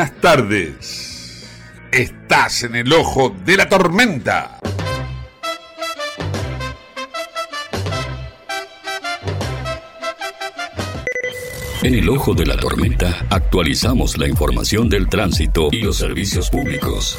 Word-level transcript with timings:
Buenas 0.00 0.20
tardes. 0.22 1.46
Estás 1.92 2.62
en 2.62 2.74
el 2.74 2.90
ojo 2.90 3.36
de 3.44 3.56
la 3.58 3.68
tormenta. 3.68 4.58
En 11.82 11.94
el 11.94 12.08
ojo 12.08 12.32
de 12.32 12.46
la 12.46 12.56
tormenta 12.56 13.26
actualizamos 13.28 14.16
la 14.16 14.26
información 14.26 14.88
del 14.88 15.06
tránsito 15.06 15.68
y 15.70 15.82
los 15.82 15.98
servicios 15.98 16.48
públicos. 16.48 17.18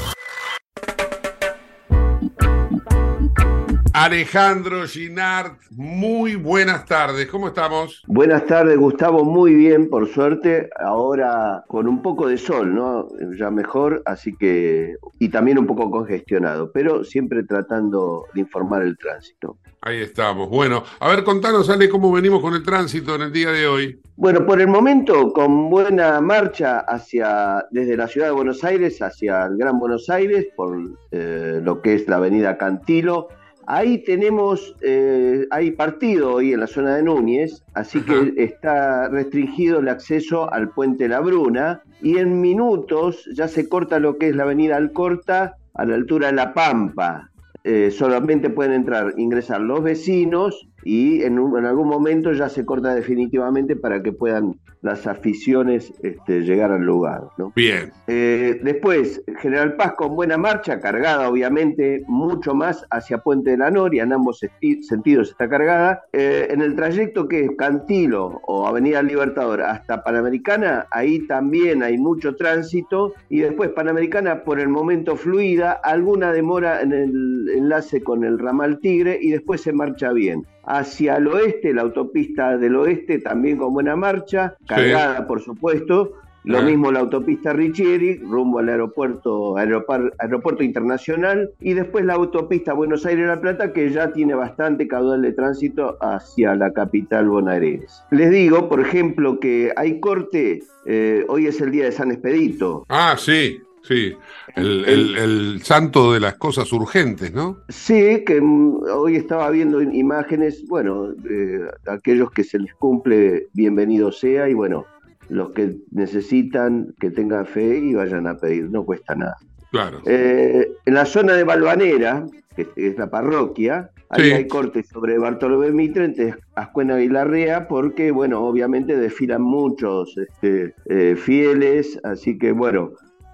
Alejandro 4.03 4.87
Ginard, 4.87 5.57
muy 5.69 6.35
buenas 6.35 6.87
tardes. 6.87 7.27
¿Cómo 7.27 7.49
estamos? 7.49 8.01
Buenas 8.07 8.47
tardes, 8.47 8.75
Gustavo. 8.75 9.23
Muy 9.23 9.53
bien, 9.53 9.91
por 9.91 10.07
suerte. 10.07 10.71
Ahora 10.79 11.63
con 11.67 11.87
un 11.87 12.01
poco 12.01 12.27
de 12.27 12.39
sol, 12.39 12.73
¿no? 12.73 13.09
Ya 13.37 13.51
mejor, 13.51 14.01
así 14.07 14.35
que. 14.35 14.95
Y 15.19 15.29
también 15.29 15.59
un 15.59 15.67
poco 15.67 15.91
congestionado, 15.91 16.71
pero 16.71 17.03
siempre 17.03 17.43
tratando 17.43 18.25
de 18.33 18.39
informar 18.39 18.81
el 18.81 18.97
tránsito. 18.97 19.57
Ahí 19.81 20.01
estamos. 20.01 20.49
Bueno, 20.49 20.83
a 20.99 21.07
ver, 21.07 21.23
contanos, 21.23 21.69
Ale, 21.69 21.87
cómo 21.87 22.11
venimos 22.11 22.41
con 22.41 22.55
el 22.55 22.63
tránsito 22.63 23.13
en 23.13 23.21
el 23.21 23.31
día 23.31 23.51
de 23.51 23.67
hoy. 23.67 24.01
Bueno, 24.15 24.47
por 24.47 24.59
el 24.59 24.67
momento, 24.67 25.31
con 25.31 25.69
buena 25.69 26.19
marcha 26.21 26.79
hacia 26.79 27.67
desde 27.69 27.95
la 27.95 28.07
ciudad 28.07 28.27
de 28.27 28.33
Buenos 28.33 28.63
Aires 28.63 28.99
hacia 28.99 29.45
el 29.45 29.57
Gran 29.57 29.77
Buenos 29.77 30.09
Aires, 30.09 30.47
por 30.55 30.75
eh, 31.11 31.61
lo 31.63 31.83
que 31.83 31.93
es 31.93 32.07
la 32.07 32.15
avenida 32.15 32.57
Cantilo. 32.57 33.27
Ahí 33.73 33.99
tenemos, 33.99 34.75
eh, 34.81 35.47
hay 35.49 35.71
partido 35.71 36.33
hoy 36.33 36.51
en 36.51 36.59
la 36.59 36.67
zona 36.67 36.97
de 36.97 37.03
Núñez, 37.03 37.63
así 37.73 38.01
que 38.01 38.33
está 38.35 39.07
restringido 39.07 39.79
el 39.79 39.87
acceso 39.87 40.51
al 40.51 40.71
puente 40.71 41.07
La 41.07 41.21
Bruna 41.21 41.81
y 42.01 42.17
en 42.17 42.41
minutos 42.41 43.29
ya 43.33 43.47
se 43.47 43.69
corta 43.69 43.97
lo 43.97 44.17
que 44.17 44.27
es 44.27 44.35
la 44.35 44.43
avenida 44.43 44.75
Alcorta 44.75 45.55
a 45.73 45.85
la 45.85 45.95
altura 45.95 46.27
de 46.27 46.33
La 46.33 46.53
Pampa. 46.53 47.30
Eh, 47.63 47.91
solamente 47.91 48.49
pueden 48.49 48.73
entrar, 48.73 49.13
ingresar 49.17 49.61
los 49.61 49.83
vecinos 49.83 50.67
y 50.83 51.21
en, 51.21 51.37
un- 51.37 51.59
en 51.59 51.65
algún 51.65 51.87
momento 51.87 52.31
ya 52.33 52.49
se 52.49 52.65
corta 52.65 52.95
definitivamente 52.95 53.75
para 53.75 54.01
que 54.01 54.11
puedan 54.11 54.55
las 54.81 55.05
aficiones 55.05 55.93
este, 56.01 56.41
llegar 56.41 56.71
al 56.71 56.81
lugar. 56.81 57.21
¿no? 57.37 57.53
Bien. 57.55 57.91
Eh, 58.07 58.59
después, 58.63 59.21
General 59.39 59.75
Paz 59.75 59.93
con 59.93 60.15
buena 60.15 60.37
marcha, 60.37 60.79
cargada 60.79 61.29
obviamente 61.29 62.03
mucho 62.07 62.55
más 62.55 62.83
hacia 62.89 63.19
Puente 63.19 63.51
de 63.51 63.57
la 63.57 63.69
Noria, 63.69 64.01
en 64.01 64.13
ambos 64.13 64.39
sentidos 64.81 65.29
está 65.29 65.47
cargada. 65.47 66.01
Eh, 66.13 66.47
en 66.49 66.61
el 66.61 66.75
trayecto 66.75 67.27
que 67.27 67.41
es 67.45 67.51
Cantilo 67.59 68.41
o 68.47 68.65
Avenida 68.65 69.03
Libertador 69.03 69.61
hasta 69.61 70.03
Panamericana, 70.03 70.87
ahí 70.89 71.27
también 71.27 71.83
hay 71.83 71.99
mucho 71.99 72.35
tránsito. 72.35 73.13
Y 73.29 73.41
después 73.41 73.69
Panamericana 73.69 74.43
por 74.43 74.59
el 74.59 74.69
momento 74.69 75.15
fluida, 75.15 75.73
alguna 75.73 76.31
demora 76.33 76.81
en 76.81 76.91
el 76.93 77.49
enlace 77.51 78.01
con 78.01 78.23
el 78.23 78.39
ramal 78.39 78.79
Tigre 78.79 79.17
y 79.21 79.31
después 79.31 79.61
se 79.61 79.73
marcha 79.73 80.11
bien. 80.13 80.45
Hacia 80.65 81.17
el 81.17 81.27
oeste, 81.27 81.73
la 81.73 81.81
autopista 81.83 82.57
del 82.57 82.75
oeste 82.75 83.19
también 83.19 83.57
con 83.57 83.73
buena 83.73 83.95
marcha, 83.95 84.55
cargada 84.67 85.27
por 85.27 85.41
supuesto. 85.41 86.13
Lo 86.43 86.57
Ah. 86.57 86.61
mismo 86.63 86.91
la 86.91 87.01
autopista 87.01 87.53
Richieri, 87.53 88.15
rumbo 88.17 88.57
al 88.57 88.69
aeropuerto, 88.69 89.57
aeropar- 89.57 90.11
aeropuerto 90.17 90.63
internacional, 90.63 91.51
y 91.59 91.73
después 91.73 92.03
la 92.03 92.15
autopista 92.15 92.73
Buenos 92.73 93.05
Aires-La 93.05 93.39
Plata, 93.41 93.73
que 93.73 93.91
ya 93.91 94.11
tiene 94.11 94.33
bastante 94.33 94.87
caudal 94.87 95.21
de 95.21 95.33
tránsito 95.33 95.97
hacia 96.01 96.55
la 96.55 96.73
capital 96.73 97.29
bonaerense. 97.29 97.87
Les 98.09 98.31
digo, 98.31 98.69
por 98.69 98.79
ejemplo, 98.81 99.39
que 99.39 99.71
hay 99.75 99.99
corte, 99.99 100.63
eh, 100.87 101.25
hoy 101.27 101.45
es 101.45 101.61
el 101.61 101.69
día 101.69 101.85
de 101.85 101.91
San 101.91 102.09
Expedito. 102.09 102.85
Ah, 102.89 103.13
sí, 103.19 103.61
sí. 103.83 104.13
El, 104.55 104.85
el- 104.85 105.17
el 105.17 105.61
santo 105.63 106.13
de 106.13 106.19
las 106.19 106.35
cosas 106.35 106.71
urgentes, 106.73 107.33
¿no? 107.33 107.57
Sí, 107.69 108.23
que 108.25 108.39
mm, 108.41 108.83
hoy 108.95 109.15
estaba 109.15 109.49
viendo 109.49 109.81
imágenes, 109.81 110.65
bueno, 110.67 111.09
eh, 111.29 111.61
aquellos 111.87 112.31
que 112.31 112.43
se 112.43 112.59
les 112.59 112.73
cumple, 112.75 113.47
bienvenido 113.53 114.11
sea, 114.11 114.49
y 114.49 114.53
bueno, 114.53 114.85
los 115.29 115.51
que 115.51 115.77
necesitan 115.91 116.93
que 116.99 117.09
tengan 117.09 117.45
fe 117.45 117.77
y 117.77 117.93
vayan 117.93 118.27
a 118.27 118.35
pedir, 118.37 118.69
no 118.69 118.83
cuesta 118.83 119.15
nada. 119.15 119.37
Claro. 119.71 119.99
Eh, 120.05 120.69
en 120.85 120.93
la 120.93 121.05
zona 121.05 121.33
de 121.33 121.45
Balvanera, 121.45 122.25
que 122.55 122.67
es 122.75 122.97
la 122.97 123.09
parroquia, 123.09 123.89
ahí 124.09 124.23
Sí. 124.25 124.31
hay 124.31 124.47
cortes 124.47 124.89
sobre 124.89 125.17
Bartolomé 125.17 125.71
Mitre 125.71 126.03
entre 126.03 126.35
Ascuena 126.55 127.01
y 127.01 127.07
Larrea, 127.07 127.69
porque, 127.69 128.11
bueno, 128.11 128.41
obviamente 128.41 128.97
desfilan 128.97 129.41
muchos 129.41 130.17
este, 130.17 130.73
eh, 130.89 131.15
fieles, 131.15 131.97
así 132.03 132.37
que, 132.37 132.51
bueno, 132.51 132.91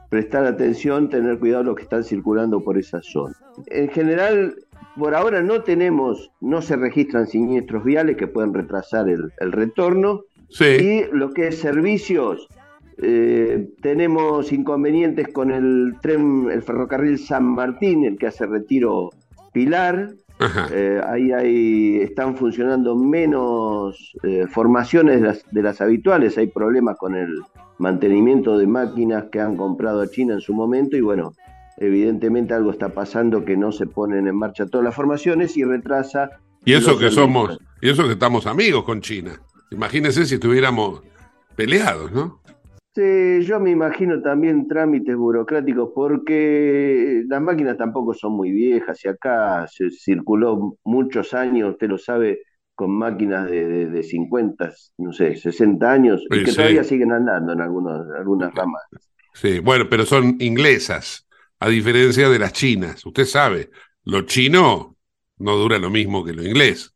prestar 0.09 0.45
atención, 0.45 1.09
tener 1.09 1.39
cuidado 1.39 1.63
los 1.63 1.75
que 1.75 1.83
están 1.83 2.03
circulando 2.03 2.63
por 2.63 2.77
esa 2.77 3.01
zona. 3.01 3.35
En 3.67 3.89
general, 3.89 4.55
por 4.97 5.15
ahora 5.15 5.41
no 5.43 5.61
tenemos, 5.63 6.31
no 6.41 6.61
se 6.61 6.75
registran 6.75 7.27
siniestros 7.27 7.83
viales 7.83 8.17
que 8.17 8.27
pueden 8.27 8.53
retrasar 8.53 9.09
el, 9.09 9.31
el 9.39 9.51
retorno, 9.51 10.21
Sí. 10.49 10.63
y 10.65 11.03
lo 11.11 11.31
que 11.33 11.47
es 11.49 11.59
servicios, 11.59 12.47
eh, 12.99 13.67
tenemos 13.81 14.53
inconvenientes 14.53 15.27
con 15.27 15.51
el 15.51 15.95
tren, 16.01 16.49
el 16.49 16.63
ferrocarril 16.63 17.19
San 17.19 17.43
Martín, 17.43 18.05
el 18.05 18.17
que 18.17 18.27
hace 18.27 18.45
retiro 18.45 19.09
Pilar. 19.51 20.13
Eh, 20.71 21.01
ahí 21.07 21.31
hay, 21.31 21.97
están 22.01 22.35
funcionando 22.35 22.95
menos 22.95 24.13
eh, 24.23 24.45
formaciones 24.47 25.21
de 25.21 25.27
las, 25.27 25.43
de 25.51 25.63
las 25.63 25.81
habituales. 25.81 26.37
Hay 26.37 26.47
problemas 26.47 26.97
con 26.97 27.15
el 27.15 27.41
mantenimiento 27.79 28.57
de 28.57 28.67
máquinas 28.67 29.25
que 29.31 29.39
han 29.39 29.55
comprado 29.55 30.01
a 30.01 30.07
China 30.07 30.35
en 30.35 30.41
su 30.41 30.53
momento 30.53 30.95
y 30.95 31.01
bueno, 31.01 31.33
evidentemente 31.77 32.53
algo 32.53 32.71
está 32.71 32.89
pasando 32.89 33.45
que 33.45 33.57
no 33.57 33.71
se 33.71 33.87
ponen 33.87 34.27
en 34.27 34.35
marcha 34.35 34.65
todas 34.65 34.85
las 34.85 34.95
formaciones 34.95 35.57
y 35.57 35.63
retrasa. 35.63 36.29
Y 36.65 36.73
eso 36.73 36.97
que 36.97 37.09
somos, 37.09 37.59
y 37.81 37.89
eso 37.89 38.03
que 38.05 38.13
estamos 38.13 38.45
amigos 38.45 38.83
con 38.83 39.01
China. 39.01 39.39
Imagínense 39.71 40.25
si 40.25 40.35
estuviéramos 40.35 41.01
peleados, 41.55 42.11
¿no? 42.11 42.41
Sí, 42.97 43.45
yo 43.45 43.59
me 43.59 43.69
imagino 43.71 44.21
también 44.23 44.67
trámites 44.67 45.15
burocráticos 45.15 45.91
porque 45.93 47.23
las 47.27 47.39
máquinas 47.41 47.77
tampoco 47.77 48.13
son 48.15 48.33
muy 48.33 48.51
viejas 48.51 49.05
y 49.05 49.07
acá 49.07 49.67
se 49.67 49.91
circuló 49.91 50.77
muchos 50.83 51.33
años, 51.35 51.71
usted 51.73 51.89
lo 51.89 51.99
sabe, 51.99 52.41
con 52.73 52.91
máquinas 52.97 53.49
de, 53.51 53.67
de, 53.67 53.85
de 53.91 54.03
50, 54.03 54.73
no 54.97 55.13
sé, 55.13 55.35
60 55.35 55.91
años 55.91 56.23
y 56.31 56.41
que 56.41 56.53
sí. 56.53 56.53
todavía 56.53 56.83
siguen 56.83 57.11
andando 57.11 57.53
en 57.53 57.61
algunos, 57.61 58.07
algunas 58.17 58.51
ramas. 58.55 58.81
Sí, 59.33 59.59
bueno, 59.59 59.87
pero 59.89 60.05
son 60.05 60.37
inglesas, 60.39 61.27
a 61.59 61.69
diferencia 61.69 62.29
de 62.29 62.39
las 62.39 62.53
chinas. 62.53 63.05
Usted 63.05 63.25
sabe, 63.25 63.69
lo 64.03 64.23
chino 64.23 64.97
no 65.37 65.55
dura 65.57 65.77
lo 65.79 65.89
mismo 65.89 66.23
que 66.25 66.33
lo 66.33 66.43
inglés. 66.43 66.93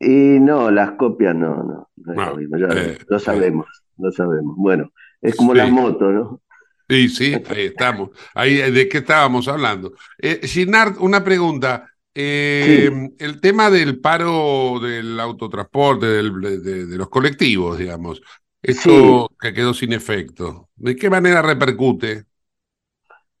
Y 0.00 0.40
no, 0.40 0.70
las 0.70 0.92
copias 0.92 1.34
no, 1.34 1.62
no, 1.62 1.88
no 1.96 2.14
es 2.14 2.20
No, 2.20 2.26
lo 2.26 2.34
mismo, 2.36 2.56
ya 2.58 2.68
eh, 2.68 2.98
lo 3.08 3.18
sabemos, 3.18 3.66
lo 3.98 4.10
sabemos. 4.10 4.56
Bueno, 4.56 4.90
es 5.22 5.36
como 5.36 5.54
Sí. 5.54 5.58
las 5.58 5.70
motos, 5.70 6.12
¿no? 6.12 6.42
Sí, 6.88 7.08
sí, 7.08 7.34
ahí 7.48 7.66
estamos. 7.66 8.10
Ahí, 8.34 8.56
¿De 8.70 8.88
qué 8.88 8.98
estábamos 8.98 9.48
hablando? 9.48 9.94
Eh, 10.18 10.40
Ginard, 10.46 10.98
una 11.00 11.24
pregunta. 11.24 11.88
Eh, 12.14 12.90
El 13.18 13.40
tema 13.40 13.70
del 13.70 13.98
paro 14.00 14.78
del 14.80 15.18
autotransporte, 15.18 16.06
del, 16.06 16.62
de, 16.62 16.96
los 16.98 17.08
colectivos, 17.08 17.78
digamos, 17.78 18.20
esto 18.60 19.28
que 19.40 19.54
quedó 19.54 19.72
sin 19.74 19.92
efecto, 19.94 20.68
¿de 20.76 20.94
qué 20.96 21.08
manera 21.08 21.40
repercute? 21.42 22.26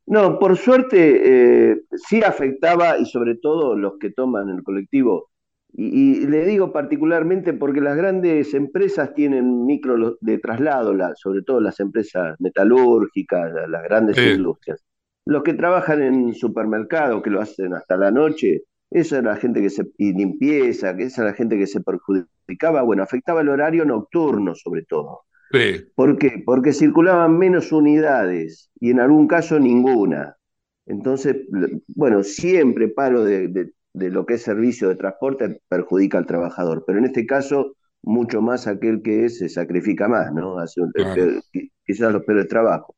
No, 0.06 0.38
por 0.38 0.56
suerte 0.56 1.70
eh, 1.72 1.82
sí 2.08 2.22
afectaba 2.22 2.98
y 2.98 3.06
sobre 3.06 3.36
todo 3.36 3.76
los 3.76 3.94
que 4.00 4.10
toman 4.10 4.48
el 4.50 4.62
colectivo. 4.62 5.30
Y, 5.74 6.26
le 6.26 6.44
digo 6.44 6.72
particularmente 6.72 7.54
porque 7.54 7.80
las 7.80 7.96
grandes 7.96 8.52
empresas 8.52 9.14
tienen 9.14 9.64
micro 9.64 10.18
de 10.20 10.38
traslado, 10.38 10.94
sobre 11.16 11.42
todo 11.42 11.60
las 11.60 11.80
empresas 11.80 12.36
metalúrgicas, 12.40 13.52
las 13.68 13.82
grandes 13.82 14.18
industrias. 14.18 14.84
Los 15.24 15.42
que 15.42 15.54
trabajan 15.54 16.02
en 16.02 16.34
supermercados, 16.34 17.22
que 17.22 17.30
lo 17.30 17.40
hacen 17.40 17.74
hasta 17.74 17.96
la 17.96 18.10
noche, 18.10 18.64
esa 18.90 19.18
era 19.18 19.32
la 19.32 19.36
gente 19.36 19.62
que 19.62 19.70
se. 19.70 19.90
y 19.96 20.12
limpieza, 20.12 20.94
que 20.96 21.04
esa 21.04 21.22
era 21.22 21.30
la 21.30 21.36
gente 21.36 21.56
que 21.56 21.66
se 21.66 21.80
perjudicaba, 21.80 22.82
bueno, 22.82 23.02
afectaba 23.02 23.40
el 23.40 23.48
horario 23.48 23.84
nocturno 23.84 24.54
sobre 24.54 24.82
todo. 24.82 25.22
¿Por 25.94 26.18
qué? 26.18 26.42
Porque 26.44 26.72
circulaban 26.72 27.38
menos 27.38 27.72
unidades 27.72 28.70
y 28.80 28.90
en 28.90 29.00
algún 29.00 29.26
caso 29.26 29.60
ninguna. 29.60 30.36
Entonces, 30.86 31.36
bueno, 31.94 32.22
siempre 32.22 32.88
paro 32.88 33.24
de, 33.24 33.72
lo 33.94 34.26
que 34.26 34.34
es 34.34 34.42
servicio 34.42 34.88
de 34.88 34.96
transporte 34.96 35.60
perjudica 35.68 36.18
al 36.18 36.26
trabajador, 36.26 36.84
pero 36.86 36.98
en 36.98 37.06
este 37.06 37.26
caso 37.26 37.76
mucho 38.02 38.42
más 38.42 38.66
aquel 38.66 39.02
que 39.02 39.28
se 39.28 39.48
sacrifica 39.48 40.08
más, 40.08 40.32
¿no? 40.32 40.58
Hace 40.58 40.80
un, 40.80 40.92
quizás 41.86 42.12
los 42.12 42.24
peores 42.24 42.48
trabajo. 42.48 42.96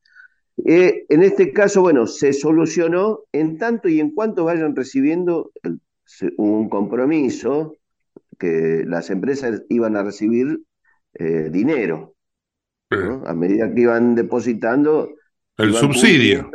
Eh, 0.64 1.04
en 1.08 1.22
este 1.22 1.52
caso, 1.52 1.82
bueno, 1.82 2.06
se 2.06 2.32
solucionó 2.32 3.20
en 3.32 3.58
tanto 3.58 3.88
y 3.88 4.00
en 4.00 4.12
cuanto 4.12 4.44
vayan 4.44 4.74
recibiendo 4.74 5.50
un 6.36 6.68
compromiso 6.68 7.76
que 8.38 8.84
las 8.86 9.10
empresas 9.10 9.62
iban 9.68 9.96
a 9.96 10.02
recibir 10.02 10.60
eh, 11.14 11.48
dinero. 11.50 12.14
A 13.26 13.34
medida 13.34 13.74
que 13.74 13.80
iban 13.80 14.14
depositando. 14.14 15.10
El 15.56 15.74
subsidio. 15.74 16.48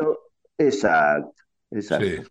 Exacto, 0.58 1.34
exacto. 1.70 2.30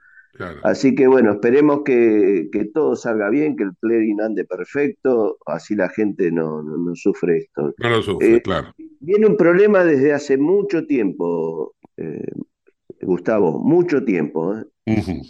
Así 0.62 0.94
que 0.94 1.06
bueno, 1.06 1.32
esperemos 1.32 1.82
que, 1.84 2.48
todo 2.72 2.94
salga 2.96 3.28
bien, 3.30 3.56
que 3.56 3.64
el 3.64 3.72
clearing 3.80 4.20
ande 4.20 4.44
perfecto, 4.44 5.38
así 5.46 5.74
la 5.74 5.88
gente 5.88 6.30
no, 6.30 6.62
no, 6.62 6.94
sufre 6.94 7.38
esto. 7.38 7.74
No 7.78 7.90
lo 7.90 8.02
sufre, 8.02 8.36
eh, 8.36 8.42
claro. 8.42 8.72
Viene 9.00 9.26
un 9.26 9.36
problema 9.36 9.84
desde 9.84 10.12
hace 10.12 10.38
mucho 10.38 10.86
tiempo, 10.86 11.74
eh, 11.96 12.30
Gustavo, 13.00 13.58
mucho 13.58 14.04
tiempo. 14.04 14.56
¿eh? 14.56 14.64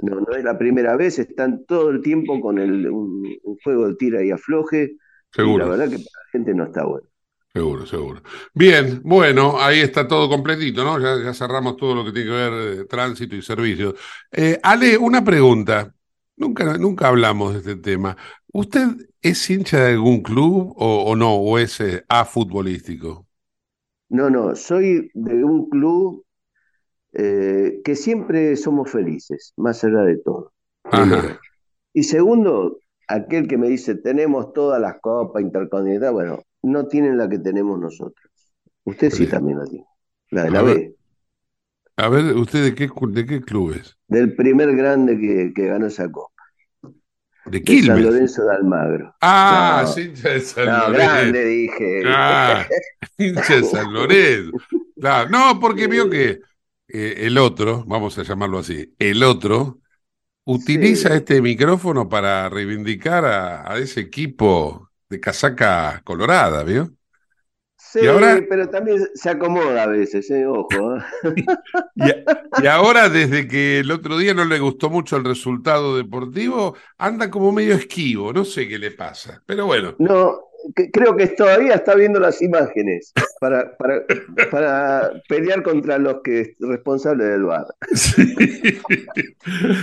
no, 0.03 0.21
no 0.21 0.37
es 0.37 0.45
la 0.45 0.59
primera 0.59 0.97
vez, 0.97 1.19
están 1.19 1.65
todo 1.67 1.91
el 1.91 2.03
tiempo 2.03 2.41
con 2.41 2.59
el, 2.59 2.89
un, 2.91 3.25
juego 3.65 3.89
de 3.89 3.95
tira 3.97 4.23
y 4.23 4.31
afloje. 4.31 4.97
Seguro. 5.33 5.65
la 5.65 5.71
verdad 5.71 5.91
que 5.91 5.97
para 5.97 6.25
la 6.25 6.31
gente 6.33 6.55
no 6.55 6.65
está 6.65 6.85
bueno. 6.85 7.09
Seguro, 7.53 7.87
seguro. 7.87 8.23
Bien, 8.55 9.01
bueno, 9.03 9.59
ahí 9.59 9.81
está 9.81 10.07
todo 10.07 10.29
completito, 10.29 10.85
¿no? 10.85 11.01
Ya, 11.01 11.33
cerramos 11.33 11.77
todo 11.77 11.95
lo 11.95 12.05
que 12.05 12.13
tiene 12.13 12.29
que 12.29 12.37
ver 12.37 12.53
eh, 12.53 12.85
tránsito 12.85 13.35
y 13.35 13.43
servicios. 13.43 13.95
Eh, 14.31 14.59
Ale, 14.63 14.99
una 14.99 15.25
pregunta. 15.25 15.93
Nunca, 16.37 16.77
nunca 16.77 17.09
hablamos 17.09 17.55
de 17.55 17.59
este 17.59 17.77
tema. 17.77 18.17
¿Usted 18.53 18.89
es 19.23 19.49
hincha 19.51 19.81
de 19.81 19.93
algún 19.93 20.23
club 20.23 20.75
o, 20.77 21.17
no? 21.17 21.35
¿O 21.35 21.59
es 21.59 21.81
eh, 21.81 22.05
a 22.09 22.25
futbolístico? 22.25 23.27
No, 24.11 24.31
no, 24.31 24.55
soy 24.55 25.11
de 25.15 25.45
un 25.45 25.69
club 25.69 26.25
que 27.11 27.97
siempre 27.97 28.55
somos 28.55 28.93
felices, 28.93 29.53
más 29.57 29.83
allá 29.83 30.03
de 30.03 30.19
todo. 30.19 30.53
Y 31.93 32.05
segundo, 32.05 32.79
aquel 33.09 33.49
que 33.49 33.59
me 33.59 33.69
dice, 33.69 33.97
tenemos 33.97 34.53
todas 34.53 34.81
las 34.81 35.01
copas 35.01 35.43
intercontinentales, 35.43 36.13
bueno, 36.13 36.45
no 36.63 36.87
tienen 36.87 37.17
la 37.17 37.29
que 37.29 37.39
tenemos 37.39 37.79
nosotros. 37.79 38.31
Usted 38.85 39.11
sí 39.11 39.27
también 39.27 39.59
la 39.59 39.65
tiene, 39.67 39.87
la 40.31 40.45
de 40.45 40.51
la 40.51 40.63
B. 40.63 40.95
A 41.97 42.09
ver, 42.09 42.37
¿usted 42.37 42.63
de 42.63 42.75
qué, 42.75 42.89
de 43.09 43.27
qué 43.27 43.41
club 43.41 43.73
es? 43.73 43.97
Del 44.07 44.35
primer 44.35 44.75
grande 44.77 45.19
que, 45.19 45.53
que 45.55 45.67
ganó 45.67 45.87
esa 45.87 46.11
copa. 46.11 46.33
¿De 47.45 47.63
Quilmes? 47.63 47.87
San 47.87 48.03
Lorenzo 48.03 48.45
de 48.45 48.55
Almagro. 48.55 49.15
Ah, 49.21 49.85
no, 49.85 50.03
hincha 50.03 50.29
de 50.29 50.41
San 50.41 50.67
no, 50.67 50.93
grande 50.93 51.45
dije. 51.45 52.03
Ah, 52.07 52.67
hincha 53.19 53.57
de 53.57 53.65
San 53.65 53.93
Lorenzo. 53.93 54.53
no, 55.31 55.59
porque 55.61 55.87
vio 55.87 56.11
que 56.11 56.41
eh, 56.89 57.15
el 57.19 57.39
otro, 57.39 57.85
vamos 57.87 58.19
a 58.19 58.23
llamarlo 58.23 58.59
así, 58.59 58.95
el 58.99 59.23
otro 59.23 59.81
utiliza 60.45 61.15
este 61.15 61.43
micrófono 61.43 62.09
para 62.09 62.49
reivindicar 62.49 63.25
a, 63.25 63.73
a 63.73 63.79
ese 63.79 64.01
equipo 64.01 64.88
de 65.09 65.21
casaca 65.21 66.01
colorada, 66.05 66.63
¿vio? 66.65 66.91
Sí, 67.81 68.01
pero 68.49 68.69
también 68.69 68.99
se 69.15 69.31
acomoda 69.31 69.85
a 69.85 69.87
veces, 69.87 70.31
¿eh? 70.31 70.45
ojo. 70.47 70.97
¿eh? 70.97 72.25
y, 72.63 72.67
ahora, 72.67 73.09
desde 73.09 73.47
que 73.47 73.79
el 73.79 73.91
otro 73.91 74.19
día 74.19 74.35
no 74.35 74.45
le 74.45 74.59
gustó 74.59 74.91
mucho 74.91 75.17
el 75.17 75.25
resultado 75.25 75.97
deportivo, 75.97 76.77
anda 76.99 77.31
como 77.31 77.53
medio 77.53 77.75
esquivo, 77.75 78.33
no 78.33 78.45
sé 78.45 78.69
qué 78.69 78.79
le 78.79 78.91
pasa, 78.91 79.43
pero 79.47 79.67
bueno. 79.67 79.95
No, 80.01 80.48
creo 80.93 81.17
que 81.17 81.27
todavía 81.29 81.75
está 81.75 81.95
viendo 81.95 82.21
las 82.21 82.43
imágenes 82.43 83.13
para, 83.41 83.77
para, 83.77 84.05
para 84.51 85.13
pelear 85.29 85.63
contra 85.63 85.99
los 85.99 86.17
que 86.23 86.55
responsables 86.61 87.29
del 87.29 87.45
bar. 87.45 87.67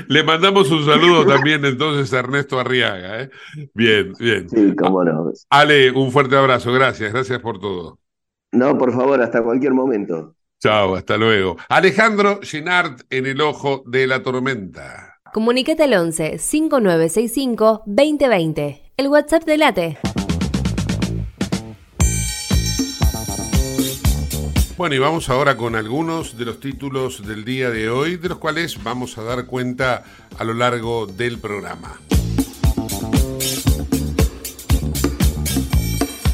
Le 0.07 0.23
mandamos 0.23 0.69
un 0.71 0.85
saludo 0.85 1.25
también 1.25 1.65
entonces 1.65 2.13
a 2.13 2.19
Ernesto 2.19 2.59
Arriaga. 2.59 3.21
¿eh? 3.23 3.29
Bien, 3.73 4.13
bien. 4.19 4.49
Sí, 4.49 4.75
cómo 4.75 5.03
no. 5.03 5.31
Ale, 5.49 5.91
un 5.91 6.11
fuerte 6.11 6.35
abrazo. 6.35 6.71
Gracias, 6.73 7.11
gracias 7.11 7.39
por 7.39 7.59
todo. 7.59 7.99
No, 8.51 8.77
por 8.77 8.93
favor, 8.93 9.21
hasta 9.21 9.43
cualquier 9.43 9.73
momento. 9.73 10.35
Chao, 10.59 10.95
hasta 10.95 11.17
luego. 11.17 11.57
Alejandro 11.69 12.39
Ginard 12.41 13.01
en 13.09 13.25
el 13.25 13.41
ojo 13.41 13.83
de 13.85 14.07
la 14.07 14.23
tormenta. 14.23 15.19
Comunicate 15.33 15.83
al 15.83 15.93
11 15.93 16.37
5965 16.37 17.83
2020. 17.85 18.93
El 18.97 19.07
WhatsApp 19.09 19.43
de 19.43 19.57
Late. 19.57 19.97
Bueno, 24.77 24.93
y 24.93 24.99
vamos 24.99 25.29
ahora 25.29 25.55
con 25.55 25.77
algunos 25.77 26.37
de 26.37 26.43
los 26.43 26.59
títulos 26.59 27.25
del 27.25 27.45
día 27.45 27.69
de 27.69 27.89
hoy, 27.89 28.17
de 28.17 28.27
los 28.27 28.39
cuales 28.39 28.83
vamos 28.83 29.17
a 29.17 29.23
dar 29.23 29.45
cuenta 29.45 30.03
a 30.37 30.43
lo 30.43 30.53
largo 30.53 31.07
del 31.07 31.39
programa. 31.39 31.97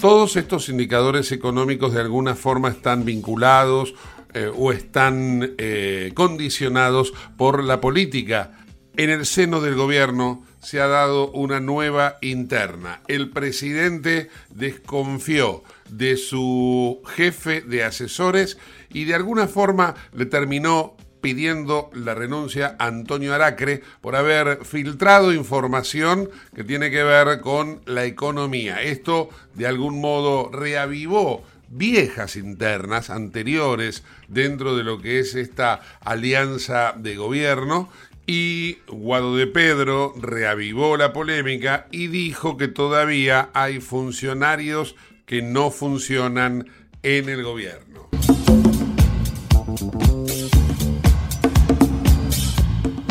Todos 0.00 0.36
estos 0.36 0.68
indicadores 0.68 1.32
económicos 1.32 1.92
de 1.92 2.00
alguna 2.00 2.36
forma 2.36 2.68
están 2.68 3.04
vinculados 3.04 3.94
eh, 4.38 4.52
o 4.54 4.70
están 4.70 5.54
eh, 5.58 6.12
condicionados 6.14 7.12
por 7.36 7.64
la 7.64 7.80
política. 7.80 8.52
En 8.96 9.10
el 9.10 9.26
seno 9.26 9.60
del 9.60 9.74
gobierno 9.74 10.44
se 10.60 10.80
ha 10.80 10.86
dado 10.86 11.32
una 11.32 11.58
nueva 11.58 12.18
interna. 12.20 13.00
El 13.08 13.30
presidente 13.30 14.30
desconfió 14.50 15.64
de 15.90 16.16
su 16.16 17.00
jefe 17.16 17.62
de 17.62 17.82
asesores 17.82 18.58
y 18.90 19.06
de 19.06 19.16
alguna 19.16 19.48
forma 19.48 19.96
le 20.12 20.26
terminó 20.26 20.96
pidiendo 21.20 21.90
la 21.92 22.14
renuncia 22.14 22.76
a 22.78 22.86
Antonio 22.86 23.34
Aracre 23.34 23.82
por 24.00 24.14
haber 24.14 24.64
filtrado 24.64 25.32
información 25.32 26.30
que 26.54 26.62
tiene 26.62 26.92
que 26.92 27.02
ver 27.02 27.40
con 27.40 27.80
la 27.86 28.04
economía. 28.04 28.82
Esto 28.82 29.30
de 29.54 29.66
algún 29.66 30.00
modo 30.00 30.48
reavivó 30.52 31.42
viejas 31.70 32.36
internas 32.36 33.10
anteriores 33.10 34.04
dentro 34.28 34.76
de 34.76 34.84
lo 34.84 35.00
que 35.00 35.20
es 35.20 35.34
esta 35.34 35.80
alianza 36.00 36.94
de 36.96 37.16
gobierno 37.16 37.90
y 38.26 38.78
Guado 38.86 39.36
de 39.36 39.46
Pedro 39.46 40.12
reavivó 40.20 40.96
la 40.96 41.12
polémica 41.12 41.86
y 41.90 42.08
dijo 42.08 42.56
que 42.58 42.68
todavía 42.68 43.48
hay 43.54 43.80
funcionarios 43.80 44.96
que 45.24 45.40
no 45.40 45.70
funcionan 45.70 46.68
en 47.02 47.28
el 47.28 47.42
gobierno. 47.42 48.08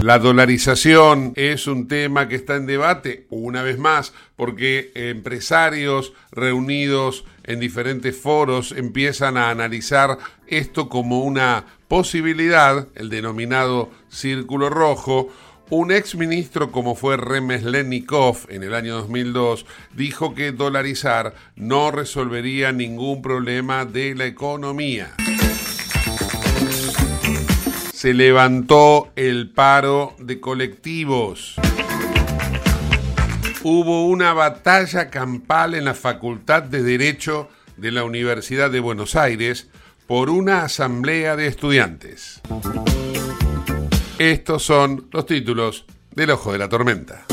La 0.08 0.20
dolarización 0.20 1.34
es 1.36 1.68
un 1.68 1.88
tema 1.88 2.30
que 2.30 2.36
está 2.36 2.56
en 2.56 2.66
debate, 2.66 3.26
una 3.30 3.62
vez 3.64 3.78
más, 3.78 4.14
porque 4.36 4.92
empresarios 4.94 6.14
reunidos 6.32 7.26
en 7.48 7.60
diferentes 7.60 8.16
foros 8.16 8.72
empiezan 8.72 9.38
a 9.38 9.50
analizar 9.50 10.18
esto 10.46 10.89
como 10.89 11.22
una 11.22 11.66
posibilidad, 11.88 12.88
el 12.96 13.10
denominado 13.10 13.89
círculo 14.10 14.70
rojo, 14.70 15.30
un 15.70 15.92
exministro 15.92 16.72
como 16.72 16.96
fue 16.96 17.18
Remeslenikov 17.18 18.46
en 18.50 18.63
el 18.63 18.74
año 18.74 18.96
2002 18.96 19.66
dijo 19.96 20.34
que 20.34 20.54
dolarizar 20.54 21.34
no 21.56 21.92
resolvería 21.92 22.72
ningún 22.72 23.22
problema 23.22 23.84
de 23.84 24.16
la 24.16 24.25
economía 24.25 25.13
se 27.98 28.13
levantó 28.13 29.12
el 29.16 29.50
paro 29.50 30.13
de 30.20 30.39
colectivos. 30.39 31.56
Hubo 33.70 34.06
una 34.06 34.32
batalla 34.32 35.10
campal 35.10 35.76
en 35.76 35.84
la 35.84 35.94
Facultad 35.94 36.64
de 36.64 36.84
Derecho 36.84 37.50
de 37.76 37.92
la 37.92 38.06
Universidad 38.06 38.72
de 38.72 38.80
Buenos 38.80 39.18
Aires 39.18 39.68
por 40.08 40.30
una 40.30 40.64
asamblea 40.64 41.36
de 41.36 41.48
estudiantes. 41.48 42.40
Estos 44.20 44.64
son 44.64 45.10
los 45.12 45.26
títulos 45.26 45.86
del 46.16 46.32
Ojo 46.32 46.54
de 46.54 46.60
la 46.60 46.70
Tormenta. 46.70 47.26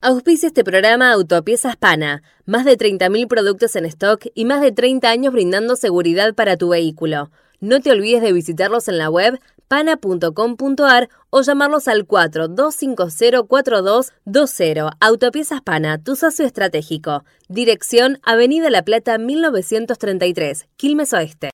Auspicia 0.00 0.48
este 0.48 0.64
programa 0.64 1.12
Autopiezas 1.12 1.76
Pana. 1.76 2.24
Más 2.46 2.64
de 2.64 2.76
30.000 2.76 3.28
productos 3.28 3.76
en 3.76 3.86
stock 3.86 4.26
y 4.34 4.44
más 4.44 4.60
de 4.60 4.72
30 4.72 5.08
años 5.08 5.32
brindando 5.32 5.76
seguridad 5.76 6.34
para 6.34 6.56
tu 6.56 6.70
vehículo. 6.70 7.30
No 7.60 7.80
te 7.80 7.92
olvides 7.92 8.22
de 8.22 8.32
visitarlos 8.32 8.88
en 8.88 8.98
la 8.98 9.08
web 9.08 9.38
pana.com.ar 9.68 11.08
o 11.30 11.42
llamarlos 11.42 11.88
al 11.88 12.06
42504220. 12.06 14.90
Autopiezas 15.00 15.60
Pana, 15.62 15.98
tu 16.02 16.16
socio 16.16 16.46
estratégico. 16.46 17.24
Dirección 17.48 18.18
Avenida 18.22 18.70
La 18.70 18.82
Plata 18.82 19.18
1933, 19.18 20.66
Quilmes 20.76 21.12
Oeste. 21.12 21.50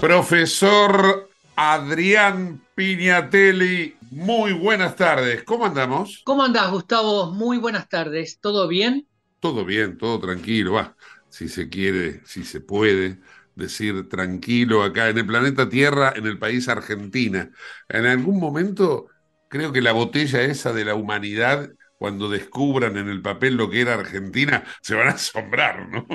Profesor 0.00 1.28
Adrián 1.56 2.60
Piñatelli, 2.74 3.96
muy 4.14 4.52
buenas 4.52 4.94
tardes. 4.94 5.42
¿Cómo 5.42 5.66
andamos? 5.66 6.22
¿Cómo 6.24 6.44
andás, 6.44 6.70
Gustavo? 6.70 7.32
Muy 7.32 7.58
buenas 7.58 7.88
tardes. 7.88 8.38
¿Todo 8.40 8.68
bien? 8.68 9.08
Todo 9.40 9.64
bien, 9.64 9.98
todo 9.98 10.20
tranquilo. 10.20 10.74
Va, 10.74 10.96
si 11.28 11.48
se 11.48 11.68
quiere, 11.68 12.20
si 12.24 12.44
se 12.44 12.60
puede 12.60 13.18
decir 13.56 14.08
tranquilo 14.08 14.84
acá 14.84 15.08
en 15.08 15.18
el 15.18 15.26
planeta 15.26 15.68
Tierra, 15.68 16.12
en 16.14 16.26
el 16.26 16.38
país 16.38 16.68
Argentina. 16.68 17.50
En 17.88 18.06
algún 18.06 18.38
momento, 18.38 19.08
creo 19.48 19.72
que 19.72 19.82
la 19.82 19.92
botella 19.92 20.42
esa 20.42 20.72
de 20.72 20.84
la 20.84 20.94
humanidad, 20.94 21.70
cuando 21.98 22.28
descubran 22.30 22.96
en 22.96 23.08
el 23.08 23.20
papel 23.20 23.56
lo 23.56 23.68
que 23.68 23.80
era 23.80 23.94
Argentina, 23.94 24.64
se 24.80 24.94
van 24.94 25.08
a 25.08 25.12
asombrar, 25.12 25.88
¿no? 25.88 26.06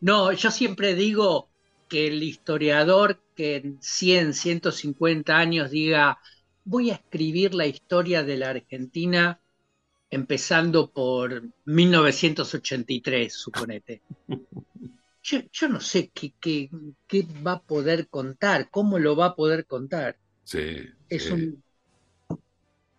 No, 0.00 0.32
yo 0.32 0.50
siempre 0.50 0.94
digo 0.94 1.48
que 1.88 2.08
el 2.08 2.24
historiador 2.24 3.20
que 3.36 3.56
en 3.56 3.78
100, 3.80 4.34
150 4.34 5.38
años 5.38 5.70
diga, 5.70 6.18
voy 6.68 6.90
a 6.90 6.94
escribir 6.94 7.54
la 7.54 7.66
historia 7.66 8.22
de 8.22 8.36
la 8.36 8.50
Argentina 8.50 9.40
empezando 10.10 10.90
por 10.90 11.42
1983, 11.64 13.32
suponete. 13.32 14.02
Yo, 15.22 15.68
no 15.68 15.80
sé 15.80 16.10
qué, 16.14 16.32
qué, 16.40 16.70
qué, 17.06 17.26
va 17.46 17.52
a 17.52 17.62
poder 17.62 18.08
contar, 18.08 18.70
cómo 18.70 18.98
lo 18.98 19.14
va 19.14 19.26
a 19.26 19.34
poder 19.34 19.66
contar. 19.66 20.16
Sí. 20.44 20.88
Es 21.08 21.30
un 21.30 21.62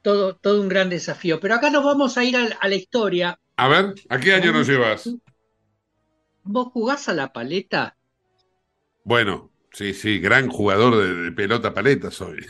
todo, 0.03 0.35
todo 0.35 0.61
un 0.61 0.69
gran 0.69 0.89
desafío. 0.89 1.39
Pero 1.39 1.55
acá 1.55 1.69
nos 1.69 1.83
vamos 1.83 2.17
a 2.17 2.23
ir 2.23 2.37
a, 2.37 2.45
a 2.59 2.67
la 2.67 2.75
historia. 2.75 3.39
A 3.55 3.67
ver, 3.67 3.95
¿a 4.09 4.19
qué 4.19 4.33
año 4.33 4.51
nos 4.51 4.67
llevas? 4.67 5.09
¿Vos 6.43 6.67
jugás 6.71 7.09
a 7.09 7.13
la 7.13 7.33
paleta? 7.33 7.97
Bueno, 9.03 9.51
sí, 9.71 9.93
sí, 9.93 10.19
gran 10.19 10.49
jugador 10.49 10.97
de, 10.97 11.31
pelota 11.31 11.73
paleta 11.73 12.11
soy. 12.11 12.45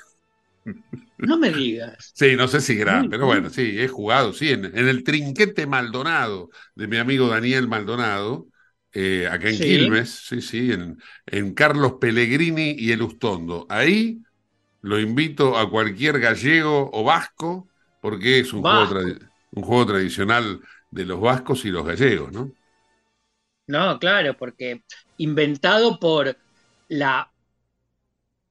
No 1.19 1.37
me 1.37 1.51
digas. 1.51 2.13
Sí, 2.15 2.35
no 2.37 2.47
sé 2.47 2.61
si 2.61 2.75
gran, 2.75 3.09
pero 3.09 3.25
bueno, 3.25 3.49
sí, 3.49 3.75
he 3.77 3.89
jugado, 3.89 4.31
sí, 4.31 4.51
en, 4.51 4.65
el 4.73 5.03
trinquete 5.03 5.67
Maldonado 5.67 6.49
de 6.75 6.87
mi 6.87 6.95
amigo 6.95 7.27
Daniel 7.27 7.67
Maldonado, 7.67 8.47
eh, 8.93 9.27
acá 9.29 9.49
en 9.49 9.57
Quilmes, 9.57 10.09
sí, 10.09 10.41
sí, 10.41 10.71
en, 10.71 10.97
en 11.25 11.53
Carlos 11.53 11.95
Pellegrini 11.99 12.73
y 12.77 12.93
el 12.93 13.01
Ustondo. 13.01 13.65
Ahí 13.69 14.21
lo 14.81 14.97
invito 14.97 15.57
a 15.57 15.69
cualquier 15.69 16.19
gallego 16.19 16.89
o 16.93 17.03
vasco, 17.03 17.67
porque 18.01 18.39
es 18.39 18.53
un 18.53 18.61
juego, 18.61 19.01
un 19.51 19.63
juego 19.63 19.85
tradicional 19.87 20.61
de 20.89 21.05
los 21.05 21.19
vascos 21.19 21.65
y 21.65 21.69
los 21.69 21.85
gallegos, 21.85 22.31
¿no? 22.31 22.49
No, 23.67 23.99
claro, 23.99 24.35
porque 24.37 24.83
inventado 25.17 25.99
por 25.99 26.37
la 26.87 27.29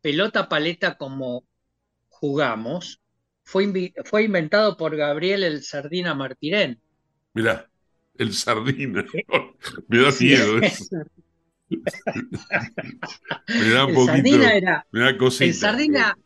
pelota 0.03 0.49
paleta 0.49 0.97
como 0.97 1.48
jugamos, 2.21 3.01
fue, 3.45 3.93
fue 4.05 4.25
inventado 4.25 4.77
por 4.77 4.97
Gabriel 4.97 5.45
el 5.45 5.63
Sardina 5.63 6.15
Martirén. 6.15 6.81
Mirá, 7.35 7.69
el 8.17 8.33
Sardina. 8.33 9.05
Me 9.89 9.99
da 9.99 10.11
miedo 10.21 10.59
eso. 10.59 10.85
me 13.49 13.69
da 13.71 13.85
un 13.85 13.95
poquito. 13.95 14.13
Sardina 14.13 14.53
era, 14.55 14.87
me 14.91 15.01
da 15.01 15.19
cosita, 15.19 15.45
el 15.45 15.55
Sardina 15.55 16.17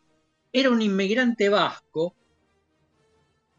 era 0.53 0.69
un 0.69 0.81
inmigrante 0.81 1.49
vasco 1.49 2.15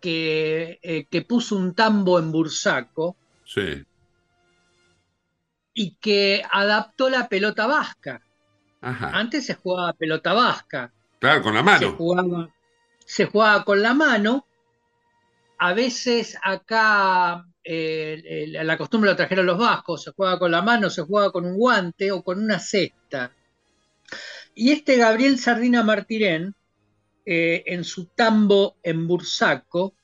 que, 0.00 0.78
eh, 0.82 1.04
que 1.10 1.22
puso 1.22 1.56
un 1.56 1.74
tambo 1.74 2.18
en 2.18 2.32
Bursaco. 2.32 3.16
Sí 3.44 3.84
y 5.74 5.96
que 5.96 6.42
adaptó 6.50 7.10
la 7.10 7.28
pelota 7.28 7.66
vasca. 7.66 8.22
Antes 8.80 9.46
se 9.46 9.54
jugaba 9.54 9.92
pelota 9.94 10.32
vasca. 10.32 10.93
Claro, 11.24 11.42
con 11.42 11.54
la 11.54 11.62
mano. 11.62 12.52
Se 13.06 13.24
jugaba, 13.24 13.64
con 13.64 13.80
la 13.80 13.94
mano. 13.94 14.46
A 15.56 15.72
veces 15.72 16.36
acá 16.42 17.46
eh, 17.64 18.44
la 18.48 18.76
costumbre 18.76 19.08
lo 19.08 19.16
trajeron 19.16 19.46
los 19.46 19.56
vascos, 19.56 20.02
se 20.02 20.10
jugaba 20.10 20.38
con 20.38 20.50
la 20.50 20.60
mano, 20.60 20.90
se 20.90 21.00
jugaba 21.00 21.32
con 21.32 21.46
un 21.46 21.56
guante 21.56 22.12
o 22.12 22.22
con 22.22 22.44
una 22.44 22.58
cesta. 22.58 23.32
Y 24.54 24.72
este 24.72 24.98
Gabriel 24.98 25.38
Sardina 25.38 25.82
Martirén, 25.82 26.54
eh, 27.24 27.62
en 27.68 27.84
su 27.84 28.04
tambo 28.04 28.76
en 28.82 29.08
Bursaco, 29.08 29.94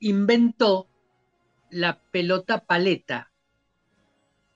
inventó 0.00 0.88
la 1.70 2.00
pelota 2.00 2.64
paleta, 2.64 3.30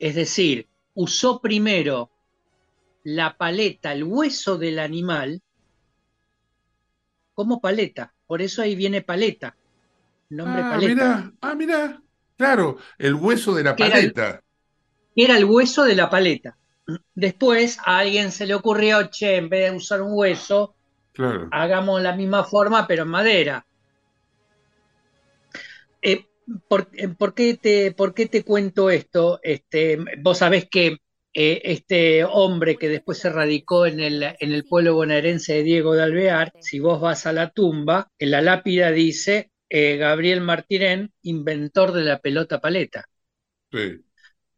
es 0.00 0.16
decir, 0.16 0.66
usó 0.94 1.40
primero 1.40 2.11
la 3.04 3.37
paleta, 3.37 3.92
el 3.92 4.02
hueso 4.02 4.59
del 4.59 4.80
animal, 4.80 5.40
como 7.34 7.60
paleta. 7.60 8.12
Por 8.26 8.42
eso 8.42 8.62
ahí 8.62 8.74
viene 8.74 9.02
paleta. 9.02 9.56
Nombre 10.30 10.62
ah, 10.64 10.70
paleta. 10.70 11.32
ah, 11.40 11.54
mira, 11.54 12.02
claro, 12.36 12.78
el 12.98 13.14
hueso 13.14 13.54
de 13.54 13.64
la 13.64 13.76
paleta. 13.76 14.42
Era 15.14 15.36
el, 15.36 15.44
hueso 15.44 15.84
de 15.84 15.94
la 15.94 16.08
paleta. 16.08 16.56
Después 17.14 17.78
a 17.84 17.98
alguien 17.98 18.32
se 18.32 18.46
le 18.46 18.54
ocurrió, 18.54 19.08
che, 19.10 19.36
en 19.36 19.48
vez 19.48 19.70
de 19.70 19.76
usar 19.76 20.00
un 20.00 20.12
hueso, 20.12 20.74
hagamos 21.50 22.00
la 22.00 22.16
misma 22.16 22.44
forma, 22.44 22.86
pero 22.86 23.02
en 23.02 23.08
madera. 23.08 23.66
Eh, 26.00 26.26
eh, 26.94 27.08
¿por, 27.08 27.34
qué 27.34 27.56
te, 27.56 27.92
¿por, 27.92 28.14
qué 28.14 28.26
te, 28.26 28.42
cuento 28.42 28.90
esto? 28.90 29.38
Este, 29.42 29.98
vos 30.20 30.38
sabés 30.38 30.68
que 30.70 31.01
eh, 31.34 31.62
este 31.64 32.24
hombre 32.24 32.76
que 32.76 32.88
después 32.88 33.18
se 33.18 33.30
radicó 33.30 33.86
en 33.86 34.00
el, 34.00 34.22
en 34.22 34.52
el 34.52 34.64
pueblo 34.64 34.94
bonaerense 34.94 35.54
de 35.54 35.62
Diego 35.62 35.94
de 35.94 36.02
Alvear, 36.02 36.52
si 36.60 36.80
vos 36.80 37.00
vas 37.00 37.26
a 37.26 37.32
la 37.32 37.50
tumba, 37.50 38.10
en 38.18 38.30
la 38.30 38.42
lápida 38.42 38.90
dice 38.90 39.50
eh, 39.70 39.96
Gabriel 39.96 40.42
Martirén, 40.42 41.12
inventor 41.22 41.92
de 41.92 42.04
la 42.04 42.18
pelota 42.18 42.60
paleta. 42.60 43.06
Sí. 43.70 44.04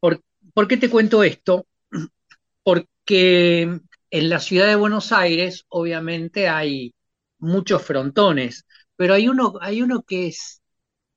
¿Por, 0.00 0.20
¿Por 0.52 0.68
qué 0.68 0.76
te 0.76 0.90
cuento 0.90 1.22
esto? 1.22 1.66
Porque 2.62 3.62
en 4.10 4.28
la 4.28 4.40
ciudad 4.40 4.66
de 4.66 4.76
Buenos 4.76 5.12
Aires, 5.12 5.64
obviamente, 5.68 6.48
hay 6.48 6.94
muchos 7.38 7.82
frontones, 7.82 8.66
pero 8.96 9.14
hay 9.14 9.28
uno, 9.28 9.54
hay 9.60 9.82
uno 9.82 10.02
que 10.02 10.28
es 10.28 10.60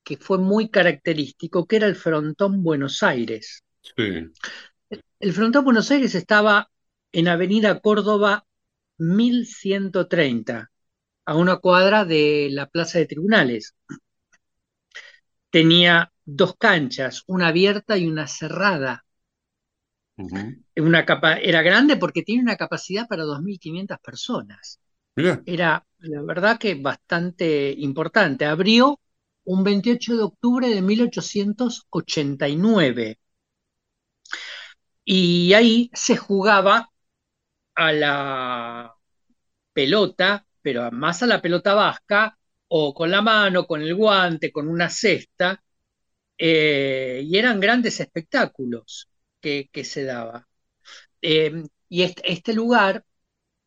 que 0.03 0.15
fue 0.17 0.37
muy 0.37 0.69
característico, 0.69 1.67
que 1.67 1.75
era 1.75 1.87
el 1.87 1.95
frontón 1.95 2.63
Buenos 2.63 3.03
Aires. 3.03 3.63
Sí. 3.81 4.31
El 5.19 5.33
frontón 5.33 5.63
Buenos 5.65 5.91
Aires 5.91 6.15
estaba 6.15 6.69
en 7.11 7.27
Avenida 7.27 7.79
Córdoba 7.81 8.45
1130, 8.97 10.71
a 11.25 11.35
una 11.35 11.57
cuadra 11.57 12.03
de 12.05 12.49
la 12.51 12.67
Plaza 12.67 12.97
de 12.99 13.05
Tribunales. 13.05 13.75
Tenía 15.49 16.13
dos 16.23 16.55
canchas, 16.55 17.23
una 17.27 17.49
abierta 17.49 17.97
y 17.97 18.07
una 18.07 18.27
cerrada. 18.27 19.03
Una 20.77 21.05
capa- 21.05 21.39
era 21.39 21.61
grande 21.61 21.97
porque 21.97 22.23
tiene 22.23 22.41
una 22.43 22.55
capacidad 22.55 23.07
para 23.07 23.23
2.500 23.23 23.99
personas. 23.99 24.79
Era, 25.45 25.85
la 25.99 26.21
verdad 26.23 26.57
que 26.59 26.75
bastante 26.75 27.71
importante. 27.77 28.45
Abrió 28.45 28.99
un 29.45 29.63
28 29.63 30.15
de 30.17 30.23
octubre 30.23 30.67
de 30.69 30.81
1889 30.81 33.19
y 35.09 35.53
ahí 35.53 35.89
se 35.93 36.17
jugaba 36.17 36.91
a 37.75 37.93
la 37.93 38.95
pelota, 39.73 40.45
pero 40.61 40.91
más 40.91 41.23
a 41.23 41.27
la 41.27 41.41
pelota 41.41 41.75
vasca, 41.75 42.37
o 42.69 42.93
con 42.93 43.11
la 43.11 43.21
mano, 43.21 43.67
con 43.67 43.81
el 43.81 43.95
guante, 43.95 44.51
con 44.51 44.67
una 44.69 44.89
cesta, 44.89 45.63
eh, 46.37 47.21
y 47.25 47.37
eran 47.37 47.59
grandes 47.61 47.99
espectáculos 48.01 49.09
que, 49.41 49.69
se 49.85 50.03
daba. 50.05 50.47
Eh, 51.21 51.63
y 51.89 52.03
este, 52.03 52.31
este 52.31 52.53
lugar 52.53 53.05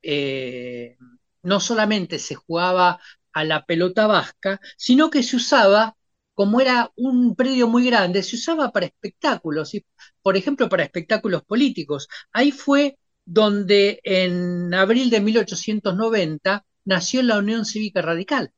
eh, 0.02 0.98
no 1.42 1.60
solamente 1.60 2.18
se 2.18 2.34
jugaba 2.36 3.00
a 3.32 3.44
la 3.44 3.66
pelota 3.66 4.06
vasca, 4.06 4.60
sino 4.76 5.10
que 5.10 5.22
se 5.22 5.36
usaba, 5.36 5.96
como 6.34 6.60
era 6.60 6.90
un 6.96 7.36
predio 7.36 7.68
muy 7.68 7.86
grande, 7.86 8.22
se 8.22 8.36
usaba 8.36 8.70
para 8.72 8.86
espectáculos, 8.86 9.74
y, 9.74 9.84
por 10.22 10.36
ejemplo, 10.36 10.68
para 10.68 10.84
espectáculos 10.84 11.42
políticos. 11.44 12.08
Ahí 12.32 12.52
fue 12.52 12.98
donde 13.24 14.00
en 14.04 14.72
abril 14.74 15.10
de 15.10 15.20
1890 15.20 16.64
nació 16.84 17.22
la 17.22 17.38
Unión 17.38 17.64
Cívica 17.64 18.02
Radical. 18.02 18.52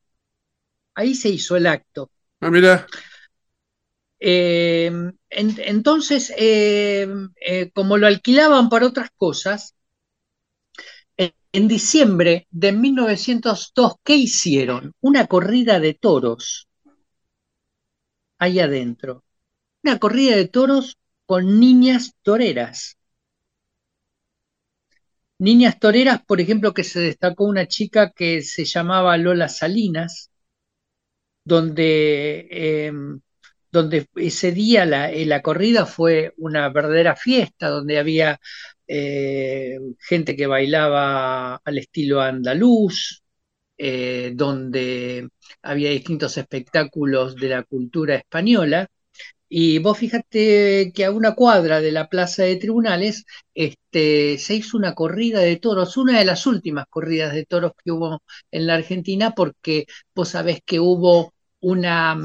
Ahí 0.94 1.14
se 1.14 1.28
hizo 1.28 1.54
el 1.56 1.66
acto. 1.66 2.10
ah, 2.40 2.50
mirá, 2.50 2.86
Eh, 4.20 4.86
en- 4.86 5.56
entonces, 5.58 6.32
eh, 6.38 7.06
eh, 7.44 7.70
como 7.74 7.98
lo 7.98 8.06
alquilaban 8.06 8.68
para 8.68 8.86
otras 8.86 9.10
cosas, 9.16 9.74
en, 11.16 11.32
en 11.52 11.68
diciembre 11.68 12.46
de 12.50 12.72
1902, 12.72 13.94
¿qué 14.04 14.16
hicieron? 14.16 14.92
Una 15.00 15.26
corrida 15.26 15.80
de 15.80 15.94
toros 15.94 16.68
ahí 18.42 18.58
adentro. 18.60 19.24
Una 19.84 19.98
corrida 20.00 20.36
de 20.36 20.48
toros 20.48 20.98
con 21.26 21.60
niñas 21.60 22.14
toreras. 22.22 22.98
Niñas 25.38 25.78
toreras, 25.78 26.22
por 26.24 26.40
ejemplo, 26.40 26.72
que 26.72 26.84
se 26.84 27.00
destacó 27.00 27.44
una 27.44 27.68
chica 27.68 28.12
que 28.12 28.40
se 28.42 28.64
llamaba 28.64 29.16
Lola 29.18 29.48
Salinas, 29.50 30.30
donde, 31.44 32.48
eh, 32.50 32.92
donde 33.70 34.06
ese 34.16 34.52
día 34.52 34.84
la, 34.86 35.10
eh, 35.10 35.26
la 35.26 35.42
corrida 35.42 35.86
fue 35.86 36.34
una 36.36 36.68
verdadera 36.68 37.16
fiesta, 37.16 37.68
donde 37.68 37.98
había 37.98 38.40
eh, 38.86 39.78
gente 40.00 40.36
que 40.36 40.46
bailaba 40.46 41.56
al 41.56 41.78
estilo 41.78 42.20
andaluz, 42.20 43.21
eh, 43.78 44.32
donde 44.34 45.28
había 45.62 45.90
distintos 45.90 46.36
espectáculos 46.38 47.36
de 47.36 47.48
la 47.48 47.62
cultura 47.64 48.16
española. 48.16 48.88
Y 49.48 49.78
vos 49.80 49.98
fíjate 49.98 50.92
que 50.94 51.04
a 51.04 51.10
una 51.10 51.34
cuadra 51.34 51.80
de 51.80 51.92
la 51.92 52.08
Plaza 52.08 52.44
de 52.44 52.56
Tribunales 52.56 53.24
este, 53.54 54.38
se 54.38 54.54
hizo 54.56 54.76
una 54.78 54.94
corrida 54.94 55.40
de 55.40 55.56
toros, 55.56 55.96
una 55.98 56.18
de 56.18 56.24
las 56.24 56.46
últimas 56.46 56.86
corridas 56.88 57.34
de 57.34 57.44
toros 57.46 57.72
que 57.84 57.92
hubo 57.92 58.22
en 58.50 58.66
la 58.66 58.74
Argentina, 58.74 59.32
porque 59.34 59.86
vos 60.14 60.30
sabés 60.30 60.60
que 60.64 60.80
hubo 60.80 61.34
una, 61.60 62.18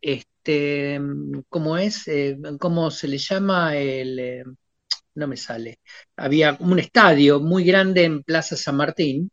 este, 0.00 1.00
¿cómo 1.48 1.78
es? 1.78 2.08
Eh, 2.08 2.36
¿cómo 2.58 2.90
se 2.90 3.08
le 3.08 3.18
llama? 3.18 3.76
El, 3.76 4.18
eh, 4.18 4.44
no 5.14 5.26
me 5.28 5.36
sale. 5.36 5.80
Había 6.16 6.56
un 6.60 6.78
estadio 6.78 7.40
muy 7.40 7.64
grande 7.64 8.04
en 8.04 8.22
Plaza 8.22 8.56
San 8.56 8.76
Martín, 8.76 9.30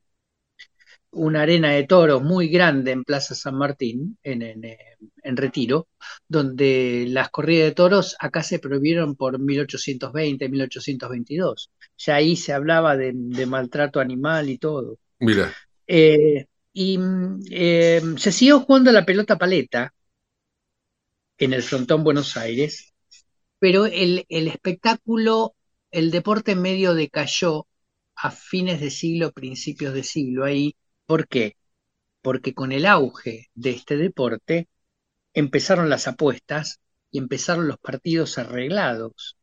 una 1.12 1.42
arena 1.44 1.72
de 1.72 1.84
toros 1.86 2.24
muy 2.24 2.48
grande 2.48 2.92
en 2.92 3.04
Plaza 3.04 3.36
San 3.36 3.56
Martín, 3.58 4.18
en, 4.24 4.42
en, 4.42 4.64
eh, 4.66 4.78
en 5.24 5.38
Retiro, 5.38 5.88
donde 6.28 7.06
las 7.10 7.30
corridas 7.30 7.68
de 7.70 7.76
toros 7.76 8.16
acá 8.20 8.44
se 8.44 8.60
prohibieron 8.60 9.16
por 9.16 9.40
1820, 9.40 10.50
1822. 10.50 11.72
Ya 11.98 12.16
ahí 12.16 12.36
se 12.36 12.54
hablaba 12.54 12.96
de, 12.98 13.12
de 13.14 13.46
maltrato 13.46 14.00
animal 14.00 14.50
y 14.50 14.58
todo. 14.58 14.98
mirá. 15.20 15.54
Eh, 15.88 16.46
y 16.74 17.00
eh, 17.52 18.02
se 18.18 18.32
siguió 18.32 18.62
jugando 18.62 18.92
la 18.92 19.06
pelota 19.06 19.38
paleta 19.38 19.94
en 21.38 21.54
el 21.54 21.64
frontón 21.64 22.04
Buenos 22.04 22.38
Aires, 22.38 22.94
pero 23.60 23.86
el, 23.88 24.26
el 24.30 24.48
espectáculo, 24.48 25.56
el 25.92 26.12
deporte 26.12 26.56
medio 26.56 26.94
decayó 26.96 27.68
a 28.16 28.32
fines 28.32 28.82
de 28.82 28.92
siglo, 28.92 29.32
principios 29.32 29.94
de 29.94 30.04
siglo 30.04 30.46
ahí. 30.46 30.76
¿Por 31.12 31.28
qué? 31.28 31.58
Porque 32.22 32.54
con 32.56 32.72
el 32.72 32.86
auge 32.86 33.50
de 33.56 33.72
este 33.72 33.98
deporte 33.98 34.70
empezaron 35.34 35.90
las 35.90 36.08
apuestas 36.08 36.82
y 37.12 37.20
empezaron 37.20 37.68
los 37.68 37.80
partidos 37.80 38.38
arreglados. 38.38 39.38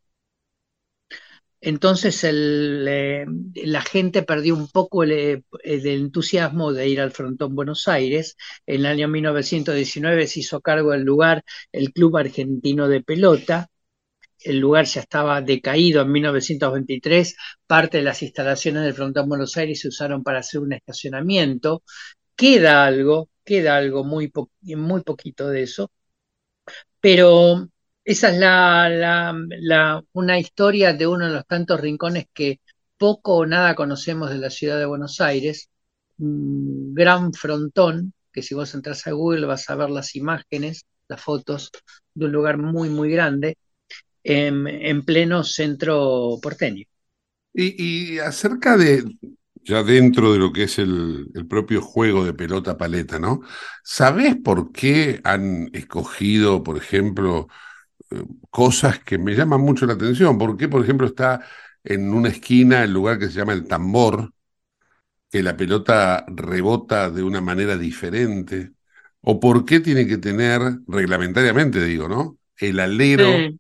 Entonces 1.61 2.25
la 2.25 3.83
gente 3.83 4.23
perdió 4.23 4.55
un 4.55 4.69
poco 4.69 5.03
el, 5.03 5.13
eh, 5.13 5.43
el 5.65 5.87
entusiasmo 5.87 6.73
de 6.73 6.89
ir 6.89 7.01
al 7.01 7.11
frontón 7.13 7.55
Buenos 7.57 7.89
Aires. 7.89 8.37
En 8.67 8.81
el 8.81 8.87
año 8.87 9.09
1919 9.09 10.27
se 10.29 10.41
hizo 10.41 10.61
cargo 10.61 10.93
del 10.93 11.03
lugar 11.03 11.45
el 11.73 11.93
Club 11.93 12.17
Argentino 12.19 12.89
de 12.89 13.03
Pelota. 13.03 13.71
El 14.41 14.59
lugar 14.59 14.87
ya 14.87 15.01
estaba 15.03 15.41
decaído 15.43 16.03
en 16.03 16.13
1923. 16.13 17.37
Parte 17.67 17.99
de 17.99 18.05
las 18.05 18.23
instalaciones 18.23 18.83
del 18.85 18.95
frontón 18.95 19.29
Buenos 19.29 19.57
Aires 19.57 19.81
se 19.81 19.89
usaron 19.89 20.23
para 20.23 20.41
hacer 20.41 20.61
un 20.61 20.73
estacionamiento. 20.73 21.83
Queda 22.37 22.87
algo, 22.87 23.31
queda 23.45 23.77
algo 23.77 24.05
muy, 24.05 24.33
muy 24.77 25.03
poquito 25.03 25.49
de 25.49 25.63
eso. 25.65 25.91
Pero 27.01 27.69
esa 28.05 28.31
es 28.31 28.39
la, 28.39 30.03
una 30.13 30.39
historia 30.39 30.93
de 30.95 31.07
uno 31.07 31.27
de 31.27 31.33
los 31.35 31.47
tantos 31.47 31.81
rincones 31.81 32.27
que 32.33 32.61
poco 32.97 33.37
o 33.37 33.47
nada 33.47 33.75
conocemos 33.75 34.31
de 34.31 34.39
la 34.39 34.51
ciudad 34.51 34.79
de 34.79 34.87
Buenos 34.87 35.21
Aires. 35.21 35.71
Un 36.19 36.95
gran 36.95 37.33
frontón, 37.33 38.13
que 38.33 38.43
si 38.43 38.55
vos 38.55 38.75
entras 38.75 39.07
a 39.07 39.13
Google 39.13 39.47
vas 39.47 39.69
a 39.71 39.77
ver 39.77 39.91
las 39.91 40.17
imágenes, 40.17 40.87
las 41.09 41.21
fotos 41.23 41.71
de 42.15 42.27
un 42.27 42.33
lugar 42.33 42.59
muy, 42.59 42.89
muy 42.91 43.11
grande, 43.11 43.57
en, 44.23 44.67
en 44.67 45.05
pleno 45.05 45.45
centro 45.45 46.39
porteño. 46.43 46.85
Y, 47.53 48.15
y, 48.15 48.19
acerca 48.19 48.77
de, 48.77 49.05
ya 49.65 49.83
dentro 49.83 50.33
de 50.33 50.39
lo 50.39 50.53
que 50.53 50.65
es 50.65 50.79
el, 50.79 51.29
el 51.35 51.47
propio 51.47 51.81
juego 51.83 52.25
de 52.25 52.35
pelota 52.35 52.77
paleta, 52.77 53.19
¿no? 53.19 53.41
¿Sabés 53.83 54.37
por 54.37 54.71
qué 54.73 55.21
han 55.25 55.71
escogido, 55.73 56.63
por 56.63 56.77
ejemplo, 56.77 57.49
cosas 58.51 59.01
que 59.01 59.19
me 59.19 59.35
llaman 59.35 59.61
mucho 59.61 59.87
la 59.87 59.95
atención. 59.95 60.39
¿Por 60.39 60.57
qué, 60.57 60.69
por 60.69 60.83
ejemplo, 60.83 61.07
está 61.07 61.45
en 61.85 62.13
una 62.13 62.29
esquina 62.29 62.85
el 62.85 62.93
lugar 62.93 63.19
que 63.19 63.29
se 63.29 63.35
llama 63.39 63.53
el 63.53 63.67
tambor, 63.67 64.33
que 65.31 65.43
la 65.43 65.57
pelota 65.57 66.25
rebota 66.29 67.11
de 67.11 67.23
una 67.23 67.41
manera 67.41 67.77
diferente? 67.77 68.73
¿O 69.21 69.41
por 69.41 69.65
qué 69.65 69.81
tiene 69.81 70.07
que 70.07 70.19
tener, 70.19 70.61
reglamentariamente 70.87 71.85
digo, 71.85 72.09
¿no? 72.09 72.39
El 72.57 72.81
alero, 72.81 73.27
sí. 73.27 73.59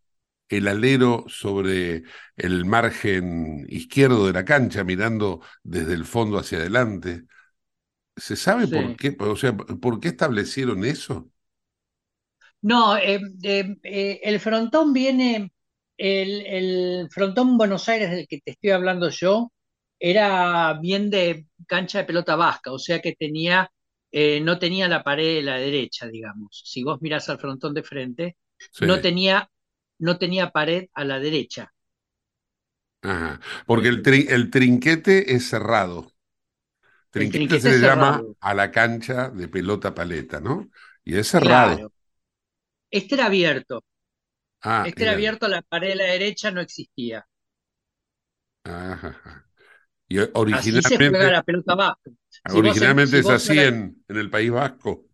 El 0.48 0.68
alero 0.68 1.24
sobre 1.28 2.04
el 2.36 2.64
margen 2.64 3.66
izquierdo 3.68 4.26
de 4.26 4.32
la 4.32 4.44
cancha, 4.44 4.84
mirando 4.84 5.40
desde 5.62 5.94
el 5.94 6.04
fondo 6.04 6.38
hacia 6.38 6.58
adelante. 6.58 7.24
¿Se 8.16 8.36
sabe 8.36 8.66
sí. 8.66 8.74
por 8.74 8.96
qué? 8.96 9.16
O 9.20 9.36
sea, 9.36 9.56
¿por 9.56 10.00
qué 10.00 10.08
establecieron 10.08 10.84
eso? 10.84 11.30
No, 12.60 12.96
eh, 12.96 13.20
eh, 13.42 13.76
eh, 13.84 14.20
el 14.22 14.40
frontón 14.40 14.92
viene, 14.92 15.52
el, 15.96 16.46
el, 16.46 17.08
frontón 17.10 17.56
Buenos 17.56 17.88
Aires 17.88 18.10
del 18.10 18.26
que 18.26 18.40
te 18.40 18.52
estoy 18.52 18.70
hablando 18.70 19.10
yo, 19.10 19.52
era 20.00 20.78
bien 20.80 21.10
de 21.10 21.46
cancha 21.66 21.98
de 21.98 22.04
pelota 22.04 22.36
vasca, 22.36 22.72
o 22.72 22.78
sea 22.78 23.00
que 23.00 23.14
tenía 23.14 23.70
no 24.10 24.58
tenía 24.58 24.88
la 24.88 25.04
pared 25.04 25.36
de 25.36 25.42
la 25.42 25.58
derecha, 25.58 26.08
digamos. 26.08 26.62
Si 26.64 26.82
vos 26.82 26.98
mirás 27.02 27.28
al 27.28 27.38
frontón 27.38 27.74
de 27.74 27.82
frente, 27.82 28.36
no, 28.80 29.00
tenía, 29.02 29.50
no 29.98 30.18
tenía 30.18 30.50
pared 30.50 30.88
a 30.94 31.04
la 31.04 31.18
derecha. 31.18 31.72
Ajá. 33.02 33.40
Porque 33.66 33.88
el, 33.88 34.02
el 34.28 34.50
trinquete 34.50 35.34
es 35.34 35.48
cerrado. 35.48 36.12
Trinquete, 37.10 37.60
se 37.60 37.70
le 37.70 37.78
llama 37.78 38.22
a 38.40 38.54
la 38.54 38.70
cancha 38.70 39.30
de 39.30 39.48
pelota 39.48 39.94
paleta, 39.94 40.40
¿no? 40.40 40.68
Y 41.04 41.16
es 41.16 41.28
cerrado. 41.28 41.92
Este 42.90 43.14
era 43.14 43.26
abierto. 43.26 43.84
Ah, 44.60 44.84
este 44.86 45.02
era 45.04 45.12
abierto, 45.12 45.46
la 45.48 45.62
pared 45.62 45.90
de 45.90 45.96
la 45.96 46.04
derecha 46.04 46.50
no 46.50 46.60
existía. 46.60 47.26
Ajá. 48.64 49.44
Y 50.08 50.18
originalmente, 50.18 50.78
así 50.78 50.82
se 50.82 50.96
juega 50.96 51.30
la 51.30 51.42
pelota 51.42 51.74
vasca. 51.74 52.10
originalmente 52.52 53.18
es 53.18 53.28
así 53.28 53.58
en, 53.58 54.02
en, 54.08 54.16
el 54.16 54.30
País 54.30 54.50
Vasco. 54.50 55.04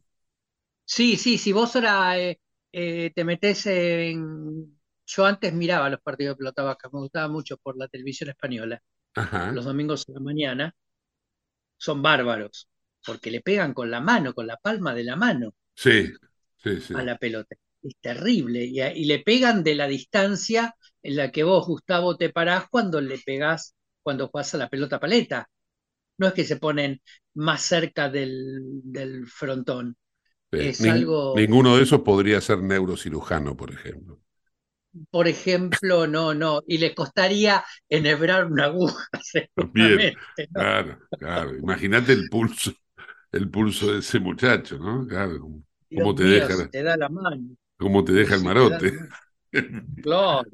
Sí, 0.85 1.17
sí, 1.17 1.37
si 1.39 1.53
vos 1.53 1.75
ahora 1.75 2.19
eh, 2.19 2.41
eh, 2.75 3.13
te 3.15 3.25
metes 3.25 3.67
en... 3.67 4.79
Yo 5.07 5.27
antes 5.27 5.53
miraba 5.53 5.91
los 5.91 6.01
partidos 6.01 6.35
de 6.35 6.39
pelota 6.39 6.63
vasca, 6.63 6.89
me 6.93 7.01
gustaba 7.01 7.29
mucho 7.29 7.57
por 7.59 7.77
la 7.77 7.89
televisión 7.89 8.31
española. 8.31 8.83
Los 9.53 9.65
domingos 9.65 10.07
de 10.07 10.15
la 10.15 10.21
mañana. 10.21 10.75
Son 11.77 12.03
bárbaros, 12.03 12.69
porque 13.05 13.31
le 13.31 13.43
pegan 13.43 13.75
con 13.75 13.91
la 13.91 14.01
mano, 14.01 14.33
con 14.35 14.47
la 14.47 14.57
palma 14.57 14.95
de 14.95 15.05
la 15.05 15.17
mano. 15.17 15.55
Sí, 15.75 16.11
sí, 16.57 16.81
sí. 16.81 16.95
A 16.95 17.03
la 17.03 17.19
pelota. 17.19 17.55
Es 17.83 17.97
terrible. 18.01 18.65
Y, 18.65 18.81
y 18.81 19.05
le 19.05 19.19
pegan 19.19 19.63
de 19.63 19.75
la 19.75 19.87
distancia 19.87 20.75
en 21.03 21.17
la 21.17 21.31
que 21.31 21.45
vos, 21.45 21.67
Gustavo, 21.67 22.17
te 22.17 22.31
parás 22.31 22.67
cuando 22.71 23.01
le 23.01 23.19
pegás 23.19 23.75
cuando 24.05 24.29
juegas 24.29 24.55
a 24.55 24.59
la 24.59 24.69
pelota 24.69 25.01
paleta. 25.01 25.51
No 26.19 26.29
es 26.29 26.35
que 26.35 26.45
se 26.45 26.57
ponen 26.57 27.01
más 27.35 27.63
cerca 27.63 28.09
del, 28.09 29.27
frontón. 29.27 29.97
Es 30.55 30.85
algo... 30.85 31.35
Ninguno 31.37 31.77
de 31.77 31.83
esos 31.83 32.01
podría 32.01 32.41
ser 32.41 32.63
neurocirujano, 32.63 33.57
por 33.57 33.73
ejemplo. 33.73 34.21
Por 35.11 35.27
ejemplo, 35.27 36.07
no, 36.07 36.35
no. 36.35 36.63
Y 36.67 36.79
le 36.79 36.95
costaría 36.95 37.65
enhebrar 37.89 38.47
una 38.47 38.67
aguja, 38.67 39.09
Bien, 39.73 40.15
claro, 40.53 40.99
claro. 41.19 41.57
Imagínate 41.57 42.13
el 42.13 42.29
pulso, 42.29 42.73
el 43.33 43.51
pulso 43.51 43.93
de 43.93 43.99
ese 43.99 44.21
muchacho, 44.21 44.79
¿no? 44.79 45.07
Claro. 45.07 45.49
¿Cómo 45.97 46.15
te 46.15 46.25
deja? 46.25 46.69
te 46.69 46.83
da 46.83 46.97
la 46.97 47.09
mano. 47.09 47.57
¿Cómo 47.77 48.05
te 48.05 48.13
deja 48.13 48.35
el 48.35 48.45
marote? 48.45 48.93
Claro. 50.03 50.51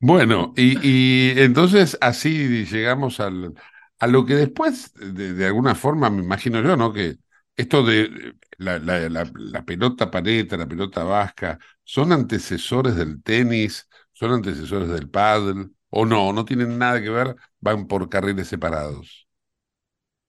Bueno, 0.00 0.52
y, 0.56 1.38
entonces 1.40 1.96
así 2.00 2.66
llegamos 2.66 3.20
al, 3.20 3.54
a 3.98 4.06
lo 4.06 4.26
que 4.26 4.34
después, 4.34 4.92
de, 4.94 5.46
alguna 5.46 5.74
forma, 5.74 6.10
me 6.10 6.22
imagino 6.22 6.62
yo, 6.62 6.76
¿no? 6.76 6.92
Que 6.92 7.16
esto 7.56 7.84
de 7.84 8.34
la, 8.58 8.78
la, 8.78 9.64
pelota 9.64 10.10
paleta, 10.10 10.56
la 10.56 10.66
pelota 10.68 11.04
vasca, 11.04 11.58
¿son 11.84 12.12
antecesores 12.12 12.96
del 12.96 13.22
tenis? 13.22 13.88
¿Son 14.12 14.32
antecesores 14.32 14.88
del 14.88 15.08
pádel? 15.10 15.70
¿O 15.90 16.06
no? 16.06 16.32
¿No 16.32 16.44
tienen 16.44 16.78
nada 16.78 17.00
que 17.02 17.10
ver? 17.10 17.36
¿Van 17.60 17.86
por 17.86 18.08
carriles 18.08 18.48
separados? 18.48 19.28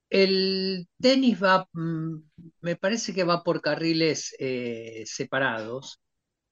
El 0.09 0.87
tenis 1.01 1.41
va, 1.41 1.67
mm, 1.73 2.15
me 2.61 2.75
parece 2.75 3.13
que 3.13 3.23
va 3.23 3.43
por 3.43 3.61
carriles 3.61 4.35
eh, 4.39 5.03
separados 5.05 5.99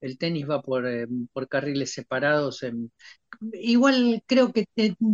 el 0.03 0.17
tenis 0.17 0.49
va 0.49 0.61
por, 0.61 0.85
eh, 0.87 1.07
por 1.33 1.47
carriles 1.47 1.93
separados. 1.93 2.63
igual 3.53 4.23
creo 4.27 4.51
que 4.53 4.65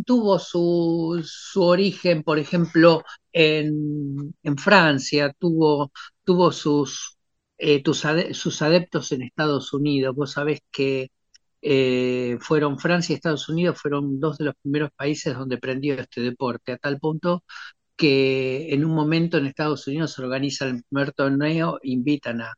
tuvo 0.06 0.38
su, 0.38 1.22
su, 1.24 1.62
origen, 1.62 2.22
por 2.22 2.38
ejemplo, 2.38 3.02
en, 3.32 4.34
en 4.42 4.58
Francia, 4.58 5.32
tuvo, 5.38 5.92
tuvo 6.24 6.52
sus, 6.52 7.18
eh, 7.58 7.82
sus 8.32 8.62
adeptos 8.62 9.12
en 9.12 9.22
Estados 9.22 9.72
Unidos. 9.72 10.14
Vos 10.16 10.32
sabés 10.32 10.60
que 10.70 11.10
eh, 11.62 12.38
fueron 12.40 12.78
Francia 12.78 13.12
y 13.12 13.16
Estados 13.16 13.48
Unidos, 13.48 13.80
fueron 13.80 14.20
dos 14.20 14.38
de 14.38 14.46
los 14.46 14.54
primeros 14.62 14.90
países 14.96 15.34
donde 15.36 15.58
prendió 15.58 15.94
este 15.94 16.20
deporte, 16.22 16.72
a 16.72 16.78
tal 16.78 16.98
punto 16.98 17.44
que 17.96 18.72
en 18.74 18.84
un 18.84 18.94
momento 18.94 19.38
en 19.38 19.46
Estados 19.46 19.86
Unidos 19.86 20.12
se 20.14 20.22
organiza 20.22 20.66
el 20.66 20.82
primer 20.84 21.12
torneo, 21.12 21.78
invitan 21.82 22.40
a, 22.42 22.54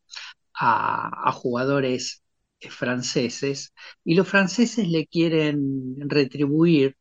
a, 0.54 1.32
jugadores 1.32 2.21
franceses 2.70 3.72
y 4.04 4.14
los 4.14 4.28
franceses 4.28 4.88
le 4.88 5.06
quieren 5.06 5.96
retribuir 6.08 6.96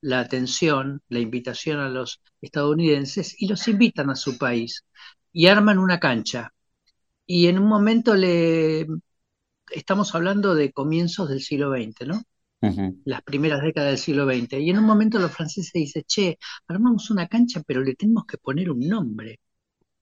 la 0.00 0.20
atención, 0.20 1.02
la 1.08 1.20
invitación 1.20 1.80
a 1.80 1.88
los 1.88 2.22
estadounidenses 2.40 3.34
y 3.40 3.48
los 3.48 3.66
invitan 3.68 4.10
a 4.10 4.16
su 4.16 4.38
país 4.38 4.84
y 5.32 5.46
arman 5.48 5.78
una 5.78 6.00
cancha. 6.00 6.52
Y 7.26 7.48
en 7.48 7.58
un 7.58 7.68
momento 7.68 8.14
le 8.16 8.86
estamos 9.70 10.14
hablando 10.14 10.54
de 10.54 10.72
comienzos 10.72 11.28
del 11.28 11.40
siglo 11.42 11.70
XX, 11.70 12.06
¿no? 12.06 12.22
Las 13.04 13.22
primeras 13.22 13.62
décadas 13.62 13.90
del 13.90 13.98
siglo 13.98 14.26
XX. 14.26 14.60
Y 14.60 14.70
en 14.70 14.78
un 14.78 14.84
momento 14.84 15.18
los 15.18 15.32
franceses 15.32 15.72
dicen, 15.74 16.04
che, 16.06 16.38
armamos 16.68 17.10
una 17.10 17.28
cancha, 17.28 17.62
pero 17.66 17.82
le 17.82 17.94
tenemos 17.94 18.24
que 18.26 18.38
poner 18.38 18.70
un 18.70 18.80
nombre. 18.80 19.40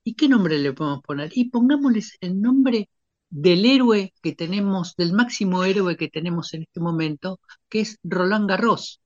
¿Y 0.05 0.15
qué 0.15 0.29
nombre 0.29 0.59
le 0.59 0.73
podemos 0.73 1.03
poner? 1.03 1.31
Y 1.35 1.51
pongámosles 1.51 2.17
el 2.21 2.41
nombre 2.41 2.89
del 3.31 3.65
héroe 3.67 4.13
que 4.23 4.35
tenemos, 4.35 4.97
del 4.97 5.13
máximo 5.13 5.65
héroe 5.65 5.97
que 5.97 6.09
tenemos 6.09 6.55
en 6.55 6.63
este 6.63 6.81
momento, 6.81 7.41
que 7.69 7.81
es 7.81 7.99
Roland 8.03 8.49
Garros. 8.49 9.01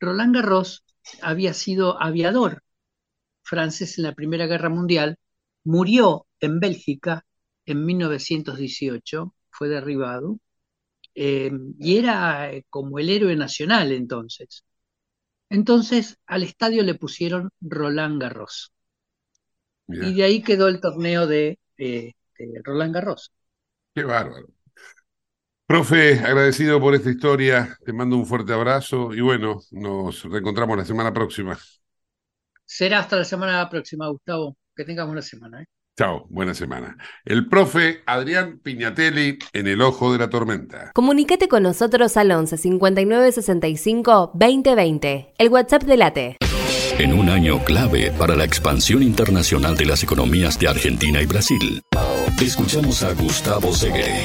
Roland 0.00 0.34
Garros 0.34 0.84
había 1.22 1.54
sido 1.54 2.00
aviador 2.02 2.62
francés 3.42 3.98
en 3.98 4.04
la 4.04 4.14
Primera 4.14 4.46
Guerra 4.46 4.68
Mundial, 4.68 5.18
murió 5.64 6.26
en 6.40 6.60
Bélgica 6.60 7.26
en 7.66 7.84
1918, 7.84 9.34
fue 9.50 9.68
derribado, 9.68 10.38
eh, 11.14 11.50
y 11.78 11.96
era 11.98 12.52
eh, 12.52 12.64
como 12.70 12.98
el 12.98 13.10
héroe 13.10 13.36
nacional 13.36 13.92
entonces. 13.92 14.64
Entonces 15.50 16.18
al 16.26 16.44
estadio 16.44 16.82
le 16.84 16.94
pusieron 16.94 17.50
Roland 17.60 18.20
Garros. 18.22 18.72
Y 19.88 20.14
de 20.14 20.22
ahí 20.22 20.42
quedó 20.42 20.68
el 20.68 20.80
torneo 20.80 21.26
de 21.26 21.58
eh, 21.76 22.12
Roland 22.64 22.94
Garros. 22.94 23.32
Qué 23.94 24.04
bárbaro. 24.04 24.46
Profe, 25.66 26.18
agradecido 26.18 26.80
por 26.80 26.94
esta 26.94 27.10
historia, 27.10 27.76
te 27.84 27.92
mando 27.92 28.16
un 28.16 28.26
fuerte 28.26 28.52
abrazo 28.52 29.14
y 29.14 29.20
bueno, 29.20 29.60
nos 29.70 30.24
reencontramos 30.24 30.76
la 30.76 30.84
semana 30.84 31.12
próxima. 31.12 31.56
Será 32.64 32.98
hasta 33.00 33.16
la 33.16 33.24
semana 33.24 33.68
próxima, 33.68 34.08
Gustavo. 34.08 34.56
Que 34.74 34.84
tengamos 34.84 35.12
una 35.12 35.22
semana. 35.22 35.62
¿eh? 35.62 35.66
Chao, 35.96 36.26
buena 36.30 36.54
semana. 36.54 36.96
El 37.24 37.48
profe 37.48 38.02
Adrián 38.06 38.58
Piñatelli 38.58 39.38
en 39.52 39.66
el 39.66 39.82
ojo 39.82 40.12
de 40.12 40.18
la 40.18 40.30
tormenta. 40.30 40.92
Comunicate 40.94 41.46
con 41.46 41.62
nosotros 41.62 42.16
al 42.16 42.30
11 42.30 42.56
59 42.56 43.32
65 43.32 44.32
2020, 44.34 45.34
el 45.38 45.48
WhatsApp 45.50 45.82
de 45.82 45.96
Late. 45.96 46.36
En 46.98 47.12
un 47.12 47.28
año 47.28 47.62
clave 47.64 48.12
para 48.18 48.34
la 48.34 48.44
expansión 48.44 49.02
internacional 49.02 49.76
de 49.76 49.86
las 49.86 50.02
economías 50.02 50.58
de 50.58 50.68
Argentina 50.68 51.20
y 51.22 51.26
Brasil. 51.26 51.82
Escuchamos 52.40 53.02
a 53.02 53.12
Gustavo 53.12 53.70
Segre. 53.74 54.24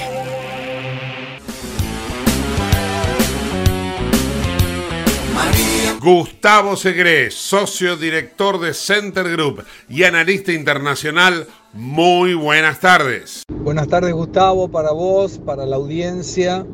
Gustavo 6.01 6.78
Segre, 6.78 7.30
socio 7.30 7.97
director 7.97 8.58
de 8.62 8.73
Center 8.73 9.30
Group 9.30 9.65
y 9.89 10.04
analista 10.04 10.54
internacional. 10.54 11.45
Muy 11.73 12.36
buenas 12.36 12.80
tardes. 12.80 13.43
Buenas 13.51 13.89
tardes 13.89 14.13
Gustavo, 14.13 14.69
para 14.69 14.93
vos, 14.93 15.38
para 15.38 15.65
la 15.65 15.75
audiencia. 15.75 16.65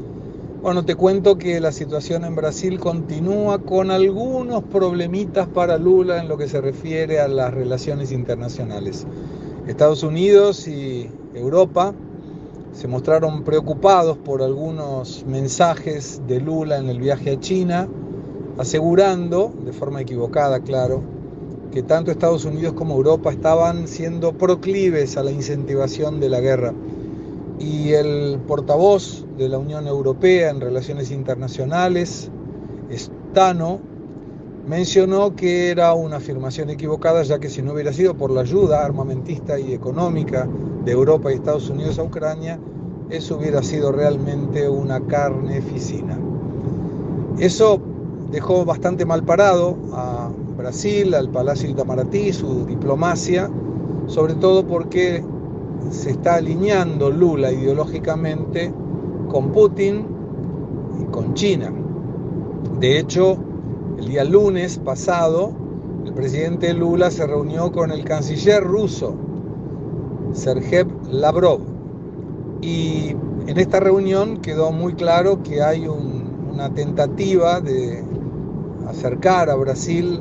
Bueno, 0.61 0.85
te 0.85 0.93
cuento 0.93 1.39
que 1.39 1.59
la 1.59 1.71
situación 1.71 2.23
en 2.23 2.35
Brasil 2.35 2.79
continúa 2.79 3.57
con 3.63 3.89
algunos 3.89 4.63
problemitas 4.65 5.47
para 5.47 5.79
Lula 5.79 6.19
en 6.19 6.27
lo 6.27 6.37
que 6.37 6.47
se 6.47 6.61
refiere 6.61 7.19
a 7.19 7.27
las 7.27 7.51
relaciones 7.51 8.11
internacionales. 8.11 9.07
Estados 9.71 10.03
Unidos 10.03 10.67
y 10.67 11.09
Europa 11.33 11.93
se 12.73 12.87
mostraron 12.89 13.43
preocupados 13.43 14.17
por 14.17 14.43
algunos 14.43 15.25
mensajes 15.25 16.21
de 16.27 16.41
Lula 16.41 16.77
en 16.77 16.89
el 16.89 16.99
viaje 16.99 17.31
a 17.31 17.39
China, 17.39 17.87
asegurando, 18.57 19.53
de 19.63 19.71
forma 19.71 20.01
equivocada, 20.01 20.59
claro, 20.59 21.01
que 21.71 21.83
tanto 21.83 22.11
Estados 22.11 22.43
Unidos 22.43 22.73
como 22.73 22.95
Europa 22.95 23.31
estaban 23.31 23.87
siendo 23.87 24.33
proclives 24.37 25.15
a 25.15 25.23
la 25.23 25.31
incentivación 25.31 26.19
de 26.19 26.29
la 26.29 26.41
guerra. 26.41 26.73
Y 27.57 27.93
el 27.93 28.39
portavoz 28.45 29.25
de 29.37 29.47
la 29.47 29.57
Unión 29.57 29.87
Europea 29.87 30.49
en 30.49 30.59
Relaciones 30.59 31.11
Internacionales, 31.11 32.29
Stano, 32.91 33.79
mencionó 34.67 35.35
que 35.35 35.69
era 35.69 35.93
una 35.93 36.17
afirmación 36.17 36.69
equivocada, 36.69 37.23
ya 37.23 37.39
que 37.39 37.49
si 37.49 37.61
no 37.61 37.73
hubiera 37.73 37.93
sido 37.93 38.15
por 38.15 38.31
la 38.31 38.41
ayuda 38.41 38.85
armamentista 38.85 39.59
y 39.59 39.73
económica 39.73 40.47
de 40.85 40.91
Europa 40.91 41.31
y 41.31 41.35
Estados 41.35 41.69
Unidos 41.69 41.99
a 41.99 42.03
Ucrania, 42.03 42.59
eso 43.09 43.37
hubiera 43.37 43.61
sido 43.61 43.91
realmente 43.91 44.69
una 44.69 45.01
carneficina. 45.01 46.17
Eso 47.37 47.79
dejó 48.31 48.63
bastante 48.65 49.05
mal 49.05 49.23
parado 49.23 49.75
a 49.93 50.29
Brasil, 50.57 51.13
al 51.13 51.29
Palacio 51.29 51.69
Itamaraty, 51.69 52.31
su 52.31 52.65
diplomacia, 52.65 53.49
sobre 54.07 54.35
todo 54.35 54.65
porque 54.65 55.23
se 55.89 56.11
está 56.11 56.35
alineando 56.35 57.09
Lula 57.09 57.51
ideológicamente 57.51 58.71
con 59.29 59.51
Putin 59.51 60.05
y 61.01 61.05
con 61.11 61.33
China. 61.33 61.71
De 62.79 62.99
hecho, 62.99 63.37
el 64.01 64.07
día 64.07 64.23
lunes 64.23 64.79
pasado, 64.79 65.53
el 66.03 66.13
presidente 66.13 66.73
Lula 66.73 67.11
se 67.11 67.27
reunió 67.27 67.71
con 67.71 67.91
el 67.91 68.03
canciller 68.03 68.63
ruso, 68.63 69.13
Sergei 70.33 70.85
Lavrov, 71.11 71.59
y 72.61 73.09
en 73.45 73.57
esta 73.59 73.79
reunión 73.79 74.37
quedó 74.37 74.71
muy 74.71 74.95
claro 74.95 75.43
que 75.43 75.61
hay 75.61 75.87
una 75.87 76.73
tentativa 76.73 77.61
de 77.61 78.03
acercar 78.87 79.51
a 79.51 79.55
Brasil 79.55 80.19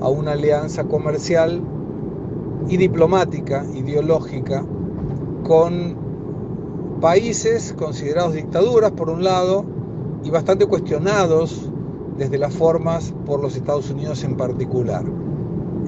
a 0.00 0.08
una 0.08 0.32
alianza 0.32 0.82
comercial 0.82 1.62
y 2.68 2.76
diplomática, 2.76 3.64
ideológica, 3.72 4.64
con 5.44 5.94
países 7.00 7.72
considerados 7.78 8.34
dictaduras 8.34 8.90
por 8.90 9.10
un 9.10 9.22
lado 9.22 9.64
y 10.24 10.30
bastante 10.30 10.66
cuestionados 10.66 11.71
desde 12.22 12.38
las 12.38 12.54
formas 12.54 13.12
por 13.26 13.40
los 13.40 13.56
Estados 13.56 13.90
Unidos 13.90 14.22
en 14.22 14.36
particular. 14.36 15.04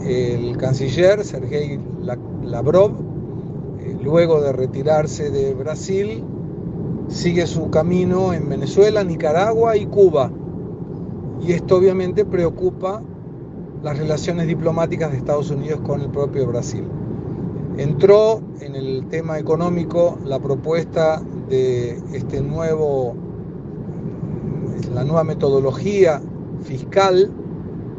El 0.04 0.56
canciller 0.56 1.24
Sergei 1.24 1.78
Lavrov, 2.42 2.90
eh, 3.78 3.96
luego 4.02 4.40
de 4.40 4.52
retirarse 4.52 5.30
de 5.30 5.54
Brasil, 5.54 6.24
sigue 7.06 7.46
su 7.46 7.70
camino 7.70 8.32
en 8.32 8.48
Venezuela, 8.48 9.04
Nicaragua 9.04 9.76
y 9.76 9.86
Cuba. 9.86 10.32
Y 11.40 11.52
esto 11.52 11.76
obviamente 11.76 12.24
preocupa 12.24 13.00
las 13.84 13.96
relaciones 13.96 14.48
diplomáticas 14.48 15.12
de 15.12 15.18
Estados 15.18 15.50
Unidos 15.50 15.82
con 15.82 16.00
el 16.00 16.10
propio 16.10 16.48
Brasil. 16.48 16.84
Entró 17.76 18.40
en 18.60 18.74
el 18.74 19.06
tema 19.08 19.38
económico 19.38 20.18
la 20.24 20.40
propuesta 20.40 21.22
de 21.48 21.90
este 22.12 22.40
nuevo, 22.40 23.14
la 24.92 25.04
nueva 25.04 25.24
metodología 25.24 26.20
fiscal 26.64 27.30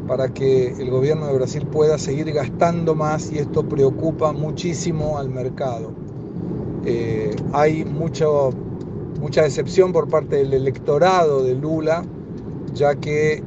para 0.06 0.28
que 0.28 0.68
el 0.68 0.90
gobierno 0.90 1.26
de 1.26 1.34
Brasil 1.34 1.66
pueda 1.66 1.98
seguir 1.98 2.32
gastando 2.32 2.94
más 2.94 3.30
y 3.32 3.38
esto 3.38 3.68
preocupa 3.68 4.32
muchísimo 4.32 5.18
al 5.18 5.30
mercado. 5.30 5.92
Eh, 6.84 7.34
hay 7.52 7.84
mucho, 7.84 8.50
mucha 9.20 9.42
decepción 9.42 9.92
por 9.92 10.08
parte 10.08 10.36
del 10.36 10.52
electorado 10.52 11.42
de 11.42 11.54
Lula, 11.54 12.04
ya 12.74 12.94
que 12.94 13.42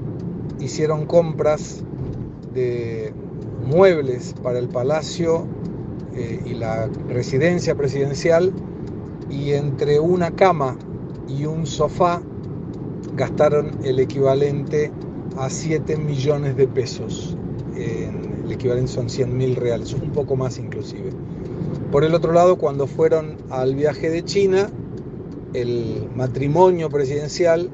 hicieron 0.60 1.06
compras 1.06 1.84
de 2.54 3.14
muebles 3.66 4.36
para 4.44 4.60
el 4.60 4.68
palacio 4.68 5.46
eh, 6.14 6.42
y 6.46 6.54
la 6.56 6.90
residencia 7.08 7.76
presidencial 7.76 8.52
y 9.30 9.52
entre 9.52 10.00
una 10.00 10.32
cama 10.32 10.76
y 11.28 11.46
un 11.46 11.66
sofá 11.66 12.22
gastaron 13.20 13.72
el 13.84 14.00
equivalente 14.00 14.92
a 15.38 15.50
7 15.50 15.98
millones 15.98 16.56
de 16.56 16.68
pesos. 16.68 17.36
el 17.76 18.52
equivalente 18.52 18.92
son 18.92 19.10
100 19.10 19.38
mil 19.38 19.56
reales, 19.58 19.94
un 19.94 20.12
poco 20.12 20.38
más 20.38 20.58
inclusive. 20.58 21.12
Por 21.92 22.04
el 22.06 22.16
otro 22.16 22.32
lado, 22.32 22.58
cuando 22.58 22.88
fueron 22.88 23.36
al 23.50 23.76
viaje 23.76 24.10
de 24.10 24.24
China, 24.24 24.70
el 25.54 26.08
matrimonio 26.16 26.90
presidencial 26.90 27.70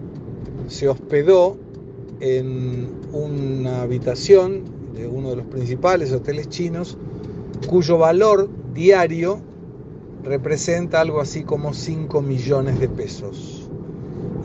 se 0.67 0.89
hospedó 0.89 1.57
en 2.19 2.89
una 3.13 3.83
habitación 3.83 4.63
de 4.95 5.07
uno 5.07 5.29
de 5.29 5.35
los 5.37 5.45
principales 5.45 6.11
hoteles 6.11 6.49
chinos, 6.49 6.97
cuyo 7.67 7.99
valor 7.99 8.49
diario 8.73 9.39
representa 10.23 11.01
algo 11.01 11.21
así 11.21 11.43
como 11.43 11.73
5 11.73 12.21
millones 12.21 12.79
de 12.79 12.89
pesos. 12.89 13.69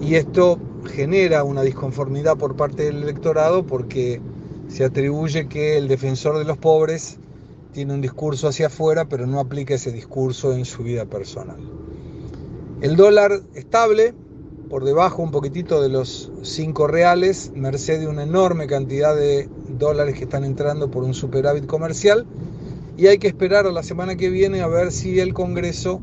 Y 0.00 0.14
esto 0.14 0.58
genera 0.86 1.44
una 1.44 1.62
disconformidad 1.62 2.36
por 2.36 2.56
parte 2.56 2.84
del 2.84 3.02
electorado 3.02 3.64
porque 3.64 4.20
se 4.68 4.84
atribuye 4.84 5.48
que 5.48 5.76
el 5.76 5.88
defensor 5.88 6.38
de 6.38 6.44
los 6.44 6.56
pobres 6.56 7.18
tiene 7.72 7.94
un 7.94 8.00
discurso 8.00 8.48
hacia 8.48 8.66
afuera, 8.66 9.04
pero 9.08 9.26
no 9.26 9.40
aplica 9.40 9.74
ese 9.74 9.92
discurso 9.92 10.52
en 10.52 10.64
su 10.64 10.82
vida 10.82 11.04
personal. 11.04 11.58
El 12.80 12.96
dólar 12.96 13.42
estable, 13.54 14.14
por 14.68 14.84
debajo 14.84 15.22
un 15.22 15.30
poquitito 15.30 15.82
de 15.82 15.88
los 15.88 16.32
5 16.42 16.86
reales, 16.86 17.52
merced 17.54 18.00
de 18.00 18.08
una 18.08 18.22
enorme 18.22 18.66
cantidad 18.66 19.14
de 19.14 19.48
dólares 19.68 20.16
que 20.16 20.24
están 20.24 20.44
entrando 20.44 20.90
por 20.90 21.04
un 21.04 21.14
superávit 21.14 21.66
comercial, 21.66 22.26
y 22.96 23.06
hay 23.06 23.18
que 23.18 23.28
esperar 23.28 23.66
a 23.66 23.72
la 23.72 23.82
semana 23.82 24.16
que 24.16 24.30
viene 24.30 24.62
a 24.62 24.66
ver 24.66 24.92
si 24.92 25.20
el 25.20 25.32
Congreso 25.32 26.00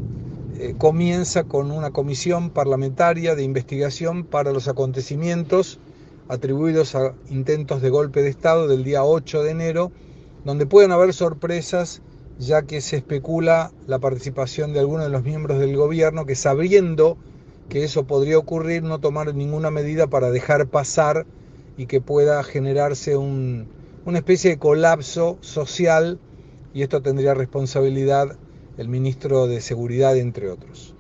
eh, 0.59 0.73
comienza 0.75 1.43
con 1.43 1.71
una 1.71 1.91
comisión 1.91 2.49
parlamentaria 2.49 3.35
de 3.35 3.43
investigación 3.43 4.23
para 4.23 4.51
los 4.51 4.67
acontecimientos 4.67 5.79
atribuidos 6.29 6.95
a 6.95 7.13
intentos 7.29 7.79
de 7.83 7.91
golpe 7.91 8.23
de 8.23 8.29
Estado 8.29 8.67
del 8.67 8.83
día 8.83 9.03
8 9.03 9.43
de 9.43 9.51
enero, 9.51 9.91
donde 10.45 10.65
pueden 10.65 10.91
haber 10.91 11.13
sorpresas 11.13 12.01
ya 12.39 12.63
que 12.63 12.81
se 12.81 12.97
especula 12.97 13.71
la 13.85 13.99
participación 13.99 14.73
de 14.73 14.79
algunos 14.79 15.05
de 15.05 15.11
los 15.11 15.23
miembros 15.23 15.59
del 15.59 15.77
gobierno 15.77 16.25
que 16.25 16.35
sabiendo 16.35 17.17
que 17.69 17.83
eso 17.83 18.05
podría 18.05 18.39
ocurrir 18.39 18.81
no 18.81 18.99
tomar 18.99 19.35
ninguna 19.35 19.69
medida 19.69 20.07
para 20.07 20.31
dejar 20.31 20.65
pasar 20.65 21.27
y 21.77 21.85
que 21.85 22.01
pueda 22.01 22.43
generarse 22.43 23.15
un, 23.15 23.67
una 24.05 24.17
especie 24.17 24.49
de 24.51 24.57
colapso 24.57 25.37
social 25.41 26.19
y 26.73 26.81
esto 26.81 27.03
tendría 27.03 27.35
responsabilidad 27.35 28.37
el 28.77 28.87
ministro 28.87 29.47
de 29.47 29.61
Seguridad, 29.61 30.17
entre 30.17 30.49
otros. 30.49 30.95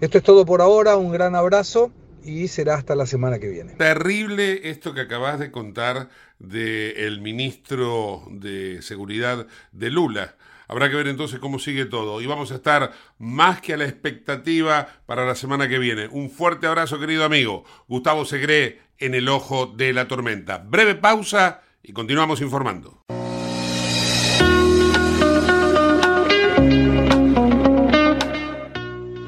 Esto 0.00 0.18
es 0.18 0.24
todo 0.24 0.44
por 0.44 0.60
ahora, 0.60 0.96
un 0.96 1.10
gran 1.12 1.34
abrazo 1.34 1.90
y 2.22 2.48
será 2.48 2.74
hasta 2.74 2.94
la 2.94 3.06
semana 3.06 3.38
que 3.38 3.48
viene. 3.48 3.74
Terrible 3.74 4.68
esto 4.68 4.92
que 4.92 5.02
acabas 5.02 5.38
de 5.38 5.50
contar 5.50 6.08
del 6.38 7.20
ministro 7.20 8.24
de 8.30 8.82
Seguridad 8.82 9.46
de 9.72 9.90
Lula. 9.90 10.34
Habrá 10.68 10.90
que 10.90 10.96
ver 10.96 11.06
entonces 11.06 11.38
cómo 11.38 11.58
sigue 11.58 11.84
todo. 11.84 12.20
Y 12.20 12.26
vamos 12.26 12.50
a 12.50 12.56
estar 12.56 12.92
más 13.18 13.60
que 13.60 13.74
a 13.74 13.76
la 13.76 13.84
expectativa 13.84 14.88
para 15.06 15.24
la 15.24 15.36
semana 15.36 15.68
que 15.68 15.78
viene. 15.78 16.08
Un 16.08 16.28
fuerte 16.28 16.66
abrazo, 16.66 16.98
querido 16.98 17.24
amigo. 17.24 17.64
Gustavo 17.86 18.24
Segre 18.24 18.80
en 18.98 19.14
el 19.14 19.28
ojo 19.28 19.66
de 19.66 19.92
la 19.92 20.08
tormenta. 20.08 20.58
Breve 20.58 20.96
pausa 20.96 21.62
y 21.82 21.92
continuamos 21.92 22.40
informando. 22.40 23.04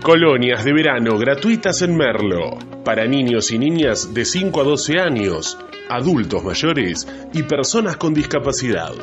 Colonias 0.09 0.65
de 0.65 0.73
verano 0.73 1.19
gratuitas 1.19 1.83
en 1.83 1.95
Merlo. 1.95 2.57
Para 2.83 3.07
niños 3.07 3.53
y 3.53 3.59
niñas 3.59 4.15
de 4.15 4.25
5 4.25 4.59
a 4.59 4.65
12 4.65 4.99
años, 4.99 5.59
adultos 5.91 6.43
mayores 6.43 7.07
y 7.35 7.43
personas 7.43 7.99
con 7.99 8.15
discapacidad. 8.15 8.95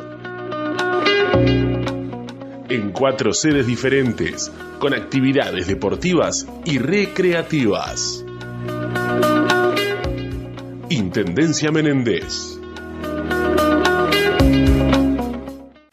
En 2.68 2.90
cuatro 2.90 3.32
sedes 3.32 3.68
diferentes, 3.68 4.50
con 4.80 4.94
actividades 4.94 5.68
deportivas 5.68 6.44
y 6.64 6.78
recreativas. 6.78 8.24
Intendencia 10.90 11.70
Menéndez. 11.70 12.55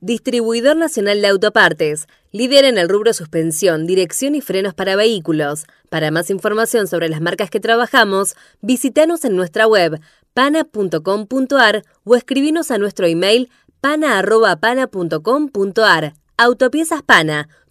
Distribuidor 0.00 0.76
Nacional 0.76 1.20
de 1.20 1.26
Autopartes, 1.26 2.06
líder 2.30 2.64
en 2.64 2.78
el 2.78 2.88
rubro 2.88 3.12
suspensión, 3.12 3.84
dirección 3.84 4.36
y 4.36 4.40
frenos 4.40 4.72
para 4.72 4.94
vehículos. 4.94 5.64
Para 5.88 6.12
más 6.12 6.30
información 6.30 6.86
sobre 6.86 7.08
las 7.08 7.20
marcas 7.20 7.50
que 7.50 7.58
trabajamos, 7.58 8.36
visítanos 8.60 9.24
en 9.24 9.34
nuestra 9.34 9.66
web 9.66 10.00
pana.com.ar 10.34 11.82
o 12.04 12.14
escribinos 12.14 12.70
a 12.70 12.78
nuestro 12.78 13.08
email 13.08 13.50
pana.pana.com.ar. 13.80 16.14
Autopiezas 16.36 17.02
Pana 17.02 17.48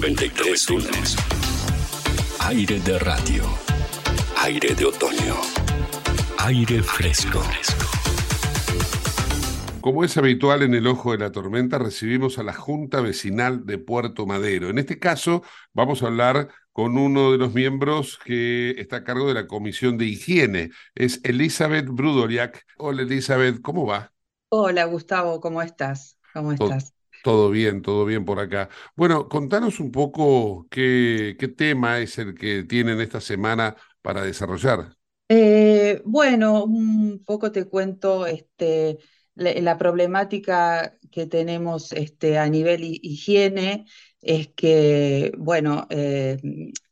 93 0.00 1.16
Aire 2.38 2.78
de 2.78 2.98
radio. 3.00 3.42
Aire 4.36 4.72
de 4.76 4.84
otoño. 4.84 5.34
Aire 6.38 6.84
fresco. 6.84 7.42
Como 9.80 10.04
es 10.04 10.16
habitual 10.16 10.62
en 10.62 10.74
el 10.74 10.86
ojo 10.86 11.10
de 11.10 11.18
la 11.18 11.32
tormenta, 11.32 11.80
recibimos 11.80 12.38
a 12.38 12.44
la 12.44 12.52
Junta 12.52 13.00
Vecinal 13.00 13.66
de 13.66 13.78
Puerto 13.78 14.24
Madero. 14.24 14.70
En 14.70 14.78
este 14.78 15.00
caso, 15.00 15.42
vamos 15.72 16.04
a 16.04 16.06
hablar 16.06 16.48
con 16.70 16.96
uno 16.96 17.32
de 17.32 17.38
los 17.38 17.52
miembros 17.52 18.20
que 18.24 18.76
está 18.78 18.98
a 18.98 19.04
cargo 19.04 19.26
de 19.26 19.34
la 19.34 19.48
Comisión 19.48 19.98
de 19.98 20.04
Higiene. 20.04 20.70
Es 20.94 21.20
Elizabeth 21.24 21.86
Brudoriak. 21.88 22.64
Hola 22.76 23.02
Elizabeth, 23.02 23.60
¿cómo 23.60 23.84
va? 23.84 24.12
Hola 24.50 24.84
Gustavo, 24.84 25.40
¿cómo 25.40 25.60
estás? 25.60 26.20
¿Cómo 26.32 26.52
estás? 26.52 26.94
Todo 27.22 27.50
bien, 27.50 27.82
todo 27.82 28.04
bien 28.06 28.24
por 28.24 28.40
acá. 28.40 28.68
Bueno, 28.96 29.28
contanos 29.28 29.80
un 29.80 29.90
poco 29.92 30.66
qué, 30.70 31.36
tema 31.48 31.98
es 31.98 32.18
el 32.18 32.34
que 32.34 32.62
tienen 32.64 33.00
esta 33.00 33.20
semana 33.20 33.76
para 34.02 34.22
desarrollar. 34.22 34.96
Eh, 35.28 36.00
bueno, 36.06 36.64
un 36.64 37.22
poco 37.24 37.52
te 37.52 37.66
cuento 37.66 38.26
este, 38.26 38.98
la, 39.34 39.52
problemática 39.76 40.96
que 41.10 41.26
tenemos 41.26 41.92
este, 41.92 42.38
a 42.38 42.48
nivel 42.48 42.82
hi- 42.82 43.00
higiene 43.02 43.84
es 44.22 44.48
que, 44.48 45.32
bueno, 45.38 45.86
eh, 45.90 46.38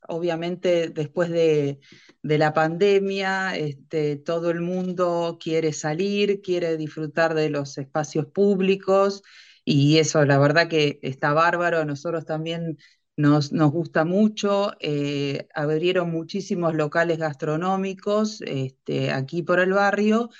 obviamente 0.09 0.89
después 0.91 1.31
de, 1.31 1.81
de 2.23 2.39
la 2.39 2.53
pandemia, 2.53 3.57
este, 3.57 4.17
todo 4.17 4.51
el 4.51 4.61
mundo 4.61 5.39
quiere 5.41 5.73
salir, 5.73 6.43
quiere 6.43 6.77
disfrutar 6.77 7.35
de 7.35 7.49
los 7.51 7.79
espacios 7.79 8.27
públicos 8.27 9.23
y 9.66 9.98
eso 9.98 10.24
la 10.26 10.38
verdad 10.38 10.68
que 10.70 11.00
está 11.02 11.35
bárbaro, 11.35 11.81
a 11.81 11.87
nosotros 11.87 12.26
también 12.26 12.79
nos, 13.18 13.52
nos 13.52 13.72
gusta 13.72 14.07
mucho, 14.07 14.72
eh, 14.81 15.48
abrieron 15.55 16.12
muchísimos 16.12 16.74
locales 16.76 17.18
gastronómicos 17.18 18.42
este, 18.42 19.12
aquí 19.12 19.42
por 19.44 19.61
el 19.61 19.74
barrio, 19.74 20.31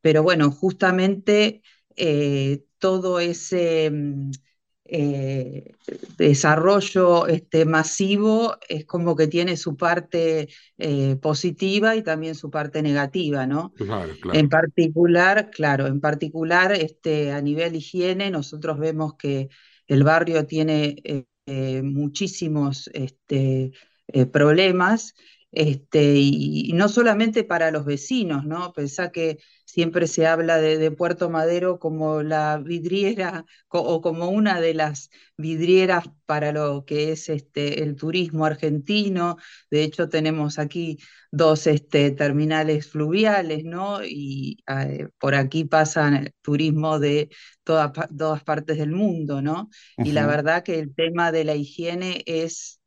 pero 0.00 0.22
bueno, 0.22 0.50
justamente 0.50 1.62
eh, 1.96 2.64
todo 2.78 3.20
ese 3.20 3.90
mm, 3.90 4.30
eh, 4.94 5.72
desarrollo 6.18 7.26
este, 7.26 7.64
masivo 7.64 8.58
es 8.68 8.84
como 8.84 9.16
que 9.16 9.26
tiene 9.26 9.56
su 9.56 9.74
parte 9.74 10.50
eh, 10.76 11.16
positiva 11.16 11.96
y 11.96 12.02
también 12.02 12.34
su 12.34 12.50
parte 12.50 12.82
negativa, 12.82 13.46
¿no? 13.46 13.72
Claro, 13.72 14.12
En 14.34 14.50
particular, 14.50 15.48
claro, 15.50 15.86
en 15.86 15.98
particular 15.98 16.72
este, 16.72 17.32
a 17.32 17.40
nivel 17.40 17.74
higiene, 17.74 18.30
nosotros 18.30 18.78
vemos 18.78 19.14
que 19.14 19.48
el 19.86 20.04
barrio 20.04 20.44
tiene 20.44 20.96
eh, 21.46 21.82
muchísimos 21.82 22.90
este, 22.92 23.72
problemas, 24.30 25.14
este, 25.52 26.14
y, 26.16 26.70
y 26.70 26.72
no 26.74 26.88
solamente 26.88 27.44
para 27.44 27.70
los 27.70 27.84
vecinos, 27.84 28.44
¿no? 28.46 28.72
Pensá 28.72 29.12
que 29.12 29.38
siempre 29.64 30.06
se 30.06 30.26
habla 30.26 30.58
de, 30.58 30.78
de 30.78 30.90
Puerto 30.90 31.30
Madero 31.30 31.78
como 31.78 32.22
la 32.22 32.58
vidriera 32.58 33.44
co- 33.68 33.82
o 33.82 34.00
como 34.02 34.28
una 34.30 34.60
de 34.60 34.74
las 34.74 35.10
vidrieras 35.36 36.06
para 36.26 36.52
lo 36.52 36.84
que 36.86 37.12
es 37.12 37.28
este, 37.28 37.82
el 37.82 37.96
turismo 37.96 38.44
argentino. 38.46 39.36
De 39.70 39.82
hecho, 39.82 40.08
tenemos 40.08 40.58
aquí 40.58 40.98
dos 41.30 41.66
este, 41.66 42.10
terminales 42.10 42.88
fluviales, 42.88 43.64
¿no? 43.64 44.04
Y 44.04 44.58
eh, 44.68 45.08
por 45.18 45.34
aquí 45.34 45.64
pasan 45.64 46.14
el 46.16 46.34
turismo 46.42 46.98
de 46.98 47.30
toda 47.64 47.92
todas 47.92 48.42
partes 48.44 48.78
del 48.78 48.90
mundo, 48.92 49.42
¿no? 49.42 49.70
Y 50.02 50.12
la 50.12 50.26
verdad 50.26 50.62
que 50.64 50.78
el 50.78 50.94
tema 50.94 51.32
de 51.32 51.44
la 51.44 51.54
higiene 51.54 52.22
es 52.26 52.80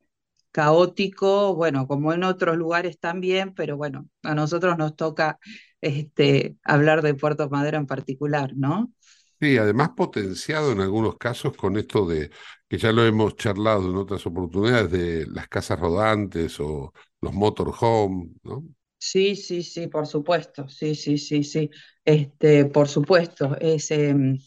caótico, 0.56 1.54
bueno, 1.54 1.86
como 1.86 2.14
en 2.14 2.24
otros 2.24 2.56
lugares 2.56 2.98
también, 2.98 3.52
pero 3.52 3.76
bueno, 3.76 4.08
a 4.22 4.34
nosotros 4.34 4.78
nos 4.78 4.96
toca 4.96 5.38
este, 5.82 6.56
hablar 6.64 7.02
de 7.02 7.12
Puerto 7.12 7.50
Madero 7.50 7.76
en 7.76 7.86
particular, 7.86 8.54
¿no? 8.56 8.90
Sí, 9.38 9.58
además 9.58 9.90
potenciado 9.94 10.72
en 10.72 10.80
algunos 10.80 11.18
casos 11.18 11.54
con 11.58 11.76
esto 11.76 12.06
de, 12.06 12.30
que 12.66 12.78
ya 12.78 12.90
lo 12.90 13.04
hemos 13.04 13.36
charlado 13.36 13.90
en 13.90 13.96
otras 13.96 14.24
oportunidades, 14.24 14.90
de 14.90 15.26
las 15.26 15.46
casas 15.48 15.78
rodantes 15.78 16.58
o 16.58 16.94
los 17.20 17.34
motorhome, 17.34 18.30
¿no? 18.42 18.64
Sí, 18.96 19.36
sí, 19.36 19.62
sí, 19.62 19.88
por 19.88 20.06
supuesto, 20.06 20.70
sí, 20.70 20.94
sí, 20.94 21.18
sí, 21.18 21.44
sí, 21.44 21.68
este, 22.02 22.64
por 22.64 22.88
supuesto, 22.88 23.58
es, 23.60 23.90
em, 23.90 24.38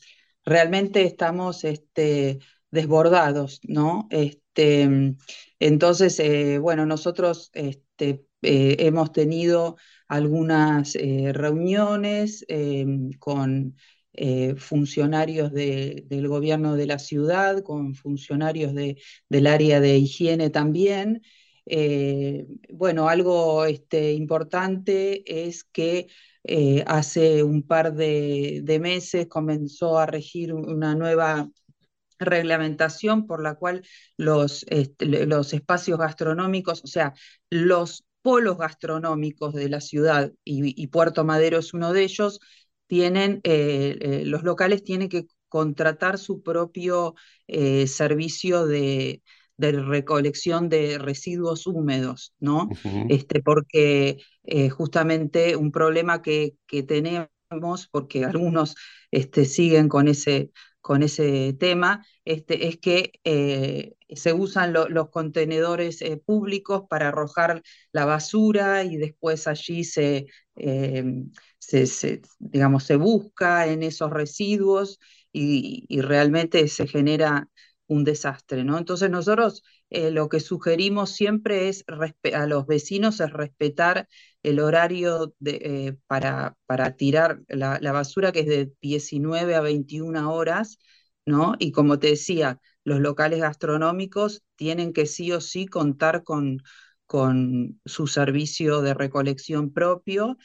realmente 0.44 1.04
estamos 1.04 1.64
este, 1.66 2.40
desbordados, 2.72 3.60
¿no? 3.64 4.08
Este, 4.10 4.39
em, 4.56 5.18
entonces, 5.60 6.20
eh, 6.20 6.58
bueno, 6.60 6.86
nosotros 6.86 7.50
este, 7.54 8.26
eh, 8.42 8.78
hemos 8.80 9.12
tenido 9.12 9.78
algunas 10.08 10.96
eh, 10.96 11.32
reuniones 11.34 12.46
con 13.20 13.76
funcionarios 14.58 15.52
de- 15.54 16.04
del 16.08 16.28
gobierno 16.28 16.76
de 16.76 16.88
la 16.88 17.00
ciudad, 17.00 17.62
con 17.64 17.96
funcionarios 17.96 18.74
de- 18.74 18.98
del 19.30 19.48
área 19.48 19.80
de 19.80 19.98
higiene 19.98 20.50
también. 20.50 21.22
Bueno, 22.72 23.10
algo 23.10 23.66
este, 23.66 24.14
importante 24.14 25.24
es 25.48 25.64
que 25.64 26.08
hace 26.88 27.44
un 27.44 27.64
par 27.64 27.94
de 27.94 28.80
meses 28.82 29.28
comenzó 29.28 29.98
a 30.00 30.06
regir 30.06 30.54
una 30.54 30.96
nueva 30.96 31.50
reglamentación 32.20 33.26
por 33.28 33.42
la 33.42 33.56
cual 33.56 33.84
los, 34.18 34.66
este, 34.70 35.06
los 35.26 35.54
espacios 35.54 35.98
gastronómicos, 36.00 36.84
o 36.84 36.88
sea, 36.88 37.14
los 37.50 38.06
polos 38.22 38.58
gastronómicos 38.58 39.54
de 39.54 39.70
la 39.70 39.82
ciudad, 39.82 40.32
y, 40.44 40.82
y 40.82 40.88
Puerto 40.88 41.24
Madero 41.24 41.60
es 41.60 41.74
uno 41.74 41.94
de 41.94 42.04
ellos, 42.04 42.40
tienen, 42.88 43.40
eh, 43.44 43.98
eh, 44.02 44.24
los 44.26 44.44
locales 44.44 44.84
tienen 44.84 45.10
que 45.10 45.28
contratar 45.48 46.18
su 46.18 46.42
propio 46.44 47.16
eh, 47.48 47.88
servicio 47.88 48.66
de, 48.66 49.22
de 49.58 49.72
recolección 49.74 50.70
de 50.70 50.98
residuos 50.98 51.68
húmedos, 51.68 52.34
¿no? 52.40 52.70
Este, 53.08 53.42
porque 53.42 54.18
justamente 54.72 55.56
un 55.56 55.72
problema 55.72 56.22
que, 56.22 56.56
que 56.68 56.84
tenemos, 56.84 57.30
porque 57.92 58.26
algunos 58.26 58.76
este, 59.12 59.46
siguen 59.46 59.90
con 59.90 60.08
ese, 60.08 60.52
con 60.82 61.04
ese 61.04 61.54
tema, 61.60 62.06
este, 62.26 62.68
es 62.68 62.78
que 62.78 63.12
eh, 63.24 63.96
se 64.10 64.34
usan 64.34 64.74
lo- 64.74 64.90
los 64.90 65.10
contenedores 65.10 66.02
eh, 66.02 66.18
públicos 66.18 66.84
para 66.90 67.10
arrojar 67.10 67.62
la 67.92 68.06
basura 68.06 68.84
y 68.84 68.98
después 68.98 69.48
allí 69.48 69.84
se, 69.84 70.28
eh, 70.56 71.04
se, 71.58 71.86
se, 71.88 72.22
digamos, 72.40 72.84
se 72.86 72.96
busca 72.96 73.68
en 73.68 73.84
esos 73.84 74.10
residuos 74.12 75.00
y, 75.32 75.86
y 75.90 76.02
realmente 76.02 76.68
se 76.68 76.88
genera 76.88 77.48
un 77.88 78.04
desastre, 78.04 78.64
¿no? 78.64 78.78
Entonces 78.78 79.10
nosotros 79.10 79.64
eh, 79.90 80.12
lo 80.12 80.30
que 80.30 80.40
sugerimos 80.40 81.12
siempre 81.12 81.70
es 81.70 81.84
a 82.34 82.46
los 82.46 82.68
vecinos 82.68 83.20
es 83.20 83.32
respetar 83.32 84.08
el 84.44 84.60
horario 84.60 85.36
eh, 85.46 85.96
para, 86.08 86.58
para, 86.66 86.96
tirar 86.96 87.42
la, 87.48 87.80
basura 87.92 88.32
que 88.32 88.42
es 88.42 88.48
de 88.48 88.72
19 88.82 89.56
a 89.56 89.62
21 89.62 90.32
horas, 90.34 90.78
¿no? 91.26 91.56
Y 91.60 91.72
como 91.72 92.00
te 92.00 92.08
decía, 92.08 92.60
los 92.84 93.00
locales 93.00 93.40
gastronómicos 93.40 94.44
tienen 94.56 94.94
que 94.94 95.06
sí 95.06 95.32
o 95.32 95.42
sí 95.42 95.66
contar 95.68 96.24
con, 96.24 96.62
con 97.06 97.82
su 97.86 98.08
servicio 98.08 98.82
de 98.82 98.94
recolección 98.94 99.74
propio. 99.74 100.38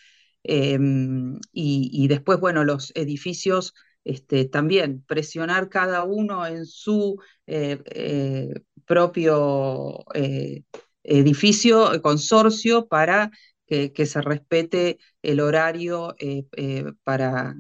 Em, 0.42 1.38
y, 1.52 2.06
después, 2.08 2.38
bueno, 2.40 2.64
los 2.64 2.92
edificios 2.94 3.74
este, 4.04 4.44
también 4.44 5.02
presionar 5.06 5.68
cada 5.68 6.04
uno 6.04 6.46
en 6.46 6.66
su 6.66 7.20
eh, 7.46 7.82
eh, 7.86 8.54
propio 8.84 10.04
eh, 10.14 10.62
edificio, 11.02 12.00
consorcio, 12.02 12.86
para 12.86 13.30
que, 13.66 14.06
se 14.06 14.22
respete 14.22 14.98
el 15.22 15.40
horario 15.40 16.14
para, 17.02 17.56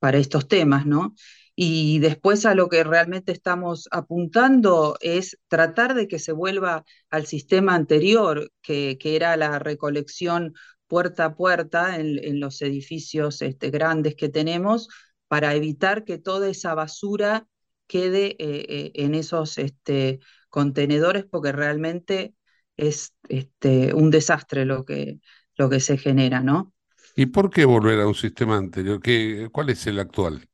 para 0.00 0.18
estos 0.18 0.48
temas, 0.48 0.86
¿no? 0.86 1.14
Y 1.54 1.98
después 2.00 2.46
a 2.46 2.54
lo 2.54 2.68
que 2.68 2.82
realmente 2.82 3.30
estamos 3.30 3.86
apuntando 3.92 4.96
es 5.00 5.38
tratar 5.48 5.94
de 5.94 6.08
que 6.08 6.18
se 6.18 6.32
vuelva 6.32 6.84
al 7.10 7.26
sistema 7.26 7.74
anterior, 7.76 8.50
que, 8.62 8.96
que 8.98 9.14
era 9.14 9.36
la 9.36 9.60
recolección 9.60 10.54
puerta 10.92 11.24
a 11.24 11.34
puerta 11.34 11.96
en, 11.98 12.38
los 12.38 12.60
edificios 12.60 13.40
este, 13.40 13.70
grandes 13.70 14.14
que 14.14 14.28
tenemos, 14.28 14.88
para 15.32 15.54
evitar 15.54 16.04
que 16.04 16.18
toda 16.18 16.50
esa 16.50 16.74
basura 16.74 17.46
quede 17.86 18.36
eh, 18.38 18.66
eh, 18.68 18.92
en 18.96 19.14
esos 19.14 19.56
este, 19.56 20.20
contenedores, 20.50 21.24
porque 21.24 21.52
realmente 21.52 22.34
es 22.76 23.14
este, 23.30 23.94
un 23.94 24.10
desastre 24.10 24.66
lo 24.66 24.84
que, 24.84 25.20
lo 25.56 25.70
que 25.70 25.80
se 25.80 25.96
genera, 25.96 26.40
¿no? 26.40 26.74
¿Y 27.16 27.24
por 27.24 27.48
qué 27.48 27.64
volver 27.64 28.00
a 28.00 28.06
un 28.06 28.14
sistema 28.14 28.58
anterior? 28.58 29.00
¿Qué, 29.00 29.48
¿Cuál 29.50 29.70
es 29.70 29.86
el 29.86 30.00
actual? 30.00 30.46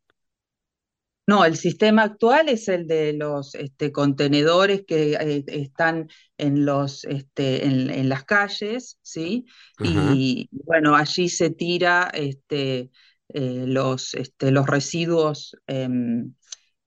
No, 1.26 1.44
el 1.44 1.56
sistema 1.56 2.04
actual 2.04 2.48
es 2.48 2.68
el 2.68 2.86
de 2.86 3.14
los 3.14 3.56
este, 3.56 3.90
contenedores 3.90 4.84
que 4.86 5.14
eh, 5.14 5.44
están 5.48 6.08
en, 6.36 6.64
los, 6.64 7.04
este, 7.04 7.66
en, 7.66 8.08
las 8.08 8.22
calles, 8.22 9.00
¿sí? 9.02 9.44
Y 9.80 10.48
bueno, 10.52 10.94
allí 10.94 11.28
se 11.28 11.50
tira 11.50 12.12
este, 12.14 12.92
eh, 13.28 13.64
los, 13.66 14.14
este, 14.14 14.50
los 14.50 14.66
residuos, 14.66 15.56
em, 15.66 16.34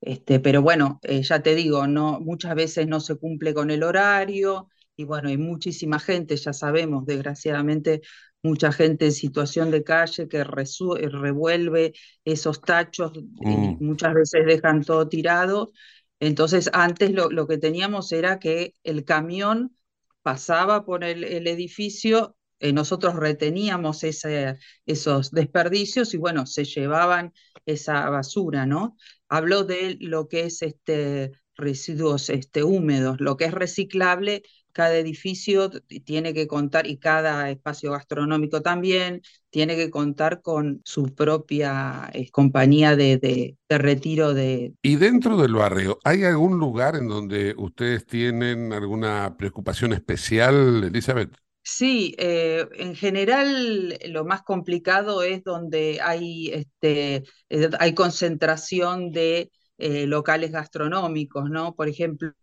este, 0.01 0.39
pero 0.39 0.61
bueno, 0.61 0.99
eh, 1.03 1.21
ya 1.21 1.43
te 1.43 1.55
digo, 1.55 1.85
no, 1.87 2.19
muchas 2.19 2.55
veces 2.55 2.87
no 2.87 2.99
se 2.99 3.15
cumple 3.15 3.53
con 3.53 3.69
el 3.71 3.83
horario 3.83 4.69
y 4.95 5.03
bueno, 5.03 5.29
hay 5.29 5.37
muchísima 5.37 5.99
gente, 5.99 6.35
ya 6.37 6.53
sabemos, 6.53 7.05
desgraciadamente, 7.05 8.01
mucha 8.43 8.71
gente 8.71 9.05
en 9.05 9.11
situación 9.11 9.69
de 9.71 9.83
calle 9.83 10.27
que 10.27 10.43
revuelve 10.43 11.93
esos 12.25 12.61
tachos 12.61 13.11
y 13.15 13.47
mm. 13.47 13.77
muchas 13.79 14.13
veces 14.15 14.45
dejan 14.45 14.83
todo 14.83 15.07
tirado. 15.07 15.71
Entonces, 16.19 16.69
antes 16.73 17.11
lo, 17.11 17.29
lo, 17.29 17.47
que 17.47 17.57
teníamos 17.57 18.11
era 18.11 18.39
que 18.39 18.73
el 18.83 19.05
camión 19.05 19.75
pasaba 20.23 20.85
por 20.85 21.03
el, 21.03 21.23
el 21.23 21.47
edificio 21.47 22.35
eh, 22.61 22.73
nosotros 22.73 23.15
reteníamos 23.15 24.03
esos 24.03 25.31
desperdicios 25.31 26.13
y 26.13 26.17
bueno, 26.17 26.45
se 26.45 26.63
llevaban 26.63 27.33
esa 27.65 28.07
basura, 28.09 28.67
¿no? 28.67 28.97
Habló 29.27 29.63
de 29.63 29.97
lo 29.99 30.27
que 30.27 30.45
es 30.45 30.61
este, 30.61 31.31
residuos 31.55 32.29
este, 32.29 32.63
húmedos, 32.63 33.19
lo 33.19 33.35
que 33.35 33.45
es 33.45 33.53
reciclable, 33.53 34.43
cada 34.73 34.95
edificio 34.95 35.71
tiene 36.05 36.33
que 36.35 36.47
contar, 36.47 36.85
y 36.85 36.97
cada 36.97 37.49
espacio 37.49 37.91
gastronómico 37.91 38.61
también, 38.61 39.21
tiene 39.49 39.75
que 39.75 39.89
contar 39.89 40.41
con 40.41 40.81
su 40.85 41.15
propia 41.15 42.09
eh, 42.13 42.29
compañía 42.29 42.95
de, 42.95 43.17
de, 43.17 43.77
retiro 43.77 44.33
de... 44.35 44.73
¿Y 44.83 44.95
dentro 44.97 45.35
del 45.35 45.55
barrio, 45.55 45.97
hay 46.03 46.23
algún 46.23 46.59
lugar 46.59 46.95
en 46.95 47.07
donde 47.07 47.55
ustedes 47.57 48.05
tienen 48.05 48.71
alguna 48.71 49.35
preocupación 49.35 49.93
especial, 49.93 50.83
Elizabeth? 50.83 51.35
Sí, 51.63 52.15
eh, 52.17 52.67
en 52.73 52.95
general 52.95 53.97
lo 54.09 54.25
más 54.25 54.41
complicado 54.41 55.21
es 55.21 55.43
donde 55.43 55.99
hay, 56.01 56.49
este, 56.49 57.23
eh, 57.49 57.69
hay 57.79 57.93
concentración 57.93 59.11
de 59.11 59.51
eh, 59.77 60.07
locales 60.07 60.51
gastronómicos, 60.51 61.49
¿no? 61.49 61.75
Por 61.75 61.87
ejemplo, 61.87 62.33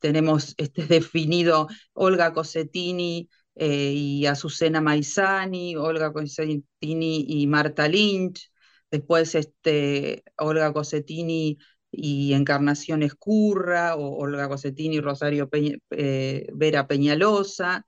tenemos 0.00 0.54
este 0.58 0.86
definido 0.86 1.68
Olga 1.92 2.32
Cosetini 2.32 3.28
y 3.54 4.24
Azucena 4.26 4.80
Maizani, 4.80 5.76
Olga 5.76 6.12
Cosetini 6.12 7.24
y 7.28 7.46
Marta 7.46 7.86
Lynch, 7.86 8.50
después 8.90 9.34
este, 9.34 10.24
Olga 10.38 10.72
Cosetini 10.72 11.58
y 11.90 12.32
Encarnación 12.32 13.02
Escurra, 13.02 13.94
o 13.96 14.16
Olga 14.16 14.48
Cosetini 14.48 14.96
y 14.96 15.00
Rosario 15.00 15.48
Vera 15.50 16.86
Peñalosa, 16.88 17.86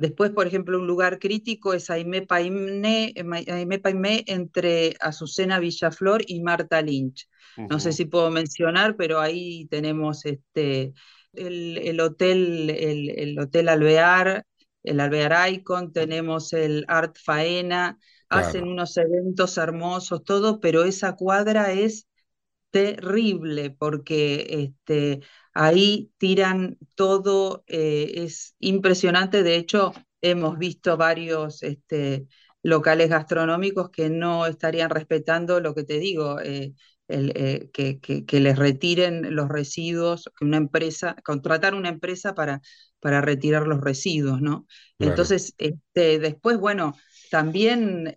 Después, 0.00 0.30
por 0.30 0.46
ejemplo, 0.46 0.78
un 0.78 0.86
lugar 0.86 1.18
crítico 1.18 1.74
es 1.74 1.90
Aimé 1.90 2.22
Paimé, 2.22 3.12
entre 3.14 4.96
Azucena 4.98 5.58
Villaflor 5.58 6.22
y 6.26 6.40
Marta 6.40 6.80
Lynch. 6.80 7.28
No 7.68 7.78
sé 7.78 7.92
si 7.92 8.06
puedo 8.06 8.30
mencionar, 8.30 8.96
pero 8.96 9.20
ahí 9.20 9.66
tenemos 9.66 10.24
este, 10.24 10.94
el, 11.34 12.00
hotel, 12.00 12.70
el, 12.70 13.38
hotel 13.38 13.68
Alvear, 13.68 14.46
el 14.84 15.00
Alvear 15.00 15.52
Icon, 15.52 15.92
tenemos 15.92 16.54
el 16.54 16.86
Art 16.88 17.18
Faena, 17.22 17.98
hacen 18.30 18.66
unos 18.66 18.96
eventos 18.96 19.58
hermosos, 19.58 20.24
todo, 20.24 20.60
pero 20.60 20.84
esa 20.84 21.14
cuadra 21.14 21.72
es 21.72 22.08
terrible 22.70 23.68
porque 23.68 24.46
este, 24.48 25.20
ahí 25.54 26.12
tiran 26.18 26.78
todo, 26.94 27.64
eh, 27.66 28.12
es 28.16 28.54
impresionante, 28.58 29.42
de 29.42 29.56
hecho 29.56 29.92
hemos 30.20 30.58
visto 30.58 30.96
varios 30.96 31.62
este, 31.62 32.26
locales 32.62 33.08
gastronómicos 33.08 33.90
que 33.90 34.10
no 34.10 34.46
estarían 34.46 34.90
respetando 34.90 35.60
lo 35.60 35.74
que 35.74 35.84
te 35.84 35.98
digo, 35.98 36.40
eh, 36.40 36.74
eh, 37.08 37.70
que, 37.72 38.40
les 38.40 38.58
retiren 38.58 39.34
los 39.34 39.48
residuos, 39.48 40.30
que 40.38 40.44
una 40.44 40.58
empresa, 40.58 41.16
contratar 41.24 41.74
una 41.74 41.88
empresa 41.88 42.34
para, 42.34 42.60
para 43.00 43.20
retirar 43.20 43.66
los 43.66 43.80
residuos, 43.80 44.40
¿no? 44.40 44.66
Entonces, 44.98 45.54
este, 45.58 46.18
después, 46.20 46.58
bueno, 46.58 46.94
también 47.30 48.14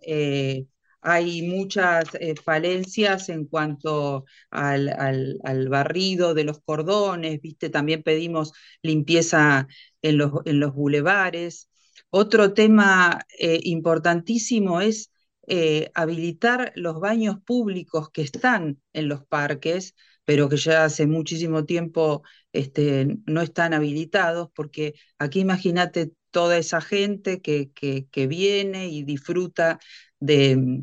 hay 1.04 1.42
muchas 1.42 2.06
eh, 2.14 2.34
falencias 2.42 3.28
en 3.28 3.44
cuanto 3.46 4.24
al, 4.50 5.68
barrido 5.68 6.34
de 6.34 6.44
los 6.44 6.60
cordones, 6.62 7.40
¿viste? 7.42 7.68
También 7.70 8.02
pedimos 8.02 8.52
limpieza 8.82 9.68
en 10.02 10.18
los, 10.18 10.32
en 10.46 10.60
los 10.60 10.72
bulevares. 10.74 11.68
Otro 12.10 12.54
tema 12.54 13.20
eh, 13.38 13.60
importantísimo 13.64 14.80
es 14.80 15.10
eh, 15.46 15.90
habilitar 15.94 16.72
los 16.74 17.00
baños 17.00 17.36
públicos 17.44 18.10
que 18.10 18.22
están 18.22 18.80
en 18.94 19.08
los 19.08 19.26
parques, 19.26 19.94
pero 20.24 20.48
que 20.48 20.56
ya 20.56 20.84
hace 20.84 21.06
muchísimo 21.06 21.66
tiempo 21.66 22.22
este, 22.52 23.18
no 23.26 23.42
están 23.42 23.74
habilitados, 23.74 24.48
porque 24.54 24.94
aquí 25.18 25.40
imagínate 25.40 26.12
toda 26.34 26.58
esa 26.58 26.80
gente 26.80 27.40
que, 27.40 27.70
que, 27.70 28.08
que 28.10 28.26
viene 28.26 28.88
y 28.88 29.04
disfruta 29.04 29.78
de, 30.18 30.82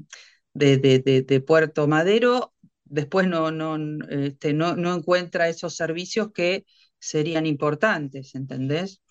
de, 0.54 1.43
Puerto 1.45 1.89
Madero, 1.89 2.54
después 2.86 3.28
no, 3.28 3.52
no, 3.52 3.78
este, 4.10 4.54
no, 4.54 4.78
no, 4.78 4.95
encuentra 4.95 5.49
esos 5.49 5.76
servicios 5.76 6.32
que 6.34 6.64
serían 6.99 7.45
importantes, 7.45 8.34
¿entendés? 8.34 9.02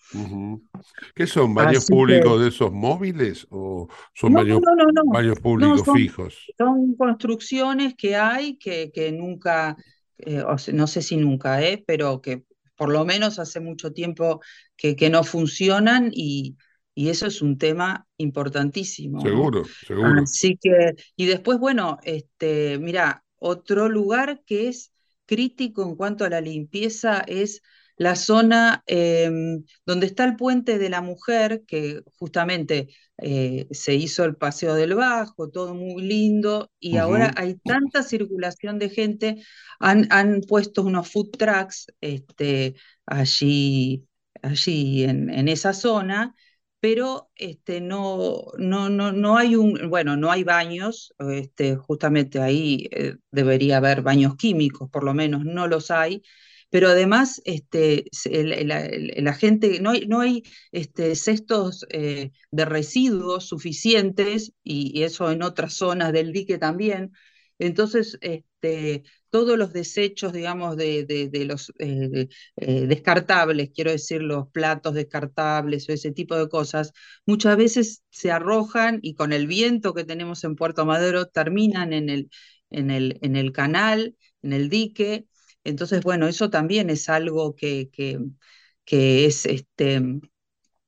¿Qué 1.13 1.27
son 1.27 1.53
baños 1.53 1.85
públicos 1.85 2.41
de 2.41 2.47
esos 2.47 2.71
móviles 2.71 3.45
o 3.51 3.87
son 4.15 4.33
baños, 4.33 5.39
públicos 5.39 5.83
fijos? 5.93 6.51
Son 6.57 6.95
construcciones 6.95 7.93
que 7.93 8.15
hay 8.15 8.57
que, 8.57 8.91
que 8.91 9.11
nunca, 9.11 9.77
eh, 10.17 10.43
no 10.73 10.87
sé 10.87 11.03
si 11.03 11.17
nunca, 11.17 11.61
eh, 11.61 11.83
pero 11.85 12.19
que 12.19 12.45
por 12.81 12.89
lo 12.91 13.05
menos 13.05 13.37
hace 13.37 13.59
mucho 13.59 13.93
tiempo 13.93 14.41
que, 14.75 14.95
que 14.95 15.11
no 15.11 15.23
funcionan 15.23 16.09
y, 16.11 16.57
y 16.95 17.09
eso 17.09 17.27
es 17.27 17.43
un 17.43 17.59
tema 17.59 18.07
importantísimo. 18.17 19.21
Seguro, 19.21 19.63
seguro. 19.85 20.23
Así 20.23 20.57
que, 20.59 20.95
y 21.15 21.27
después, 21.27 21.59
bueno, 21.59 21.99
este, 22.01 22.79
mira, 22.79 23.23
otro 23.37 23.87
lugar 23.87 24.41
que 24.47 24.67
es 24.67 24.91
crítico 25.27 25.83
en 25.83 25.95
cuanto 25.95 26.25
a 26.25 26.29
la 26.29 26.41
limpieza 26.41 27.19
es 27.27 27.61
la 27.97 28.15
zona 28.15 28.83
em, 28.87 29.63
donde 29.85 30.07
está 30.07 30.23
el 30.25 30.35
puente 30.35 30.77
de 30.79 30.89
la 30.89 31.01
mujer, 31.01 31.63
que 31.67 32.01
justamente 32.17 32.89
eh, 33.17 33.67
se 33.71 33.95
hizo 33.95 34.23
el 34.25 34.35
paseo 34.35 34.75
del 34.75 34.95
Bajo, 34.95 35.49
todo 35.49 35.73
muy 35.75 36.01
lindo, 36.03 36.71
y 36.79 36.97
ahora 36.97 37.33
hay 37.37 37.55
tanta 37.65 38.03
circulación 38.03 38.79
de 38.79 38.89
gente, 38.89 39.43
han, 39.79 40.07
han 40.11 40.41
puesto 40.41 40.83
unos 40.83 41.09
food 41.11 41.31
trucks 41.37 41.87
este, 42.01 42.75
allí, 43.05 44.07
allí 44.41 45.03
en, 45.03 45.29
en 45.29 45.47
esa 45.47 45.73
zona, 45.73 46.35
pero 46.79 47.29
este, 47.35 47.79
no, 47.79 48.45
no, 48.57 48.89
no, 48.89 49.11
no 49.11 49.37
hay 49.37 49.55
un, 49.55 49.89
bueno, 49.89 50.17
no 50.17 50.31
hay 50.31 50.43
baños, 50.43 51.13
este, 51.19 51.75
justamente 51.75 52.39
ahí 52.41 52.87
eh, 52.91 53.17
debería 53.31 53.77
haber 53.77 54.01
baños 54.01 54.35
químicos, 54.35 54.89
por 54.89 55.03
lo 55.03 55.13
menos 55.13 55.45
no 55.45 55.67
los 55.67 55.91
hay, 55.91 56.23
pero 56.71 56.87
además 56.89 57.41
este, 57.45 58.05
la, 58.25 59.33
gente, 59.33 59.79
no 59.81 59.91
hay, 59.91 60.07
no 60.07 60.21
hay 60.21 60.43
este, 60.71 61.15
cestos 61.15 61.85
eh, 61.89 62.31
de 62.49 62.65
residuos 62.65 63.45
suficientes, 63.47 64.53
y, 64.63 65.03
eso 65.03 65.29
en 65.31 65.43
otras 65.43 65.73
zonas 65.73 66.13
del 66.13 66.31
dique 66.31 66.57
también, 66.57 67.11
entonces 67.59 68.17
este, 68.21 69.03
todos 69.29 69.57
los 69.57 69.73
desechos, 69.73 70.33
digamos, 70.33 70.77
de, 70.77 71.29
los 71.45 71.73
eh, 71.79 72.29
eh, 72.55 72.87
descartables, 72.87 73.71
quiero 73.75 73.91
decir, 73.91 74.21
los 74.21 74.47
platos 74.49 74.93
descartables 74.93 75.89
o 75.89 75.93
ese 75.93 76.11
tipo 76.11 76.35
de 76.35 76.49
cosas, 76.49 76.93
muchas 77.25 77.57
veces 77.57 78.03
se 78.09 78.31
arrojan 78.31 78.99
y 79.01 79.15
con 79.15 79.33
el 79.33 79.45
viento 79.47 79.93
que 79.93 80.05
tenemos 80.05 80.43
en 80.45 80.55
Puerto 80.55 80.85
Madero 80.85 81.27
terminan 81.27 81.93
en 81.93 82.09
el, 82.09 82.29
en 82.69 82.91
el, 82.91 83.19
en 83.21 83.35
el 83.35 83.51
canal, 83.51 84.15
en 84.41 84.53
el 84.53 84.69
dique. 84.69 85.27
Entonces, 85.63 86.03
bueno, 86.03 86.27
eso 86.27 86.49
también 86.49 86.89
es 86.89 87.09
algo 87.09 87.55
que, 87.55 87.89
que, 87.91 89.25
es 89.25 89.45
este, 89.45 90.01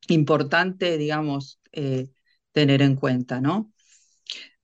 importante, 0.09 0.97
digamos, 0.97 1.59
eh, 1.71 2.09
tener 2.51 2.81
en 2.81 2.95
cuenta, 2.95 3.41
¿no? 3.41 3.71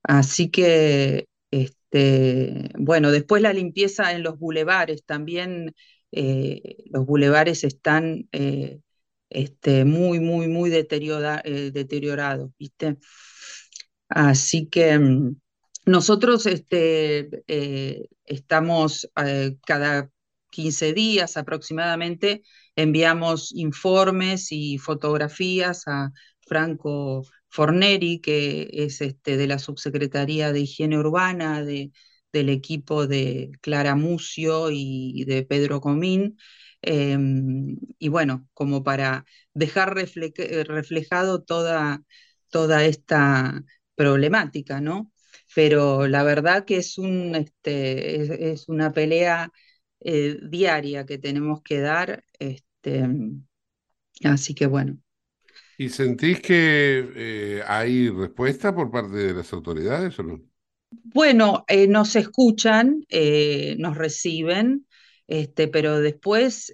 Así 0.02 0.50
que 0.50 1.26
este, 1.50 2.70
bueno, 2.78 3.10
después 3.10 3.42
la 3.42 3.52
limpieza 3.52 4.12
en 4.12 4.22
los 4.22 4.38
bulevares, 4.38 5.04
también 5.04 5.74
eh, 6.12 6.84
los 6.90 7.06
bulevares 7.06 7.64
están 7.64 8.28
eh, 8.32 8.80
este, 9.30 9.84
muy, 9.84 10.20
muy, 10.20 10.48
muy 10.48 10.70
eh, 10.72 11.70
deteriorados, 11.72 12.50
¿viste? 12.58 12.96
Así 14.08 14.68
que 14.68 14.98
mm, 14.98 15.39
nosotros 15.86 16.46
este, 16.46 17.28
estamos 18.24 19.10
cada 19.66 20.10
15 20.50 20.92
días 20.92 21.36
aproximadamente, 21.36 22.42
enviamos 22.76 23.52
informes 23.54 24.52
y 24.52 24.78
fotografías 24.78 25.84
a 25.86 26.12
Franco 26.46 27.24
Forneri, 27.48 28.20
que 28.20 28.68
es 28.72 29.00
este, 29.00 29.36
de 29.36 29.46
la 29.46 29.58
Subsecretaría 29.58 30.52
de 30.52 30.60
Higiene 30.60 30.98
Urbana, 30.98 31.64
de, 31.64 31.92
del 32.32 32.48
equipo 32.48 33.06
de 33.06 33.52
Clara 33.60 33.94
Mucio 33.96 34.70
y 34.70 35.24
de 35.24 35.44
Pedro 35.44 35.80
Comín. 35.80 36.36
Em, 36.82 37.76
y 37.98 38.08
bueno, 38.08 38.48
como 38.54 38.82
para 38.82 39.24
dejar 39.54 39.94
reflejado 39.94 41.42
toda, 41.42 42.02
toda 42.50 42.84
esta 42.84 43.64
problemática, 43.94 44.80
¿no? 44.80 45.09
Pero 45.54 46.06
la 46.06 46.22
verdad 46.22 46.64
que 46.64 46.76
es, 46.76 46.98
un, 46.98 47.34
este, 47.34 48.52
es, 48.52 48.68
una 48.68 48.92
pelea 48.92 49.50
eh, 50.00 50.38
diaria 50.42 51.04
que 51.04 51.18
tenemos 51.18 51.62
que 51.62 51.80
dar. 51.80 52.24
Este, 52.38 53.06
así 54.24 54.54
que 54.54 54.66
bueno. 54.66 54.98
¿Y 55.76 55.88
sentís 55.88 56.40
que 56.40 57.10
eh, 57.16 57.62
hay 57.66 58.10
respuesta 58.10 58.74
por 58.74 58.90
parte 58.90 59.16
de 59.16 59.34
las 59.34 59.52
autoridades 59.52 60.18
o 60.18 60.22
no? 60.22 60.40
Bueno, 60.90 61.64
eh, 61.68 61.86
nos 61.86 62.16
escuchan, 62.16 63.04
nos 63.78 63.96
reciben, 63.96 64.86
este, 65.30 65.68
pero 65.68 66.00
después 66.00 66.72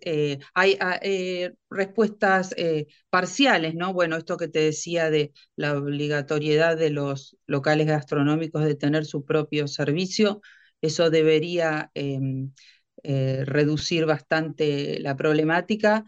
hay 0.54 0.76
ah, 0.80 1.00
respuestas 1.70 2.54
parciales, 3.10 3.74
¿no? 3.74 3.92
Bueno, 3.92 4.16
esto 4.16 4.36
que 4.36 4.48
te 4.48 4.60
decía 4.60 5.10
de 5.10 5.32
la 5.56 5.76
obligatoriedad 5.76 6.76
de 6.76 6.90
los 6.90 7.36
locales 7.46 7.86
gastronómicos 7.86 8.64
de 8.64 8.74
tener 8.74 9.04
su 9.04 9.24
propio 9.24 9.68
servicio, 9.68 10.40
eso 10.80 11.10
debería 11.10 11.90
em, 11.94 12.52
reducir 13.02 14.06
bastante 14.06 14.98
la 15.00 15.16
problemática 15.16 16.04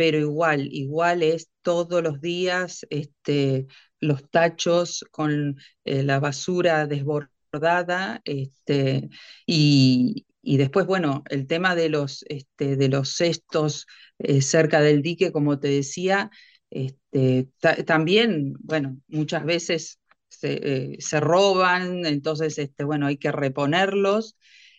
pero 0.00 0.16
igual, 0.16 0.68
igual 0.72 1.22
es 1.22 1.50
todos 1.60 2.02
los 2.02 2.22
días 2.22 2.86
este, 2.88 3.66
los 4.00 4.30
tachos 4.30 5.04
con 5.10 5.58
eh, 5.84 6.02
la 6.02 6.18
basura 6.20 6.86
desbordada, 6.86 8.22
este, 8.24 9.10
y, 9.44 10.26
después, 10.42 10.86
bueno, 10.86 11.22
el 11.28 11.46
tema 11.46 11.74
de 11.74 11.88
los, 11.88 12.24
este, 12.28 12.76
de 12.76 12.88
los 12.88 13.14
cestos 13.16 13.86
eh, 14.18 14.42
cerca 14.42 14.80
del 14.80 15.02
dique, 15.02 15.32
como 15.32 15.58
te 15.58 15.68
decía, 15.68 16.30
este, 16.70 17.48
también, 17.86 18.54
bueno, 18.60 18.98
muchas 19.08 19.44
veces 19.44 20.00
se, 20.28 20.94
eh, 20.94 21.20
roban, 21.20 22.06
entonces, 22.06 22.58
este, 22.58 22.84
bueno, 22.84 23.06
hay 23.06 23.16
que 23.18 23.32
reponerlos, 23.32 24.36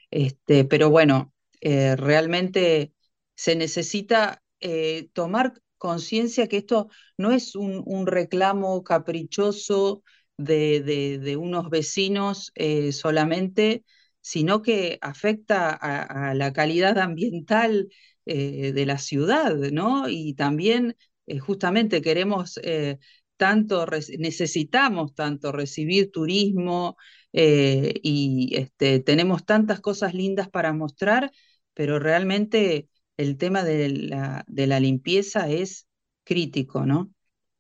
este, 0.09 0.66
pero 0.66 0.89
bueno, 0.89 1.34
realmente 1.62 2.93
se 3.36 3.55
necesita 3.55 4.41
eh, 4.59 5.09
tomar 5.14 5.53
conciencia 5.80 6.47
que 6.47 6.57
esto 6.57 6.89
no 7.18 7.32
es 7.32 7.55
un, 7.55 8.05
reclamo 8.05 8.84
caprichoso 8.84 10.03
de, 10.38 11.36
unos 11.39 11.70
vecinos 11.72 12.51
eh, 12.53 12.91
solamente, 12.91 13.84
sino 14.22 14.61
que 14.61 14.97
afecta 15.01 15.72
a, 15.72 16.34
la 16.34 16.53
calidad 16.53 16.97
ambiental 16.99 17.89
eh, 18.26 18.72
de 18.74 18.86
la 18.86 18.97
ciudad, 18.97 19.55
¿no? 19.72 20.07
Y 20.09 20.34
también 20.36 20.95
justamente 21.39 22.01
queremos 22.01 22.59
tanto, 23.38 23.86
necesitamos 24.17 25.15
tanto 25.15 25.51
recibir 25.51 26.11
turismo 26.11 26.97
y 27.32 28.53
este, 28.55 28.99
tenemos 28.99 29.45
tantas 29.45 29.80
cosas 29.80 30.13
lindas 30.13 30.49
para 30.49 30.74
mostrar, 30.74 31.32
pero 31.74 31.99
realmente 31.99 32.89
el 33.17 33.38
tema 33.38 33.63
de 33.63 33.89
la, 33.89 34.43
de 34.47 34.67
la 34.67 34.80
limpieza 34.80 35.49
es 35.49 35.88
crítico, 36.24 36.86
¿no? 36.86 37.11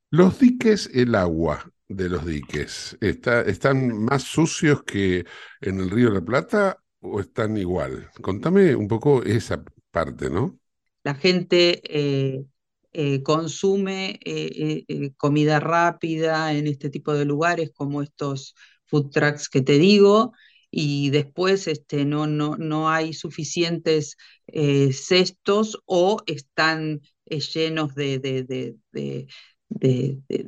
Los 0.09 0.39
diques, 0.39 0.89
el 0.93 1.15
agua 1.15 1.70
de 1.95 2.09
los 2.09 2.25
diques, 2.25 2.97
está, 3.01 3.41
¿están 3.41 4.03
más 4.03 4.23
sucios 4.23 4.83
que 4.83 5.25
en 5.61 5.79
el 5.79 5.89
río 5.89 6.09
de 6.09 6.15
la 6.15 6.25
Plata 6.25 6.77
o 6.99 7.19
están 7.19 7.57
igual? 7.57 8.09
Contame 8.21 8.75
un 8.75 8.87
poco 8.87 9.23
esa 9.23 9.63
parte, 9.91 10.29
¿no? 10.29 10.59
La 11.03 11.15
gente 11.15 11.81
eh, 11.85 12.45
eh, 12.93 13.23
consume 13.23 14.19
eh, 14.23 15.11
comida 15.17 15.59
rápida 15.59 16.53
en 16.53 16.67
este 16.67 16.89
tipo 16.89 17.13
de 17.13 17.25
lugares 17.25 17.71
como 17.73 18.01
estos 18.01 18.55
food 18.85 19.09
trucks 19.09 19.49
que 19.49 19.61
te 19.61 19.79
digo, 19.79 20.33
y 20.69 21.09
después 21.09 21.67
este, 21.67 22.05
no, 22.05 22.27
no, 22.27 22.55
no 22.55 22.89
hay 22.89 23.13
suficientes 23.13 24.15
cestos 24.45 25.81
o 25.85 26.21
están 26.25 27.01
llenos 27.25 27.95
de, 27.95 28.77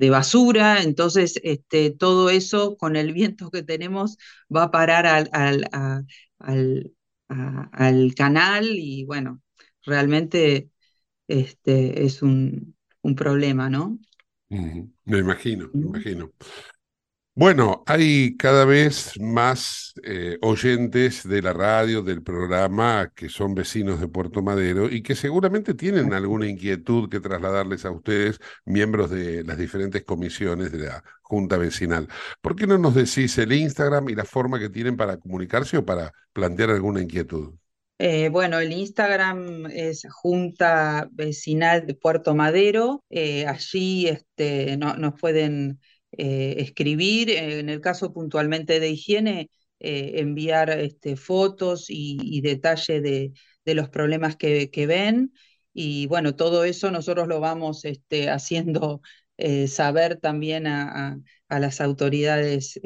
basura, 0.10 0.82
entonces 0.82 1.40
este, 1.44 1.92
todo 1.92 2.30
eso 2.30 2.78
con 2.78 2.96
el 2.96 3.14
viento 3.14 3.50
que 3.50 3.64
tenemos 3.64 4.18
va 4.54 4.64
a 4.64 4.72
parar 4.72 5.06
al, 5.06 5.30
al, 5.32 6.92
al, 7.28 8.16
canal 8.16 8.66
y 8.66 9.06
bueno, 9.06 9.42
realmente 9.86 10.70
este, 11.28 12.06
es 12.06 12.22
un, 12.22 12.76
un 13.02 13.16
problema, 13.16 13.70
¿no? 13.70 14.00
Me 14.50 15.18
imagino, 15.18 15.70
me 15.74 15.88
imagino. 15.88 16.32
Bueno, 17.36 17.84
hay 17.88 18.38
cada 18.38 18.64
vez 18.64 19.20
más 19.20 19.94
eh, 20.04 20.38
oyentes 20.44 21.28
de 21.28 21.42
la 21.42 21.52
radio, 21.52 22.04
del 22.04 22.22
programa, 22.22 23.12
que 23.16 23.28
son 23.28 23.56
vecinos 23.56 24.00
de 24.00 24.08
Puerto 24.08 24.44
Madero 24.44 24.88
y 24.88 25.02
que 25.02 25.16
seguramente 25.16 25.74
tienen 25.74 26.14
alguna 26.14 26.46
inquietud 26.48 27.10
que 27.10 27.20
trasladarles 27.20 27.86
a 27.86 27.92
ustedes, 27.92 28.40
miembros 28.66 29.10
de 29.10 29.44
las 29.44 29.58
diferentes 29.58 30.04
comisiones 30.04 30.72
de 30.72 30.86
la 30.86 31.04
Junta 31.24 31.58
Vecinal. 31.58 32.08
¿Por 32.40 32.56
qué 32.56 32.68
no 32.68 32.78
nos 32.78 32.94
decís 32.94 33.36
el 33.40 33.52
Instagram 33.52 34.10
y 34.10 34.16
la 34.16 34.26
forma 34.26 34.60
que 34.60 34.70
tienen 34.70 34.96
para 34.96 35.18
comunicarse 35.18 35.78
o 35.78 35.86
para 35.86 36.14
plantear 36.34 36.70
alguna 36.70 37.02
inquietud? 37.02 37.56
Eh, 37.98 38.30
bueno, 38.30 38.60
el 38.60 38.72
Instagram 38.72 39.68
es 39.72 40.06
Junta 40.12 41.08
Vecinal 41.12 41.88
de 41.88 41.96
Puerto 41.96 42.36
Madero. 42.36 43.04
Eh, 43.10 43.48
allí 43.48 44.08
este, 44.08 44.78
no, 44.78 44.96
nos 44.98 45.20
pueden 45.20 45.80
eh, 46.18 46.56
escribir, 46.60 47.30
eh, 47.30 47.60
en 47.60 47.70
el 47.70 47.82
caso 47.82 48.14
puntualmente 48.14 48.80
de 48.80 48.90
higiene, 48.90 49.50
eh, 49.80 50.14
enviar 50.18 50.70
este, 50.70 51.16
fotos 51.16 51.86
y, 51.90 52.42
detalle 52.42 53.02
de, 53.02 53.34
los 53.74 53.90
problemas 53.90 54.36
que, 54.36 54.70
ven. 54.88 55.34
y 55.74 56.06
bueno, 56.08 56.36
todo 56.36 56.64
eso 56.66 56.92
nosotros 56.92 57.28
lo 57.28 57.40
vamos 57.40 57.86
este, 57.86 58.30
haciendo 58.30 59.02
saber 59.68 60.18
también 60.18 60.68
a, 60.68 61.18
las 61.50 61.82
autoridades 61.82 62.80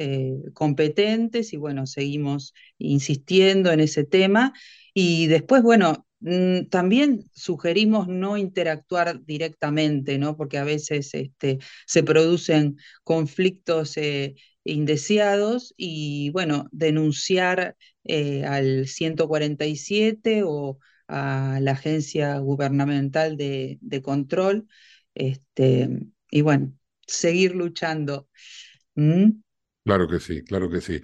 competentes 0.54 1.52
y 1.52 1.56
bueno, 1.56 1.86
seguimos 1.86 2.52
insistiendo 2.78 3.72
en 3.72 3.80
ese 3.80 4.04
tema. 4.04 4.52
Y 4.92 5.26
después, 5.28 5.62
bueno, 5.62 6.07
también 6.70 7.24
sugerimos 7.32 8.08
no 8.08 8.36
interactuar 8.36 9.24
directamente, 9.24 10.18
¿no? 10.18 10.36
Porque 10.36 10.58
a 10.58 10.64
veces 10.64 11.14
este, 11.14 11.58
se 11.86 12.02
producen 12.02 12.76
conflictos 13.04 13.96
eh, 13.96 14.34
indeseados 14.64 15.74
y 15.76 16.30
bueno, 16.30 16.66
denunciar 16.72 17.76
al 18.46 18.86
147 18.86 20.42
o 20.44 20.78
a 21.08 21.58
la 21.60 21.72
agencia 21.72 22.38
gubernamental 22.38 23.36
de, 23.36 23.78
de 23.80 24.02
control. 24.02 24.66
Este, 25.14 25.88
y 26.30 26.40
bueno, 26.42 26.72
seguir 27.06 27.54
luchando. 27.54 28.28
¿Mm? 28.94 29.30
Claro 29.84 30.06
que 30.06 30.20
sí, 30.20 30.42
claro 30.44 30.68
que 30.68 30.80
sí. 30.82 31.00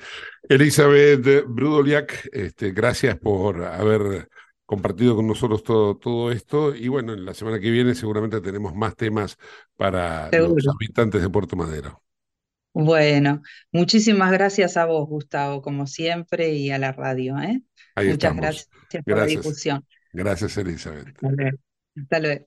Elizabeth 0.48 1.44
Brudoliak, 1.46 2.28
este, 2.32 2.72
gracias 2.72 3.18
por 3.18 3.64
haber 3.64 4.28
compartido 4.74 5.14
con 5.14 5.26
nosotros 5.26 5.62
todo, 5.62 5.96
todo 5.96 6.32
esto. 6.32 6.74
Y 6.74 6.88
bueno, 6.88 7.12
en 7.12 7.24
la 7.24 7.34
semana 7.34 7.60
que 7.60 7.70
viene 7.70 7.94
seguramente 7.94 8.40
tenemos 8.40 8.74
más 8.74 8.96
temas 8.96 9.38
para 9.76 10.30
los 10.32 10.66
habitantes 10.68 11.22
de 11.22 11.30
Puerto 11.30 11.56
Madero. 11.56 12.02
Bueno, 12.72 13.40
muchísimas 13.70 14.32
gracias 14.32 14.76
a 14.76 14.86
vos, 14.86 15.08
Gustavo, 15.08 15.62
como 15.62 15.86
siempre, 15.86 16.54
y 16.54 16.70
a 16.70 16.78
la 16.78 16.90
radio. 16.90 17.38
¿eh? 17.38 17.62
Muchas 17.96 18.36
gracias 18.36 18.68
por 19.04 19.16
la 19.18 19.26
difusión. 19.26 19.86
Gracias, 20.12 20.56
Elizabeth. 20.56 21.16
Hasta 21.96 22.18
luego. 22.18 22.46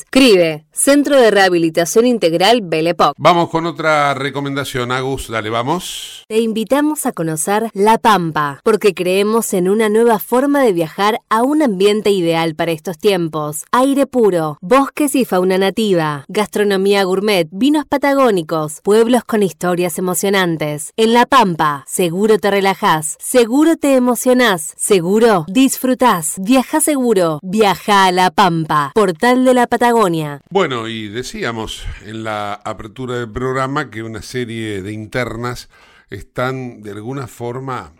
CRIBE, 0.09 0.65
Centro 0.73 1.19
de 1.19 1.31
Rehabilitación 1.31 2.05
Integral 2.05 2.61
Belepoc. 2.63 3.13
Vamos 3.17 3.49
con 3.49 3.65
otra 3.65 4.13
recomendación, 4.13 4.91
Agus, 4.91 5.27
dale, 5.27 5.49
vamos. 5.49 6.23
Te 6.27 6.39
invitamos 6.39 7.05
a 7.05 7.11
conocer 7.11 7.69
La 7.73 7.97
Pampa, 7.97 8.61
porque 8.63 8.93
creemos 8.93 9.53
en 9.53 9.67
una 9.67 9.89
nueva 9.89 10.19
forma 10.19 10.63
de 10.63 10.71
viajar 10.71 11.19
a 11.29 11.43
un 11.43 11.61
ambiente 11.61 12.11
ideal 12.11 12.55
para 12.55 12.71
estos 12.71 12.97
tiempos. 12.97 13.65
Aire 13.71 14.07
puro, 14.07 14.57
bosques 14.61 15.15
y 15.15 15.25
fauna 15.25 15.57
nativa, 15.57 16.23
gastronomía 16.29 17.03
gourmet, 17.03 17.49
vinos 17.51 17.85
patagónicos, 17.85 18.79
pueblos 18.81 19.25
con 19.25 19.43
historias 19.43 19.97
emocionantes. 19.97 20.93
En 20.95 21.13
La 21.13 21.25
Pampa, 21.25 21.83
seguro 21.85 22.37
te 22.37 22.49
relajás, 22.49 23.17
seguro 23.19 23.75
te 23.75 23.95
emocionás, 23.95 24.73
seguro 24.77 25.45
disfrutás. 25.49 26.35
Viaja 26.39 26.79
seguro, 26.79 27.39
viaja 27.43 28.05
a 28.05 28.11
La 28.13 28.31
Pampa, 28.31 28.91
portal 28.95 29.43
de 29.43 29.53
la 29.53 29.67
Patagonia 29.67 30.41
bueno, 30.49 30.60
y 30.61 31.07
decíamos 31.07 31.87
en 32.05 32.23
la 32.23 32.53
apertura 32.53 33.15
del 33.15 33.31
programa 33.31 33.89
que 33.89 34.03
una 34.03 34.21
serie 34.21 34.83
de 34.83 34.91
internas 34.93 35.69
están 36.11 36.83
de 36.83 36.91
alguna 36.91 37.25
forma 37.25 37.95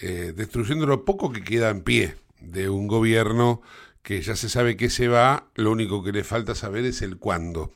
eh, 0.00 0.32
destruyendo 0.34 0.86
lo 0.86 1.04
poco 1.04 1.32
que 1.32 1.44
queda 1.44 1.68
en 1.68 1.82
pie 1.82 2.16
de 2.40 2.70
un 2.70 2.88
gobierno 2.88 3.60
que 4.02 4.22
ya 4.22 4.36
se 4.36 4.48
sabe 4.48 4.78
que 4.78 4.88
se 4.88 5.08
va, 5.08 5.50
lo 5.54 5.70
único 5.70 6.02
que 6.02 6.12
le 6.12 6.24
falta 6.24 6.54
saber 6.54 6.86
es 6.86 7.02
el 7.02 7.18
cuándo. 7.18 7.74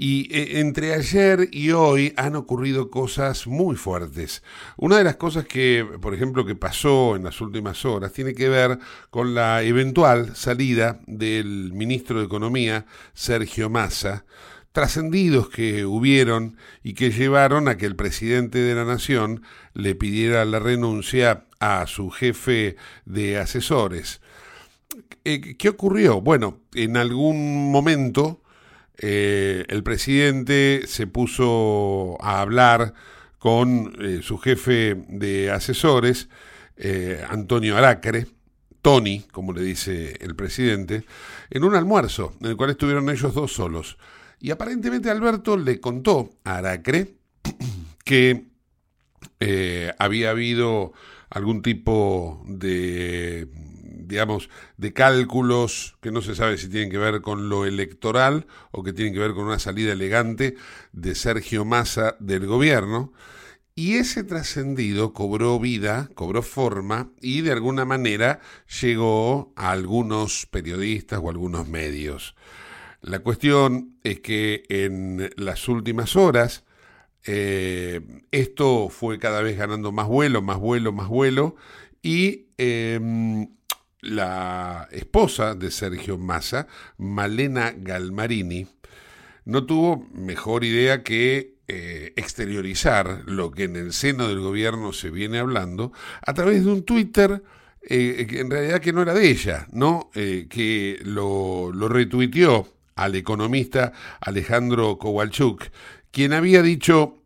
Y 0.00 0.32
eh, 0.32 0.60
entre 0.60 0.94
ayer 0.94 1.48
y 1.50 1.72
hoy 1.72 2.14
han 2.16 2.36
ocurrido 2.36 2.88
cosas 2.88 3.48
muy 3.48 3.74
fuertes. 3.74 4.44
Una 4.76 4.96
de 4.96 5.02
las 5.02 5.16
cosas 5.16 5.44
que, 5.44 5.84
por 6.00 6.14
ejemplo, 6.14 6.46
que 6.46 6.54
pasó 6.54 7.16
en 7.16 7.24
las 7.24 7.40
últimas 7.40 7.84
horas 7.84 8.12
tiene 8.12 8.32
que 8.32 8.48
ver 8.48 8.78
con 9.10 9.34
la 9.34 9.64
eventual 9.64 10.36
salida 10.36 11.00
del 11.08 11.72
ministro 11.72 12.20
de 12.20 12.26
Economía, 12.26 12.86
Sergio 13.12 13.70
Massa, 13.70 14.24
trascendidos 14.70 15.48
que 15.48 15.84
hubieron 15.84 16.58
y 16.84 16.94
que 16.94 17.10
llevaron 17.10 17.66
a 17.66 17.76
que 17.76 17.86
el 17.86 17.96
presidente 17.96 18.60
de 18.60 18.76
la 18.76 18.84
Nación 18.84 19.42
le 19.74 19.96
pidiera 19.96 20.44
la 20.44 20.60
renuncia 20.60 21.46
a 21.58 21.84
su 21.88 22.10
jefe 22.10 22.76
de 23.04 23.38
asesores. 23.38 24.20
Eh, 25.24 25.56
¿qué 25.56 25.68
ocurrió? 25.70 26.20
Bueno, 26.20 26.60
en 26.72 26.96
algún 26.96 27.72
momento 27.72 28.42
eh, 28.98 29.64
el 29.68 29.82
presidente 29.82 30.82
se 30.86 31.06
puso 31.06 32.16
a 32.20 32.40
hablar 32.40 32.94
con 33.38 33.96
eh, 34.00 34.20
su 34.22 34.38
jefe 34.38 34.96
de 35.08 35.50
asesores, 35.50 36.28
Antonio 37.28 37.76
Aracre, 37.76 38.28
Tony, 38.82 39.24
como 39.32 39.52
le 39.52 39.62
dice 39.62 40.16
el 40.20 40.36
presidente, 40.36 41.04
en 41.50 41.64
un 41.64 41.74
almuerzo 41.74 42.34
en 42.40 42.50
el 42.50 42.56
cual 42.56 42.70
estuvieron 42.70 43.10
ellos 43.10 43.34
dos 43.34 43.52
solos. 43.52 43.98
Y 44.38 44.52
aparentemente 44.52 45.10
Alberto 45.10 45.56
le 45.56 45.80
contó 45.80 46.30
a 46.44 46.58
Aracre 46.58 47.16
que 48.04 48.44
había 49.98 50.30
habido 50.30 50.92
algún 51.30 51.62
tipo 51.62 52.44
de 52.46 53.48
digamos, 54.08 54.48
de 54.78 54.92
cálculos 54.92 55.96
que 56.00 56.10
no 56.10 56.22
se 56.22 56.34
sabe 56.34 56.56
si 56.56 56.68
tienen 56.68 56.90
que 56.90 56.98
ver 56.98 57.20
con 57.20 57.48
lo 57.48 57.66
electoral 57.66 58.46
o 58.70 58.82
que 58.82 58.94
tienen 58.94 59.12
que 59.12 59.20
ver 59.20 59.34
con 59.34 59.44
una 59.44 59.58
salida 59.58 59.92
elegante 59.92 60.56
de 60.92 61.14
Sergio 61.14 61.64
Massa 61.64 62.16
del 62.18 62.46
gobierno. 62.46 63.12
Y 63.74 63.96
ese 63.96 64.24
trascendido 64.24 65.12
cobró 65.12 65.60
vida, 65.60 66.08
cobró 66.14 66.42
forma 66.42 67.12
y 67.20 67.42
de 67.42 67.52
alguna 67.52 67.84
manera 67.84 68.40
llegó 68.80 69.52
a 69.54 69.70
algunos 69.70 70.46
periodistas 70.46 71.20
o 71.22 71.30
algunos 71.30 71.68
medios. 71.68 72.34
La 73.02 73.20
cuestión 73.20 73.98
es 74.02 74.20
que 74.20 74.64
en 74.68 75.30
las 75.36 75.68
últimas 75.68 76.16
horas 76.16 76.64
eh, 77.24 78.00
esto 78.30 78.88
fue 78.88 79.18
cada 79.18 79.42
vez 79.42 79.58
ganando 79.58 79.92
más 79.92 80.08
vuelo, 80.08 80.40
más 80.40 80.58
vuelo, 80.58 80.92
más 80.92 81.08
vuelo 81.08 81.56
y 82.02 82.46
em, 82.56 83.48
la 84.00 84.88
esposa 84.92 85.54
de 85.54 85.70
Sergio 85.70 86.18
Massa, 86.18 86.66
Malena 86.96 87.72
Galmarini, 87.76 88.66
no 89.44 89.64
tuvo 89.64 90.06
mejor 90.12 90.64
idea 90.64 91.02
que 91.02 91.58
eh, 91.68 92.12
exteriorizar 92.16 93.22
lo 93.26 93.50
que 93.50 93.64
en 93.64 93.76
el 93.76 93.92
seno 93.92 94.28
del 94.28 94.40
gobierno 94.40 94.92
se 94.92 95.10
viene 95.10 95.38
hablando 95.38 95.92
a 96.22 96.34
través 96.34 96.64
de 96.64 96.70
un 96.70 96.82
Twitter 96.82 97.42
eh, 97.82 98.26
que 98.28 98.40
en 98.40 98.50
realidad 98.50 98.80
que 98.80 98.92
no 98.92 99.02
era 99.02 99.14
de 99.14 99.30
ella, 99.30 99.66
¿no? 99.72 100.10
Eh, 100.14 100.46
que 100.48 100.98
lo, 101.02 101.72
lo 101.72 101.88
retuiteó 101.88 102.68
al 102.94 103.14
economista 103.14 103.92
Alejandro 104.20 104.98
Kowalchuk, 104.98 105.64
quien 106.10 106.32
había 106.32 106.62
dicho, 106.62 107.22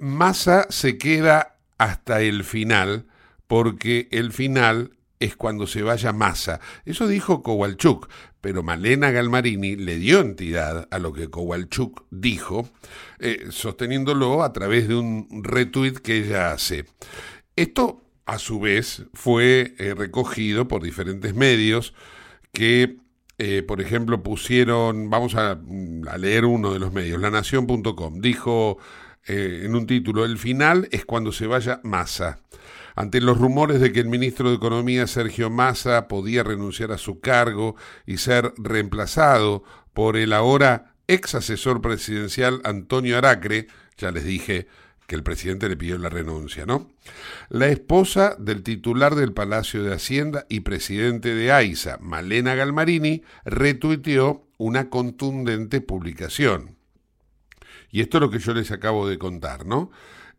Massa 0.00 0.66
se 0.70 0.96
queda 0.96 1.58
hasta 1.76 2.20
el 2.20 2.44
final, 2.44 3.06
porque 3.46 4.08
el 4.12 4.32
final 4.32 4.95
es 5.20 5.36
cuando 5.36 5.66
se 5.66 5.82
vaya 5.82 6.12
Massa. 6.12 6.60
Eso 6.84 7.06
dijo 7.06 7.42
Kowalchuk, 7.42 8.08
pero 8.40 8.62
Malena 8.62 9.10
Galmarini 9.10 9.76
le 9.76 9.96
dio 9.96 10.20
entidad 10.20 10.88
a 10.90 10.98
lo 10.98 11.12
que 11.12 11.28
Kowalchuk 11.28 12.04
dijo, 12.10 12.68
eh, 13.18 13.46
sosteniéndolo 13.50 14.42
a 14.42 14.52
través 14.52 14.88
de 14.88 14.94
un 14.94 15.42
retweet 15.42 15.94
que 15.94 16.18
ella 16.18 16.52
hace. 16.52 16.84
Esto, 17.56 18.02
a 18.26 18.38
su 18.38 18.60
vez, 18.60 19.04
fue 19.14 19.74
eh, 19.78 19.94
recogido 19.94 20.68
por 20.68 20.82
diferentes 20.82 21.34
medios 21.34 21.94
que, 22.52 22.98
eh, 23.38 23.62
por 23.66 23.80
ejemplo, 23.80 24.22
pusieron, 24.22 25.10
vamos 25.10 25.34
a, 25.34 25.58
leer 26.18 26.44
uno 26.44 26.72
de 26.72 26.78
los 26.78 26.92
medios, 26.92 27.20
lanación.com, 27.20 28.20
dijo 28.20 28.78
en 29.28 29.74
un 29.74 29.88
título, 29.88 30.24
el 30.24 30.38
final 30.38 30.86
es 30.92 31.04
cuando 31.04 31.32
se 31.32 31.48
vaya 31.48 31.80
Massa. 31.82 32.38
Ante 32.96 33.20
los 33.20 33.36
rumores 33.36 33.78
de 33.80 33.92
que 33.92 34.00
el 34.00 34.08
ministro 34.08 34.48
de 34.48 34.56
Economía 34.56 35.06
Sergio 35.06 35.50
Massa 35.50 36.08
podía 36.08 36.42
renunciar 36.42 36.92
a 36.92 36.98
su 36.98 37.20
cargo 37.20 37.76
y 38.06 38.16
ser 38.16 38.54
reemplazado 38.56 39.64
por 39.92 40.16
el 40.16 40.32
ahora 40.32 40.94
ex 41.06 41.34
asesor 41.34 41.82
presidencial 41.82 42.62
Antonio 42.64 43.18
Aracre, 43.18 43.66
ya 43.98 44.10
les 44.10 44.24
dije 44.24 44.66
que 45.06 45.14
el 45.14 45.22
presidente 45.22 45.68
le 45.68 45.76
pidió 45.76 45.98
la 45.98 46.08
renuncia, 46.08 46.64
¿no? 46.64 46.90
La 47.50 47.68
esposa 47.68 48.34
del 48.38 48.62
titular 48.62 49.14
del 49.14 49.34
Palacio 49.34 49.82
de 49.82 49.94
Hacienda 49.94 50.46
y 50.48 50.60
presidente 50.60 51.34
de 51.34 51.52
AISA, 51.52 51.98
Malena 52.00 52.54
Galmarini, 52.54 53.22
retuiteó 53.44 54.48
una 54.56 54.88
contundente 54.88 55.82
publicación. 55.82 56.78
Y 57.90 58.00
esto 58.00 58.16
es 58.16 58.22
lo 58.22 58.30
que 58.30 58.38
yo 58.38 58.54
les 58.54 58.72
acabo 58.72 59.06
de 59.06 59.18
contar, 59.18 59.66
¿no? 59.66 59.90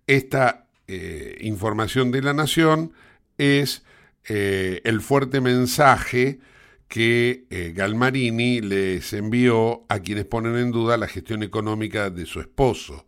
Esta 0.08 0.67
eh, 0.88 1.38
información 1.42 2.12
de 2.12 2.22
la 2.22 2.34
Nación 2.34 2.94
es 3.38 3.84
eh, 4.30 4.82
el 4.84 5.02
fuerte 5.02 5.42
mensaje 5.42 6.40
que 6.88 7.46
eh, 7.50 7.74
Galmarini 7.76 8.62
les 8.62 9.12
envió 9.14 9.86
a 9.90 10.00
quienes 10.00 10.26
ponen 10.26 10.56
en 10.58 10.72
duda 10.72 10.98
la 10.98 11.08
gestión 11.08 11.44
económica 11.44 12.10
de 12.10 12.26
su 12.26 12.40
esposo. 12.40 13.06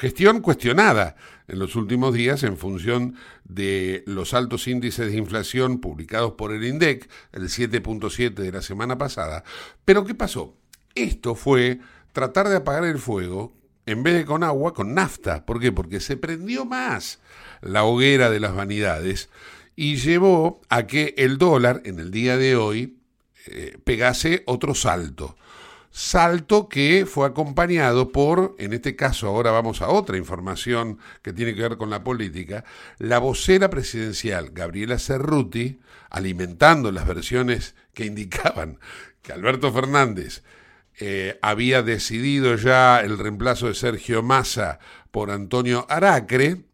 Gestión 0.00 0.40
cuestionada 0.40 1.16
en 1.48 1.58
los 1.58 1.74
últimos 1.74 2.14
días 2.14 2.42
en 2.44 2.56
función 2.56 3.16
de 3.44 4.04
los 4.06 4.34
altos 4.34 4.68
índices 4.68 5.10
de 5.10 5.18
inflación 5.18 5.80
publicados 5.80 6.32
por 6.32 6.52
el 6.52 6.64
INDEC, 6.64 7.08
el 7.32 7.48
7.7 7.48 8.34
de 8.34 8.52
la 8.52 8.62
semana 8.62 8.96
pasada. 8.96 9.42
Pero 9.84 10.04
¿qué 10.04 10.14
pasó? 10.14 10.56
Esto 10.94 11.34
fue 11.34 11.80
tratar 12.12 12.48
de 12.48 12.56
apagar 12.56 12.84
el 12.84 12.98
fuego 12.98 13.57
en 13.88 14.02
vez 14.02 14.14
de 14.14 14.24
con 14.26 14.44
agua, 14.44 14.74
con 14.74 14.94
nafta. 14.94 15.46
¿Por 15.46 15.60
qué? 15.60 15.72
Porque 15.72 16.00
se 16.00 16.16
prendió 16.16 16.64
más 16.66 17.20
la 17.62 17.84
hoguera 17.84 18.28
de 18.28 18.38
las 18.38 18.54
vanidades 18.54 19.30
y 19.76 19.96
llevó 19.96 20.60
a 20.68 20.86
que 20.86 21.14
el 21.16 21.38
dólar 21.38 21.80
en 21.84 21.98
el 21.98 22.10
día 22.10 22.36
de 22.36 22.54
hoy 22.56 22.98
eh, 23.46 23.78
pegase 23.84 24.42
otro 24.46 24.74
salto. 24.74 25.36
Salto 25.90 26.68
que 26.68 27.06
fue 27.06 27.26
acompañado 27.26 28.12
por, 28.12 28.54
en 28.58 28.74
este 28.74 28.94
caso 28.94 29.26
ahora 29.26 29.52
vamos 29.52 29.80
a 29.80 29.88
otra 29.88 30.18
información 30.18 30.98
que 31.22 31.32
tiene 31.32 31.54
que 31.54 31.62
ver 31.62 31.78
con 31.78 31.88
la 31.88 32.04
política, 32.04 32.64
la 32.98 33.18
vocera 33.18 33.70
presidencial 33.70 34.50
Gabriela 34.50 34.98
Cerruti, 34.98 35.80
alimentando 36.10 36.92
las 36.92 37.06
versiones 37.06 37.74
que 37.94 38.04
indicaban 38.04 38.78
que 39.22 39.32
Alberto 39.32 39.72
Fernández 39.72 40.42
eh, 41.00 41.38
había 41.42 41.82
decidido 41.82 42.56
ya 42.56 43.00
el 43.00 43.18
reemplazo 43.18 43.68
de 43.68 43.74
Sergio 43.74 44.22
Massa 44.22 44.78
por 45.10 45.30
Antonio 45.30 45.86
Aracre. 45.88 46.64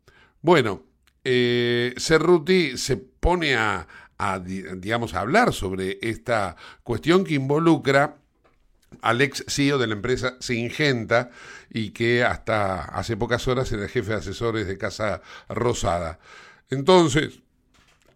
Bueno, 0.40 0.84
eh, 1.24 1.94
Cerruti 1.98 2.78
se 2.78 2.96
pone 2.96 3.54
a, 3.54 3.86
a, 4.18 4.38
digamos, 4.38 5.14
a 5.14 5.20
hablar 5.20 5.52
sobre 5.52 5.98
esta 6.02 6.56
cuestión 6.82 7.24
que 7.24 7.34
involucra 7.34 8.16
al 9.02 9.20
ex 9.20 9.44
CEO 9.48 9.78
de 9.78 9.86
la 9.86 9.94
empresa 9.94 10.36
Singenta 10.40 11.30
y 11.70 11.90
que 11.90 12.24
hasta 12.24 12.84
hace 12.84 13.16
pocas 13.16 13.46
horas 13.48 13.70
era 13.72 13.88
jefe 13.88 14.10
de 14.10 14.18
asesores 14.18 14.66
de 14.66 14.78
Casa 14.78 15.20
Rosada. 15.48 16.18
Entonces, 16.70 17.40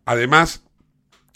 además 0.05 0.63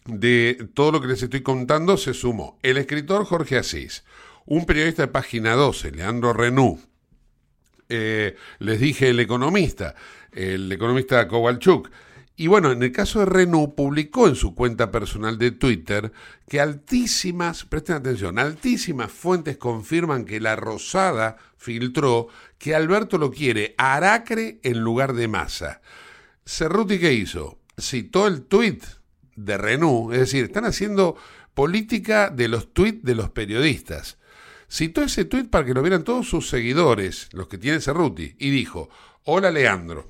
de 0.06 0.68
todo 0.74 0.92
lo 0.92 1.00
que 1.00 1.08
les 1.08 1.22
estoy 1.22 1.42
contando, 1.42 1.96
se 1.96 2.14
sumó 2.14 2.58
el 2.62 2.76
escritor 2.76 3.24
Jorge 3.24 3.58
Asís, 3.58 4.04
un 4.46 4.66
periodista 4.66 5.02
de 5.02 5.08
Página 5.08 5.54
12, 5.54 5.92
Leandro 5.92 6.32
Renú, 6.32 6.80
eh, 7.88 8.36
les 8.58 8.80
dije 8.80 9.10
el 9.10 9.20
economista, 9.20 9.94
el 10.32 10.70
economista 10.72 11.28
Kowalchuk, 11.28 11.90
y 12.34 12.46
bueno, 12.46 12.72
en 12.72 12.82
el 12.82 12.92
caso 12.92 13.20
de 13.20 13.26
Renault, 13.26 13.74
publicó 13.74 14.26
en 14.26 14.36
su 14.36 14.54
cuenta 14.54 14.90
personal 14.90 15.38
de 15.38 15.50
Twitter 15.50 16.12
que 16.48 16.60
altísimas, 16.60 17.64
presten 17.64 17.96
atención, 17.96 18.38
altísimas 18.38 19.12
fuentes 19.12 19.58
confirman 19.58 20.24
que 20.24 20.40
la 20.40 20.56
Rosada 20.56 21.36
filtró 21.58 22.28
que 22.58 22.74
Alberto 22.74 23.18
lo 23.18 23.30
quiere 23.30 23.74
a 23.76 23.94
Aracre 23.94 24.60
en 24.62 24.80
lugar 24.80 25.12
de 25.12 25.28
Massa. 25.28 25.82
Cerruti, 26.46 26.98
¿qué 26.98 27.12
hizo? 27.12 27.58
Citó 27.78 28.26
el 28.26 28.42
tweet 28.42 28.80
de 29.36 29.58
Renault, 29.58 30.14
es 30.14 30.20
decir, 30.20 30.44
están 30.44 30.64
haciendo 30.64 31.16
política 31.54 32.30
de 32.30 32.48
los 32.48 32.72
tweets 32.72 33.04
de 33.04 33.14
los 33.14 33.30
periodistas. 33.30 34.18
Citó 34.72 35.02
ese 35.02 35.26
tweet 35.26 35.50
para 35.50 35.66
que 35.66 35.74
lo 35.74 35.82
vieran 35.82 36.02
todos 36.02 36.30
sus 36.30 36.48
seguidores, 36.48 37.28
los 37.32 37.46
que 37.46 37.58
tiene 37.58 37.82
Cerruti, 37.82 38.36
y 38.38 38.48
dijo, 38.48 38.88
hola 39.22 39.50
Leandro, 39.50 40.06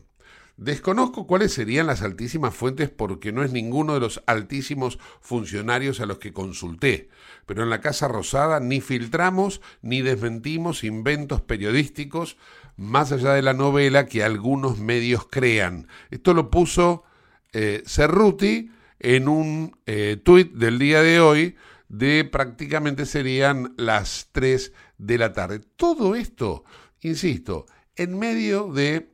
Desconozco 0.57 1.27
cuáles 1.27 1.53
serían 1.53 1.89
las 1.89 2.03
altísimas 2.03 2.55
fuentes 2.55 2.89
porque 2.89 3.33
no 3.33 3.43
es 3.43 3.51
ninguno 3.51 3.95
de 3.95 4.01
los 4.01 4.23
altísimos 4.27 5.01
funcionarios 5.21 5.99
a 5.99 6.07
los 6.07 6.19
que 6.19 6.33
consulté, 6.33 7.09
pero 7.47 7.65
en 7.65 7.71
la 7.71 7.81
Casa 7.81 8.07
Rosada 8.07 8.61
ni 8.61 8.81
filtramos 8.81 9.63
ni 9.81 10.03
desmentimos 10.03 10.85
inventos 10.85 11.41
periodísticos 11.41 12.37
más 12.77 13.11
allá 13.11 13.33
de 13.33 13.43
la 13.43 13.55
novela 13.55 14.07
que 14.07 14.23
algunos 14.23 14.79
medios 14.79 15.27
crean. 15.29 15.89
Esto 16.11 16.35
lo 16.35 16.51
puso 16.51 17.03
eh, 17.53 17.83
Cerruti 17.87 18.71
en 19.01 19.27
un 19.27 19.77
eh, 19.87 20.21
tuit 20.23 20.53
del 20.53 20.79
día 20.79 21.03
de 21.03 21.19
hoy 21.19 21.57
de 21.93 22.25
prácticamente 22.25 23.05
serían 23.05 23.75
las 23.77 24.31
3 24.33 24.73
de 24.97 25.19
la 25.19 25.33
tarde. 25.35 25.61
Todo 25.77 26.15
esto, 26.15 26.65
insisto, 27.03 27.67
en 27.97 28.19
medio 28.19 28.73
de 28.73 29.11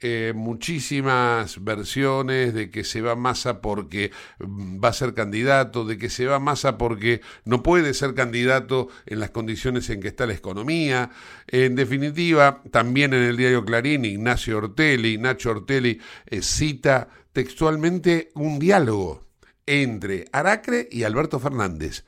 eh, 0.00 0.32
muchísimas 0.34 1.62
versiones 1.62 2.54
de 2.54 2.70
que 2.70 2.82
se 2.82 3.02
va 3.02 3.14
Massa 3.14 3.60
porque 3.60 4.10
mm, 4.40 4.82
va 4.82 4.88
a 4.88 4.92
ser 4.92 5.14
candidato, 5.14 5.84
de 5.84 5.96
que 5.96 6.10
se 6.10 6.26
va 6.26 6.40
Massa 6.40 6.76
porque 6.76 7.20
no 7.44 7.62
puede 7.62 7.94
ser 7.94 8.14
candidato 8.14 8.88
en 9.06 9.20
las 9.20 9.30
condiciones 9.30 9.88
en 9.90 10.00
que 10.00 10.08
está 10.08 10.26
la 10.26 10.34
economía. 10.34 11.10
En 11.46 11.76
definitiva, 11.76 12.62
también 12.72 13.14
en 13.14 13.22
el 13.22 13.36
diario 13.36 13.64
Clarín, 13.64 14.04
Ignacio 14.04 14.58
Ortelli, 14.58 15.18
Nacho 15.18 15.50
Ortelli 15.50 16.00
eh, 16.26 16.42
cita 16.42 17.08
textualmente 17.32 18.30
un 18.34 18.58
diálogo 18.58 19.27
entre 19.68 20.26
Aracre 20.32 20.88
y 20.90 21.04
Alberto 21.04 21.38
Fernández. 21.38 22.04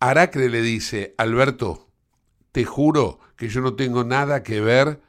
Aracre 0.00 0.48
le 0.48 0.62
dice, 0.62 1.14
Alberto, 1.18 1.90
te 2.52 2.64
juro 2.64 3.18
que 3.36 3.48
yo 3.48 3.60
no 3.60 3.74
tengo 3.74 4.04
nada 4.04 4.42
que 4.42 4.60
ver, 4.60 5.00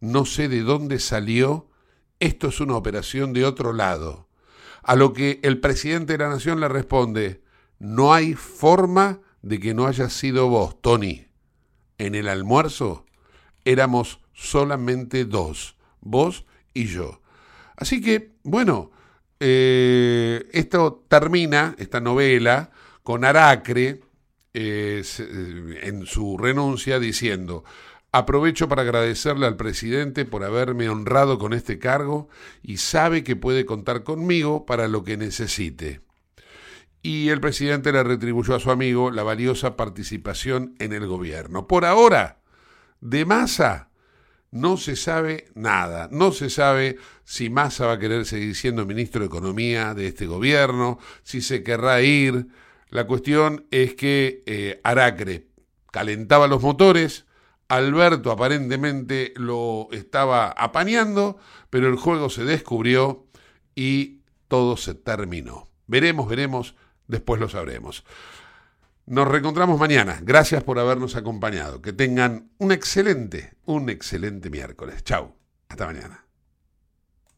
no 0.00 0.24
sé 0.24 0.48
de 0.48 0.62
dónde 0.62 0.98
salió, 0.98 1.68
esto 2.20 2.48
es 2.48 2.60
una 2.60 2.76
operación 2.76 3.32
de 3.32 3.44
otro 3.44 3.72
lado. 3.72 4.28
A 4.82 4.94
lo 4.94 5.12
que 5.12 5.40
el 5.42 5.58
presidente 5.58 6.12
de 6.12 6.18
la 6.20 6.30
Nación 6.30 6.60
le 6.60 6.68
responde, 6.68 7.42
no 7.80 8.14
hay 8.14 8.34
forma 8.34 9.20
de 9.42 9.58
que 9.58 9.74
no 9.74 9.88
haya 9.88 10.08
sido 10.08 10.48
vos, 10.48 10.80
Tony. 10.80 11.26
En 11.98 12.14
el 12.14 12.28
almuerzo 12.28 13.04
éramos 13.64 14.20
solamente 14.32 15.24
dos, 15.24 15.76
vos 16.00 16.46
y 16.74 16.86
yo. 16.86 17.20
Así 17.76 18.00
que, 18.00 18.36
bueno, 18.44 18.91
eh, 19.44 20.48
esto 20.52 21.04
termina, 21.08 21.74
esta 21.78 22.00
novela, 22.00 22.70
con 23.02 23.24
Aracre 23.24 24.00
eh, 24.54 25.02
en 25.82 26.06
su 26.06 26.38
renuncia 26.38 27.00
diciendo, 27.00 27.64
Aprovecho 28.12 28.68
para 28.68 28.82
agradecerle 28.82 29.46
al 29.46 29.56
presidente 29.56 30.24
por 30.26 30.44
haberme 30.44 30.88
honrado 30.88 31.38
con 31.38 31.54
este 31.54 31.78
cargo 31.78 32.28
y 32.62 32.76
sabe 32.76 33.24
que 33.24 33.36
puede 33.36 33.64
contar 33.64 34.04
conmigo 34.04 34.66
para 34.66 34.86
lo 34.86 35.02
que 35.02 35.16
necesite. 35.16 36.02
Y 37.02 37.30
el 37.30 37.40
presidente 37.40 37.90
le 37.90 38.04
retribuyó 38.04 38.54
a 38.54 38.60
su 38.60 38.70
amigo 38.70 39.10
la 39.10 39.22
valiosa 39.22 39.76
participación 39.76 40.76
en 40.78 40.92
el 40.92 41.06
gobierno. 41.06 41.66
Por 41.66 41.84
ahora, 41.84 42.42
de 43.00 43.24
Massa 43.24 43.88
no 44.52 44.76
se 44.76 44.94
sabe 44.96 45.46
nada. 45.54 46.08
No 46.12 46.30
se 46.30 46.48
sabe 46.48 46.98
si 47.24 47.50
Massa 47.50 47.86
va 47.86 47.94
a 47.94 47.98
querer 47.98 48.24
seguir 48.26 48.54
siendo 48.54 48.86
ministro 48.86 49.20
de 49.20 49.26
Economía 49.26 49.94
de 49.94 50.06
este 50.06 50.26
gobierno, 50.26 50.98
si 51.24 51.40
se 51.40 51.64
querrá 51.64 52.00
ir. 52.02 52.46
La 52.90 53.06
cuestión 53.06 53.66
es 53.70 53.94
que 53.94 54.44
eh, 54.46 54.80
Aracre 54.84 55.48
calentaba 55.90 56.46
los 56.46 56.62
motores, 56.62 57.24
Alberto 57.68 58.30
aparentemente 58.30 59.32
lo 59.36 59.88
estaba 59.92 60.50
apañando, 60.50 61.38
pero 61.70 61.88
el 61.88 61.96
juego 61.96 62.28
se 62.28 62.44
descubrió 62.44 63.26
y 63.74 64.20
todo 64.48 64.76
se 64.76 64.94
terminó. 64.94 65.70
Veremos, 65.86 66.28
veremos, 66.28 66.74
después 67.08 67.40
lo 67.40 67.48
sabremos. 67.48 68.04
Nos 69.06 69.28
reencontramos 69.28 69.78
mañana. 69.78 70.18
Gracias 70.22 70.62
por 70.62 70.78
habernos 70.78 71.16
acompañado. 71.16 71.82
Que 71.82 71.92
tengan 71.92 72.50
un 72.58 72.72
excelente, 72.72 73.54
un 73.64 73.90
excelente 73.90 74.48
miércoles. 74.48 75.02
Chau. 75.04 75.34
Hasta 75.68 75.86
mañana. 75.86 76.21